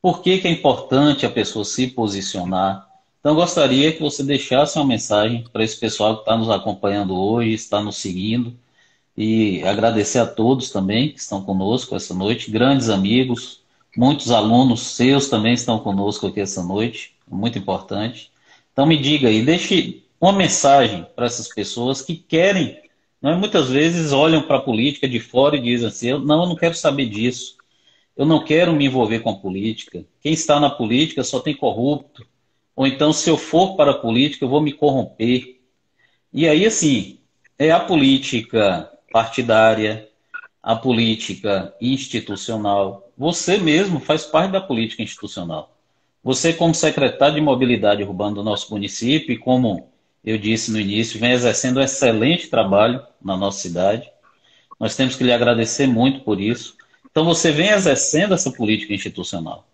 Por 0.02 0.22
que, 0.22 0.38
que 0.38 0.48
é 0.48 0.52
importante 0.52 1.26
a 1.26 1.30
pessoa 1.30 1.66
se 1.66 1.88
posicionar? 1.88 2.89
Então, 3.20 3.36
gostaria 3.36 3.92
que 3.92 4.02
você 4.02 4.24
deixasse 4.24 4.78
uma 4.78 4.86
mensagem 4.86 5.44
para 5.52 5.64
esse 5.64 5.78
pessoal 5.78 6.16
que 6.16 6.22
está 6.22 6.38
nos 6.38 6.50
acompanhando 6.50 7.14
hoje, 7.20 7.52
está 7.52 7.82
nos 7.82 7.98
seguindo, 7.98 8.58
e 9.16 9.62
agradecer 9.64 10.20
a 10.20 10.26
todos 10.26 10.70
também 10.72 11.12
que 11.12 11.20
estão 11.20 11.42
conosco 11.44 11.96
essa 11.96 12.14
noite, 12.14 12.50
grandes 12.50 12.90
amigos, 12.90 13.62
muitos 13.98 14.32
alunos 14.32 14.82
seus 14.82 15.28
também 15.28 15.54
estão 15.54 15.80
conosco 15.80 16.28
aqui 16.28 16.40
essa 16.40 16.64
noite, 16.64 17.14
muito 17.28 17.58
importante. 17.58 18.32
Então, 18.72 18.86
me 18.86 18.98
diga 18.98 19.28
aí, 19.28 19.42
deixe 19.44 20.02
uma 20.20 20.32
mensagem 20.32 21.06
para 21.14 21.26
essas 21.26 21.50
pessoas 21.50 22.02
que 22.02 22.16
querem, 22.16 22.82
né, 23.22 23.36
muitas 23.36 23.70
vezes 23.70 24.14
olham 24.14 24.42
para 24.42 24.58
a 24.58 24.62
política 24.62 25.10
de 25.10 25.20
fora 25.20 25.58
e 25.58 25.62
dizem 25.62 25.88
assim: 25.90 26.12
não, 26.20 26.44
eu 26.44 26.50
não 26.50 26.56
quero 26.56 26.76
saber 26.76 27.08
disso, 27.08 27.58
eu 28.16 28.26
não 28.26 28.44
quero 28.44 28.72
me 28.74 28.86
envolver 28.86 29.20
com 29.20 29.32
a 29.32 29.36
política. 29.36 30.06
Quem 30.22 30.32
está 30.32 30.58
na 30.60 30.70
política 30.70 31.22
só 31.24 31.42
tem 31.42 31.54
corrupto 31.54 32.26
ou 32.80 32.88
então, 32.88 33.12
se 33.12 33.30
eu 33.30 33.38
for 33.38 33.76
para 33.76 33.92
a 33.92 33.98
política, 33.98 34.46
eu 34.46 34.48
vou 34.48 34.62
me 34.62 34.72
corromper. 34.72 35.60
E 36.32 36.48
aí, 36.48 36.66
assim, 36.66 37.20
é 37.58 37.72
a 37.72 37.80
política 37.82 38.90
partidária, 39.12 40.08
a 40.64 40.78
política 40.78 41.76
institucional. 41.82 43.12
Você 43.18 43.58
mesmo 43.58 44.00
faz 44.00 44.24
parte 44.24 44.52
da 44.52 44.62
política 44.62 45.04
institucional. 45.04 45.76
Você, 46.24 46.54
como 46.54 46.74
secretário 46.74 47.36
de 47.36 47.42
Mobilidade 47.42 48.02
Urbana 48.02 48.36
do 48.36 48.44
nosso 48.46 48.72
município, 48.72 49.34
e 49.34 49.38
como 49.38 49.90
eu 50.24 50.38
disse 50.38 50.72
no 50.72 50.80
início, 50.80 51.20
vem 51.20 51.34
exercendo 51.34 51.82
um 51.82 51.84
excelente 51.84 52.48
trabalho 52.48 53.06
na 53.22 53.36
nossa 53.36 53.60
cidade. 53.60 54.10
Nós 54.80 54.96
temos 54.96 55.18
que 55.18 55.26
lhe 55.26 55.34
agradecer 55.34 55.86
muito 55.86 56.22
por 56.22 56.40
isso. 56.40 56.78
Então, 57.12 57.26
você 57.26 57.52
vem 57.52 57.72
exercendo 57.72 58.34
essa 58.34 58.50
política 58.50 58.94
institucional. 58.94 59.68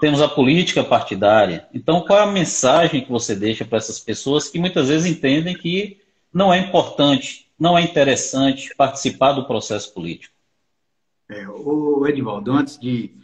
Temos 0.00 0.22
a 0.22 0.28
política 0.28 0.82
partidária. 0.82 1.68
Então, 1.74 2.02
qual 2.02 2.20
é 2.20 2.22
a 2.22 2.26
mensagem 2.26 3.02
que 3.02 3.10
você 3.10 3.34
deixa 3.34 3.64
para 3.64 3.78
essas 3.78 3.98
pessoas 3.98 4.48
que 4.48 4.58
muitas 4.58 4.88
vezes 4.88 5.10
entendem 5.10 5.54
que 5.54 6.00
não 6.32 6.52
é 6.52 6.58
importante, 6.58 7.50
não 7.58 7.76
é 7.76 7.82
interessante 7.82 8.74
participar 8.76 9.32
do 9.32 9.46
processo 9.46 9.92
político? 9.92 10.34
É, 11.28 11.46
o 11.48 12.06
Edivaldo, 12.06 12.52
antes 12.52 12.78
de, 12.78 13.14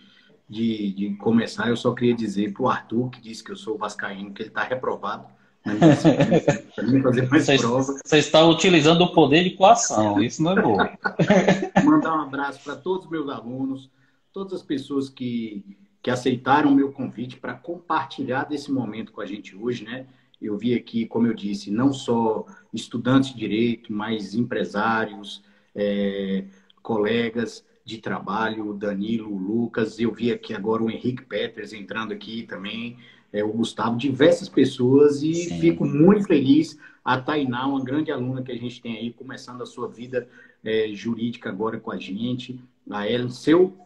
de, 0.48 0.92
de 0.92 1.14
começar, 1.16 1.68
eu 1.68 1.76
só 1.76 1.92
queria 1.92 2.14
dizer 2.14 2.52
para 2.52 2.62
o 2.62 2.68
Arthur, 2.68 3.10
que 3.10 3.20
disse 3.20 3.42
que 3.42 3.50
eu 3.50 3.56
sou 3.56 3.76
vascaíno, 3.76 4.32
que 4.32 4.42
ele 4.42 4.50
está 4.50 4.62
reprovado 4.62 5.26
você, 8.04 8.18
está 8.18 8.46
utilizando 8.46 9.02
o 9.02 9.12
poder 9.12 9.42
de 9.42 9.50
coação, 9.50 10.22
isso 10.22 10.42
não 10.42 10.52
é 10.52 10.62
bom. 10.62 10.76
Mandar 11.84 12.16
um 12.16 12.22
abraço 12.22 12.60
para 12.62 12.76
todos 12.76 13.04
os 13.04 13.10
meus 13.10 13.28
alunos, 13.28 13.90
todas 14.32 14.52
as 14.52 14.62
pessoas 14.62 15.08
que, 15.08 15.76
que 16.06 16.10
aceitaram 16.12 16.70
o 16.70 16.74
meu 16.76 16.92
convite 16.92 17.36
para 17.36 17.52
compartilhar 17.52 18.44
desse 18.44 18.70
momento 18.70 19.10
com 19.10 19.20
a 19.20 19.26
gente 19.26 19.56
hoje, 19.56 19.82
né? 19.82 20.06
Eu 20.40 20.56
vi 20.56 20.72
aqui, 20.72 21.04
como 21.04 21.26
eu 21.26 21.34
disse, 21.34 21.68
não 21.68 21.92
só 21.92 22.46
estudantes 22.72 23.32
de 23.32 23.38
direito, 23.40 23.92
mas 23.92 24.32
empresários, 24.32 25.42
é, 25.74 26.44
colegas 26.80 27.66
de 27.84 27.98
trabalho, 27.98 28.72
Danilo, 28.72 29.36
Lucas. 29.36 29.98
Eu 29.98 30.12
vi 30.12 30.30
aqui 30.30 30.54
agora 30.54 30.80
o 30.80 30.88
Henrique 30.88 31.24
Peters 31.24 31.72
entrando 31.72 32.12
aqui 32.12 32.44
também 32.44 32.96
é, 33.32 33.42
o 33.42 33.52
Gustavo, 33.52 33.98
diversas 33.98 34.48
pessoas 34.48 35.24
e 35.24 35.34
Sim. 35.34 35.58
fico 35.58 35.84
muito 35.84 36.28
feliz. 36.28 36.78
A 37.04 37.20
Tainá, 37.20 37.66
uma 37.66 37.82
grande 37.82 38.12
aluna 38.12 38.44
que 38.44 38.52
a 38.52 38.56
gente 38.56 38.80
tem 38.80 38.96
aí, 38.96 39.12
começando 39.12 39.60
a 39.60 39.66
sua 39.66 39.88
vida 39.88 40.28
é, 40.64 40.86
jurídica 40.92 41.48
agora 41.48 41.80
com 41.80 41.90
a 41.90 41.96
gente. 41.96 42.60
A 42.88 43.10
Ellen, 43.10 43.28
seu, 43.28 43.76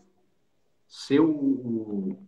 seu 0.90 2.18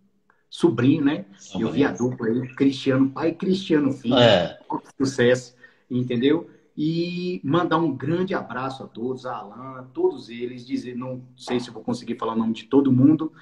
sobrinho, 0.48 1.04
né? 1.04 1.24
Sobrinho. 1.36 1.68
Eu 1.68 1.72
vi 1.72 1.84
a 1.84 1.90
dupla 1.90 2.28
aí, 2.28 2.54
Cristiano 2.54 3.10
pai 3.10 3.30
e 3.30 3.34
Cristiano 3.34 3.92
filho. 3.92 4.14
É. 4.14 4.56
Sucesso, 4.96 5.56
entendeu? 5.90 6.48
E 6.78 7.40
mandar 7.42 7.78
um 7.78 7.94
grande 7.94 8.34
abraço 8.34 8.84
a 8.84 8.86
todos, 8.86 9.26
a 9.26 9.34
Alana, 9.36 9.90
todos 9.92 10.30
eles, 10.30 10.64
dizer, 10.64 10.96
não 10.96 11.22
sei 11.36 11.58
se 11.58 11.70
vou 11.70 11.82
conseguir 11.82 12.16
falar 12.16 12.34
o 12.34 12.38
nome 12.38 12.54
de 12.54 12.64
todo 12.64 12.92
mundo, 12.92 13.32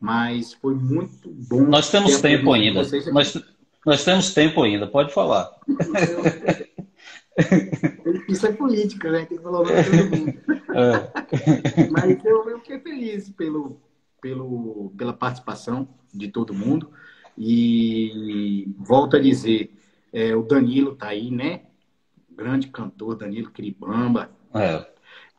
mas 0.00 0.52
foi 0.54 0.74
muito 0.74 1.28
bom. 1.28 1.64
Nós 1.64 1.90
temos 1.90 2.20
tempo 2.20 2.52
ainda. 2.52 2.82
Nós, 3.12 3.42
nós 3.84 4.04
temos 4.04 4.32
tempo 4.32 4.62
ainda, 4.62 4.86
pode 4.86 5.12
falar. 5.12 5.50
Isso 8.28 8.46
é 8.46 8.52
política, 8.52 9.10
né? 9.10 9.26
Tem 9.26 9.38
que 9.38 9.42
falar 9.42 9.60
o 9.60 9.64
nome 9.64 9.82
de 9.82 9.90
todo 9.90 10.16
mundo. 10.16 10.38
É. 10.68 11.10
Mas 11.90 12.22
eu, 12.24 12.48
eu 12.50 12.58
fiquei 12.60 12.78
feliz 12.78 13.30
pelo, 13.30 13.80
pelo, 14.20 14.92
pela 14.96 15.12
participação 15.12 15.88
de 16.12 16.28
todo 16.28 16.54
mundo. 16.54 16.90
E 17.36 18.72
volto 18.78 19.16
a 19.16 19.20
dizer, 19.20 19.72
é, 20.12 20.34
o 20.34 20.42
Danilo 20.42 20.96
tá 20.96 21.08
aí, 21.08 21.30
né? 21.30 21.66
Grande 22.30 22.68
cantor, 22.68 23.16
Danilo 23.16 23.50
Cribamba. 23.50 24.30
É. 24.54 24.86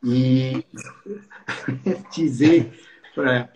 E 0.02 0.64
dizer 2.14 2.72
para 3.14 3.50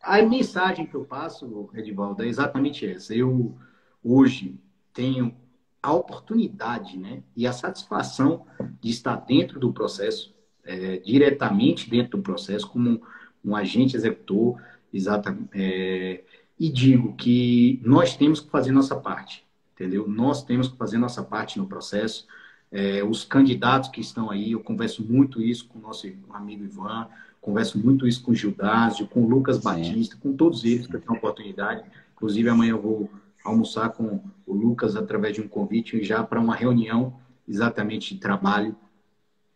a 0.00 0.22
mensagem 0.22 0.86
que 0.86 0.94
eu 0.94 1.04
passo, 1.04 1.68
Edivaldo, 1.74 2.22
é 2.22 2.26
exatamente 2.26 2.86
essa. 2.86 3.14
Eu, 3.14 3.56
hoje, 4.02 4.58
tenho 4.92 5.36
a 5.82 5.92
oportunidade 5.92 6.98
né, 6.98 7.22
e 7.36 7.46
a 7.46 7.52
satisfação 7.52 8.46
de 8.80 8.90
estar 8.90 9.16
dentro 9.16 9.60
do 9.60 9.72
processo, 9.72 10.34
é, 10.64 10.98
diretamente 10.98 11.88
dentro 11.88 12.18
do 12.18 12.22
processo, 12.22 12.68
como 12.68 13.02
um, 13.44 13.54
agente 13.54 13.96
executor, 13.96 14.60
exatamente, 14.92 15.48
é, 15.52 16.22
e 16.58 16.70
digo 16.70 17.14
que 17.14 17.80
nós 17.84 18.16
temos 18.16 18.40
que 18.40 18.50
fazer 18.50 18.72
nossa 18.72 18.96
parte, 18.96 19.44
entendeu? 19.74 20.08
Nós 20.08 20.42
temos 20.42 20.68
que 20.68 20.76
fazer 20.76 20.98
nossa 20.98 21.22
parte 21.22 21.58
no 21.58 21.66
processo. 21.66 22.26
É, 22.70 23.02
os 23.02 23.24
candidatos 23.24 23.88
que 23.88 24.00
estão 24.00 24.30
aí, 24.30 24.52
eu 24.52 24.60
converso 24.60 25.02
muito 25.02 25.40
isso 25.40 25.66
com 25.68 25.78
o 25.78 25.82
nosso 25.82 26.06
amigo 26.30 26.64
Ivan, 26.64 27.08
Converso 27.40 27.78
muito 27.78 28.06
isso 28.06 28.22
com 28.22 28.32
o 28.32 28.34
Gildásio, 28.34 29.06
com 29.06 29.22
o 29.22 29.28
Lucas 29.28 29.56
Sim. 29.56 29.62
Batista, 29.62 30.16
com 30.20 30.34
todos 30.34 30.64
eles 30.64 30.86
que 30.86 30.96
eu 30.96 31.00
tenho 31.00 31.14
oportunidade. 31.14 31.82
Inclusive, 32.14 32.48
amanhã 32.48 32.72
eu 32.72 32.82
vou 32.82 33.10
almoçar 33.44 33.90
com 33.90 34.20
o 34.46 34.52
Lucas 34.52 34.96
através 34.96 35.34
de 35.34 35.40
um 35.40 35.48
convite 35.48 36.02
já 36.02 36.22
para 36.22 36.40
uma 36.40 36.54
reunião 36.54 37.16
exatamente 37.48 38.14
de 38.14 38.20
trabalho 38.20 38.76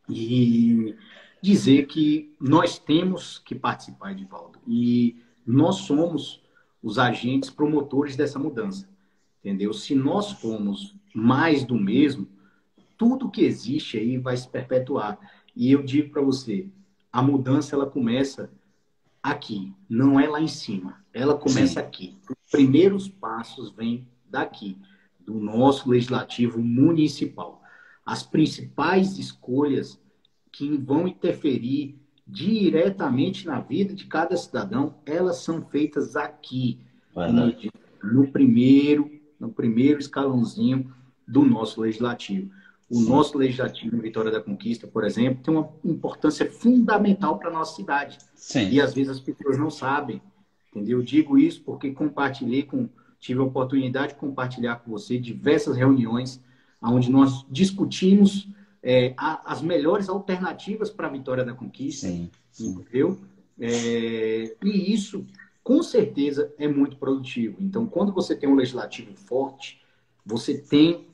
e 0.09 0.95
dizer 1.43 1.87
que 1.87 2.33
nós 2.41 2.79
temos 2.79 3.39
que 3.39 3.55
participar, 3.55 4.13
Edivaldo, 4.13 4.61
e 4.67 5.17
nós 5.45 5.77
somos 5.77 6.41
os 6.81 6.99
agentes 6.99 7.51
promotores 7.51 8.15
dessa 8.15 8.39
mudança, 8.39 8.89
entendeu? 9.41 9.73
Se 9.73 9.95
nós 9.95 10.31
formos 10.33 10.95
mais 11.13 11.65
do 11.65 11.75
mesmo, 11.75 12.29
tudo 12.97 13.31
que 13.31 13.43
existe 13.43 13.99
aí 13.99 14.17
vai 14.17 14.37
se 14.37 14.49
perpetuar. 14.49 15.19
E 15.55 15.71
eu 15.73 15.83
digo 15.83 16.11
para 16.11 16.23
você, 16.23 16.69
a 17.13 17.21
mudança 17.21 17.75
ela 17.75 17.87
começa 17.87 18.49
aqui, 19.21 19.73
não 19.89 20.19
é 20.19 20.29
lá 20.29 20.41
em 20.41 20.49
cima. 20.49 21.05
Ela 21.13 21.37
começa 21.37 21.75
Sim. 21.75 21.87
aqui. 21.87 22.19
Os 22.31 22.51
primeiros 22.51 23.09
passos 23.09 23.71
vêm 23.71 24.07
daqui, 24.31 24.79
do 25.21 25.35
nosso 25.35 25.91
legislativo 25.91 26.61
municipal. 26.61 27.63
As 28.07 28.23
principais 28.23 29.19
escolhas 29.19 30.01
que 30.53 30.77
vão 30.77 31.09
interferir 31.09 31.99
diretamente 32.27 33.47
na 33.47 33.61
vida 33.61 33.95
de 33.95 34.07
cada 34.07 34.37
cidadão, 34.37 34.95
elas 35.05 35.39
são 35.39 35.63
feitas 35.63 36.15
aqui, 36.15 36.79
no 38.03 38.29
primeiro, 38.29 39.11
no 39.41 39.51
primeiro 39.51 39.99
escalãozinho 39.99 40.93
do 41.27 41.45
nosso 41.45 41.81
legislativo. 41.81 42.51
O 42.91 42.97
Sim. 42.97 43.09
nosso 43.09 43.39
legislativo 43.39 43.97
Vitória 44.01 44.31
da 44.31 44.41
Conquista, 44.41 44.87
por 44.87 45.03
exemplo, 45.05 45.43
tem 45.43 45.55
uma 45.55 45.71
importância 45.83 46.51
fundamental 46.51 47.39
para 47.39 47.49
a 47.49 47.53
nossa 47.53 47.75
cidade. 47.75 48.19
Sim. 48.35 48.69
E 48.69 48.81
às 48.83 48.93
vezes 48.93 49.13
as 49.13 49.21
pessoas 49.21 49.57
não 49.57 49.71
sabem. 49.71 50.21
Entendeu? 50.71 50.99
Eu 50.99 51.05
digo 51.05 51.39
isso 51.39 51.63
porque 51.63 51.91
compartilhei 51.91 52.63
com. 52.63 52.89
Tive 53.19 53.41
a 53.41 53.45
oportunidade 53.45 54.15
de 54.15 54.19
compartilhar 54.19 54.77
com 54.77 54.91
você 54.91 55.17
diversas 55.17 55.77
reuniões 55.77 56.43
onde 56.83 57.11
nós 57.11 57.47
discutimos 57.49 58.49
é, 58.83 59.15
a, 59.17 59.53
as 59.53 59.63
melhores 59.63 60.09
alternativas 60.09 60.91
para 60.91 61.07
a 61.07 61.11
vitória 61.11 61.45
da 61.45 61.55
conquista. 61.55 62.07
Sim, 62.07 62.31
sim. 62.51 62.71
Entendeu? 62.71 63.19
É, 63.61 64.57
e 64.63 64.93
isso, 64.93 65.27
com 65.63 65.83
certeza, 65.83 66.53
é 66.59 66.67
muito 66.67 66.97
produtivo. 66.97 67.57
Então, 67.61 67.87
quando 67.87 68.13
você 68.13 68.35
tem 68.35 68.49
um 68.49 68.55
legislativo 68.55 69.15
forte, 69.15 69.81
você 70.25 70.59
tem 70.59 71.07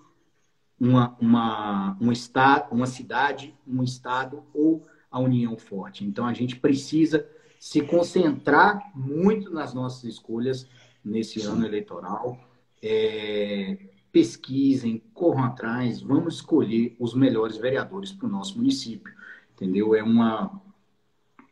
uma, 0.79 1.17
uma, 1.21 1.97
um 2.01 2.13
estado, 2.13 2.73
uma 2.73 2.87
cidade, 2.87 3.55
um 3.67 3.83
estado 3.83 4.45
ou 4.55 4.87
a 5.11 5.19
união 5.19 5.57
forte. 5.57 6.05
Então 6.05 6.27
a 6.27 6.33
gente 6.33 6.57
precisa 6.57 7.27
se 7.59 7.81
concentrar 7.81 8.93
muito 8.95 9.51
nas 9.51 9.75
nossas 9.75 10.05
escolhas 10.05 10.67
nesse 11.05 11.41
ano 11.43 11.67
eleitoral. 11.67 12.39
É, 12.81 13.77
pesquisem, 14.19 15.01
corram 15.15 15.45
atrás, 15.45 16.01
vamos 16.03 16.37
escolher 16.37 16.97
os 16.99 17.15
melhores 17.15 17.57
vereadores 17.57 18.11
para 18.11 18.27
o 18.27 18.31
nosso 18.31 18.59
município. 18.59 19.15
Entendeu? 19.55 19.95
É, 19.95 20.03
uma, 20.03 20.61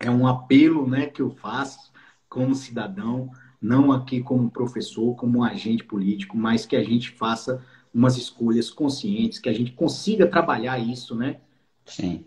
é 0.01 0.11
um 0.11 0.27
apelo 0.27 0.85
né, 0.85 1.07
que 1.07 1.23
eu 1.23 1.31
faço 1.31 1.93
como 2.29 2.57
cidadão, 2.57 3.31
não 3.63 3.93
aqui 3.93 4.21
como 4.21 4.51
professor, 4.51 5.15
como 5.15 5.45
agente 5.45 5.85
político, 5.85 6.37
mas 6.37 6.67
que 6.67 6.75
a 6.75 6.83
gente 6.83 7.13
faça 7.13 7.65
umas 7.95 8.17
escolhas 8.17 8.69
conscientes, 8.69 9.39
que 9.39 9.49
a 9.49 9.53
gente 9.53 9.71
consiga 9.71 10.27
trabalhar 10.27 10.77
isso, 10.77 11.15
né? 11.15 11.39
Sim. 11.85 12.25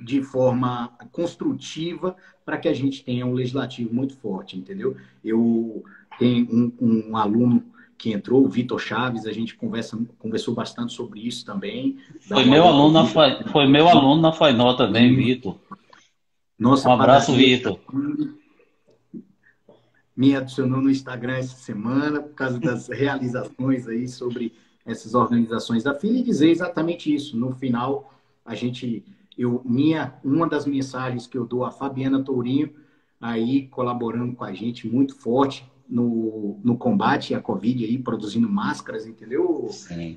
De 0.00 0.22
forma 0.22 0.96
construtiva 1.12 2.16
para 2.42 2.56
que 2.56 2.68
a 2.68 2.74
gente 2.74 3.04
tenha 3.04 3.26
um 3.26 3.34
legislativo 3.34 3.94
muito 3.94 4.16
forte, 4.16 4.56
entendeu? 4.56 4.96
Eu 5.22 5.84
tenho 6.18 6.48
um, 6.80 7.10
um 7.10 7.16
aluno 7.18 7.62
que 7.98 8.12
entrou, 8.12 8.44
o 8.44 8.48
Vitor 8.48 8.78
Chaves, 8.78 9.26
a 9.26 9.32
gente 9.32 9.56
conversa, 9.56 9.98
conversou 10.20 10.54
bastante 10.54 10.92
sobre 10.92 11.26
isso 11.26 11.44
também. 11.44 11.98
Foi 12.20 12.44
meu, 12.44 12.64
aluno 12.64 12.92
na, 12.92 13.04
foi 13.04 13.66
meu 13.66 13.88
aluno 13.88 14.22
na 14.22 14.32
FAINOL 14.32 14.76
também, 14.76 15.16
Vitor. 15.16 15.56
Nossa, 16.56 16.88
um 16.88 16.92
abraço, 16.92 17.32
Vitor. 17.32 17.78
Me 20.16 20.34
adicionou 20.36 20.80
no 20.80 20.90
Instagram 20.90 21.38
essa 21.38 21.56
semana 21.56 22.22
por 22.22 22.34
causa 22.34 22.60
das 22.60 22.86
realizações 22.88 23.88
aí 23.88 24.06
sobre 24.06 24.52
essas 24.86 25.14
organizações 25.14 25.82
da 25.82 25.94
FIL 25.94 26.14
e 26.14 26.22
dizer 26.22 26.50
exatamente 26.50 27.12
isso. 27.12 27.36
No 27.36 27.52
final, 27.52 28.14
a 28.44 28.54
gente, 28.54 29.04
eu, 29.36 29.60
minha, 29.64 30.14
uma 30.24 30.48
das 30.48 30.66
mensagens 30.66 31.26
que 31.26 31.36
eu 31.36 31.44
dou 31.44 31.64
a 31.64 31.72
Fabiana 31.72 32.22
Tourinho, 32.22 32.70
aí 33.20 33.66
colaborando 33.66 34.34
com 34.34 34.44
a 34.44 34.52
gente 34.52 34.88
muito 34.88 35.16
forte, 35.16 35.64
no, 35.88 36.60
no 36.62 36.76
combate 36.76 37.34
à 37.34 37.40
Covid 37.40 37.84
aí, 37.84 37.98
produzindo 37.98 38.48
máscaras, 38.48 39.06
entendeu? 39.06 39.68
É, 39.90 40.14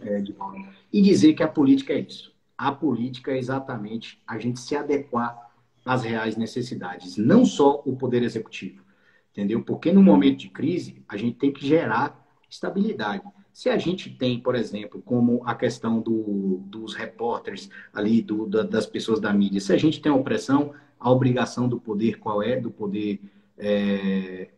e 0.91 1.01
dizer 1.01 1.33
que 1.33 1.43
a 1.43 1.47
política 1.47 1.93
é 1.93 1.99
isso. 1.99 2.33
A 2.57 2.71
política 2.71 3.31
é 3.31 3.37
exatamente 3.37 4.21
a 4.27 4.37
gente 4.37 4.59
se 4.59 4.75
adequar 4.75 5.51
às 5.85 6.03
reais 6.03 6.35
necessidades, 6.35 7.17
não 7.17 7.45
só 7.45 7.81
o 7.85 7.95
poder 7.95 8.21
executivo, 8.21 8.83
entendeu? 9.31 9.63
Porque 9.63 9.91
no 9.91 10.03
momento 10.03 10.39
de 10.39 10.49
crise, 10.49 11.03
a 11.07 11.17
gente 11.17 11.37
tem 11.37 11.51
que 11.51 11.65
gerar 11.65 12.21
estabilidade. 12.49 13.23
Se 13.53 13.69
a 13.69 13.77
gente 13.77 14.09
tem, 14.09 14.39
por 14.39 14.55
exemplo, 14.55 15.01
como 15.01 15.41
a 15.45 15.55
questão 15.55 15.99
do, 16.01 16.61
dos 16.65 16.93
repórteres 16.93 17.69
ali, 17.93 18.21
do, 18.21 18.45
da, 18.45 18.63
das 18.63 18.85
pessoas 18.85 19.19
da 19.19 19.33
mídia, 19.33 19.59
se 19.59 19.73
a 19.73 19.77
gente 19.77 20.01
tem 20.01 20.11
a 20.11 20.15
opressão, 20.15 20.73
a 20.99 21.11
obrigação 21.11 21.67
do 21.67 21.79
poder 21.79 22.19
qual 22.19 22.43
é? 22.43 22.59
Do 22.59 22.69
poder 22.69 23.19
é, 23.57 24.49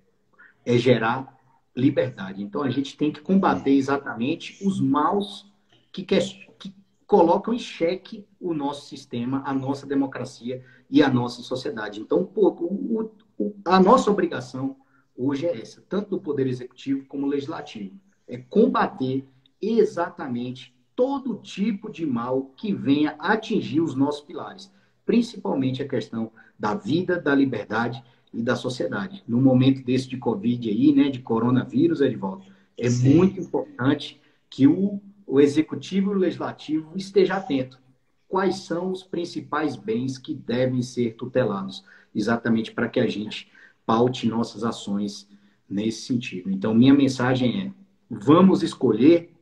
é 0.66 0.78
gerar 0.78 1.38
liberdade. 1.76 2.43
Então 2.43 2.64
a 2.64 2.70
gente 2.70 2.95
tem 2.95 3.11
que 3.11 3.22
combater 3.22 3.72
exatamente 3.72 4.66
os 4.66 4.80
maus 4.80 5.51
que, 5.91 6.03
que, 6.03 6.20
que 6.59 6.76
colocam 7.05 7.53
em 7.53 7.59
xeque 7.59 8.26
o 8.39 8.53
nosso 8.53 8.88
sistema, 8.88 9.43
a 9.45 9.53
nossa 9.53 9.86
democracia 9.86 10.64
e 10.89 11.01
a 11.01 11.09
nossa 11.09 11.41
sociedade. 11.41 11.99
Então, 11.99 12.30
o, 12.36 13.09
o, 13.38 13.55
a 13.66 13.80
nossa 13.80 14.11
obrigação 14.11 14.78
hoje 15.16 15.45
é 15.45 15.59
essa, 15.59 15.84
tanto 15.88 16.11
do 16.11 16.22
Poder 16.22 16.47
Executivo 16.47 17.05
como 17.05 17.28
Legislativo 17.28 17.99
é 18.28 18.38
combater 18.38 19.28
exatamente 19.61 20.76
todo 20.95 21.38
tipo 21.38 21.91
de 21.91 22.05
mal 22.05 22.51
que 22.57 22.74
venha 22.74 23.16
atingir 23.20 23.82
os 23.82 23.95
nossos 23.95 24.22
pilares, 24.22 24.72
principalmente 25.06 25.82
a 25.82 25.88
questão 25.88 26.32
da 26.58 26.74
vida, 26.74 27.20
da 27.20 27.34
liberdade 27.36 28.04
e 28.34 28.41
da 28.41 28.56
sociedade. 28.56 29.24
No 29.28 29.41
momento 29.41 29.84
desse 29.84 30.08
de 30.08 30.18
Covid 30.18 30.70
aí, 30.70 30.93
né, 30.93 31.10
de 31.10 31.20
coronavírus, 31.20 32.01
Edvaldo, 32.01 32.43
é 32.78 32.89
Sim. 32.89 33.16
muito 33.16 33.39
importante 33.39 34.20
que 34.49 34.68
o, 34.68 35.01
o 35.26 35.39
executivo 35.39 36.12
e 36.12 36.16
o 36.16 36.20
legislativo 36.20 36.91
esteja 36.95 37.36
atento. 37.36 37.80
Quais 38.28 38.58
são 38.60 38.91
os 38.91 39.04
principais 39.04 39.76
bens 39.76 40.18
que 40.18 40.34
devem 40.34 40.82
ser 40.82 41.16
tutelados, 41.16 41.84
exatamente 42.16 42.72
para 42.72 42.89
que 42.89 42.99
a 42.99 43.08
gente 43.08 43.51
paute 43.86 44.28
nossas 44.28 44.64
ações 44.64 45.28
nesse 45.70 46.04
sentido. 46.04 46.49
Então, 46.49 46.74
minha 46.74 46.93
mensagem 46.93 47.62
é: 47.62 47.72
Vamos 48.10 48.64
escolher 48.64 49.34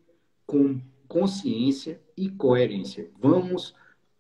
com 0.46 0.80
consciência 1.08 2.02
e 2.18 2.30
coerência. 2.30 3.10
Vamos 3.20 3.76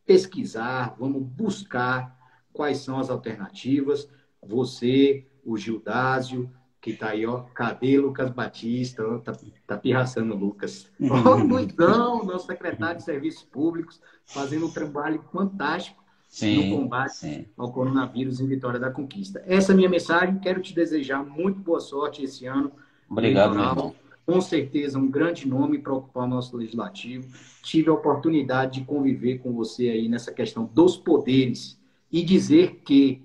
pesquisar, 0.05 0.95
vamos 0.99 1.23
buscar 1.23 2.17
quais 2.53 2.79
são 2.79 2.99
as 2.99 3.09
alternativas. 3.09 4.09
Você, 4.41 5.25
o 5.45 5.57
Gildásio, 5.57 6.49
que 6.79 6.91
está 6.91 7.09
aí, 7.09 7.25
ó, 7.25 7.41
cadê 7.53 7.99
Lucas 7.99 8.29
Batista? 8.31 9.03
Ó, 9.05 9.19
tá, 9.19 9.33
tá 9.67 9.77
pirraçando 9.77 10.35
Lucas. 10.35 10.89
Ó, 11.01 11.31
oh, 11.31 11.35
Luizão, 11.35 12.25
nosso 12.25 12.47
secretário 12.47 12.97
de 12.97 13.03
Serviços 13.03 13.43
Públicos, 13.43 14.01
fazendo 14.25 14.65
um 14.67 14.71
trabalho 14.71 15.23
fantástico 15.31 16.03
sim, 16.27 16.69
no 16.69 16.77
combate 16.77 17.15
sim. 17.15 17.45
ao 17.57 17.71
coronavírus 17.71 18.39
em 18.39 18.47
Vitória 18.47 18.79
da 18.79 18.89
Conquista. 18.89 19.43
Essa 19.45 19.71
é 19.71 19.73
a 19.73 19.77
minha 19.77 19.89
mensagem. 19.89 20.39
Quero 20.39 20.61
te 20.61 20.73
desejar 20.73 21.23
muito 21.23 21.59
boa 21.59 21.79
sorte 21.79 22.23
esse 22.23 22.47
ano. 22.47 22.71
Obrigado, 23.09 23.53
meu 23.53 23.63
irmão 23.63 24.00
com 24.26 24.39
certeza 24.39 24.99
um 24.99 25.09
grande 25.09 25.47
nome 25.47 25.80
para 25.80 25.93
ocupar 25.93 26.24
o 26.24 26.30
nosso 26.30 26.55
legislativo. 26.55 27.28
Tive 27.63 27.89
a 27.89 27.93
oportunidade 27.93 28.80
de 28.80 28.86
conviver 28.86 29.39
com 29.39 29.53
você 29.53 29.89
aí 29.89 30.07
nessa 30.07 30.32
questão 30.32 30.69
dos 30.74 30.97
poderes 30.97 31.80
e 32.11 32.24
dizer 32.24 32.82
que 32.86 33.22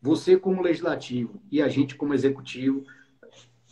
você 0.00 0.36
como 0.36 0.62
legislativo 0.62 1.40
e 1.50 1.62
a 1.62 1.68
gente 1.68 1.94
como 1.94 2.14
executivo 2.14 2.84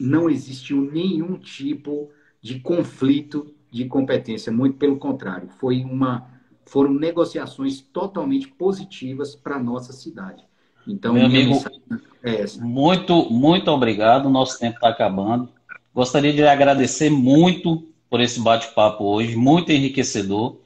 não 0.00 0.30
existiu 0.30 0.80
nenhum 0.80 1.36
tipo 1.36 2.10
de 2.40 2.58
conflito 2.60 3.54
de 3.70 3.86
competência, 3.86 4.52
muito 4.52 4.76
pelo 4.76 4.98
contrário, 4.98 5.48
foi 5.48 5.82
uma 5.82 6.30
foram 6.64 6.92
negociações 6.92 7.80
totalmente 7.80 8.48
positivas 8.48 9.34
para 9.34 9.56
a 9.56 9.62
nossa 9.62 9.92
cidade. 9.92 10.42
Então, 10.86 11.14
Meu 11.14 11.26
amigo, 11.26 11.54
é 12.22 12.44
muito, 12.60 13.30
muito 13.30 13.70
obrigado. 13.70 14.28
Nosso 14.28 14.58
tempo 14.58 14.76
está 14.76 14.88
acabando. 14.88 15.48
Gostaria 15.94 16.32
de 16.32 16.42
agradecer 16.42 17.10
muito 17.10 17.86
por 18.08 18.20
esse 18.20 18.40
bate-papo 18.40 19.04
hoje, 19.04 19.36
muito 19.36 19.72
enriquecedor. 19.72 20.61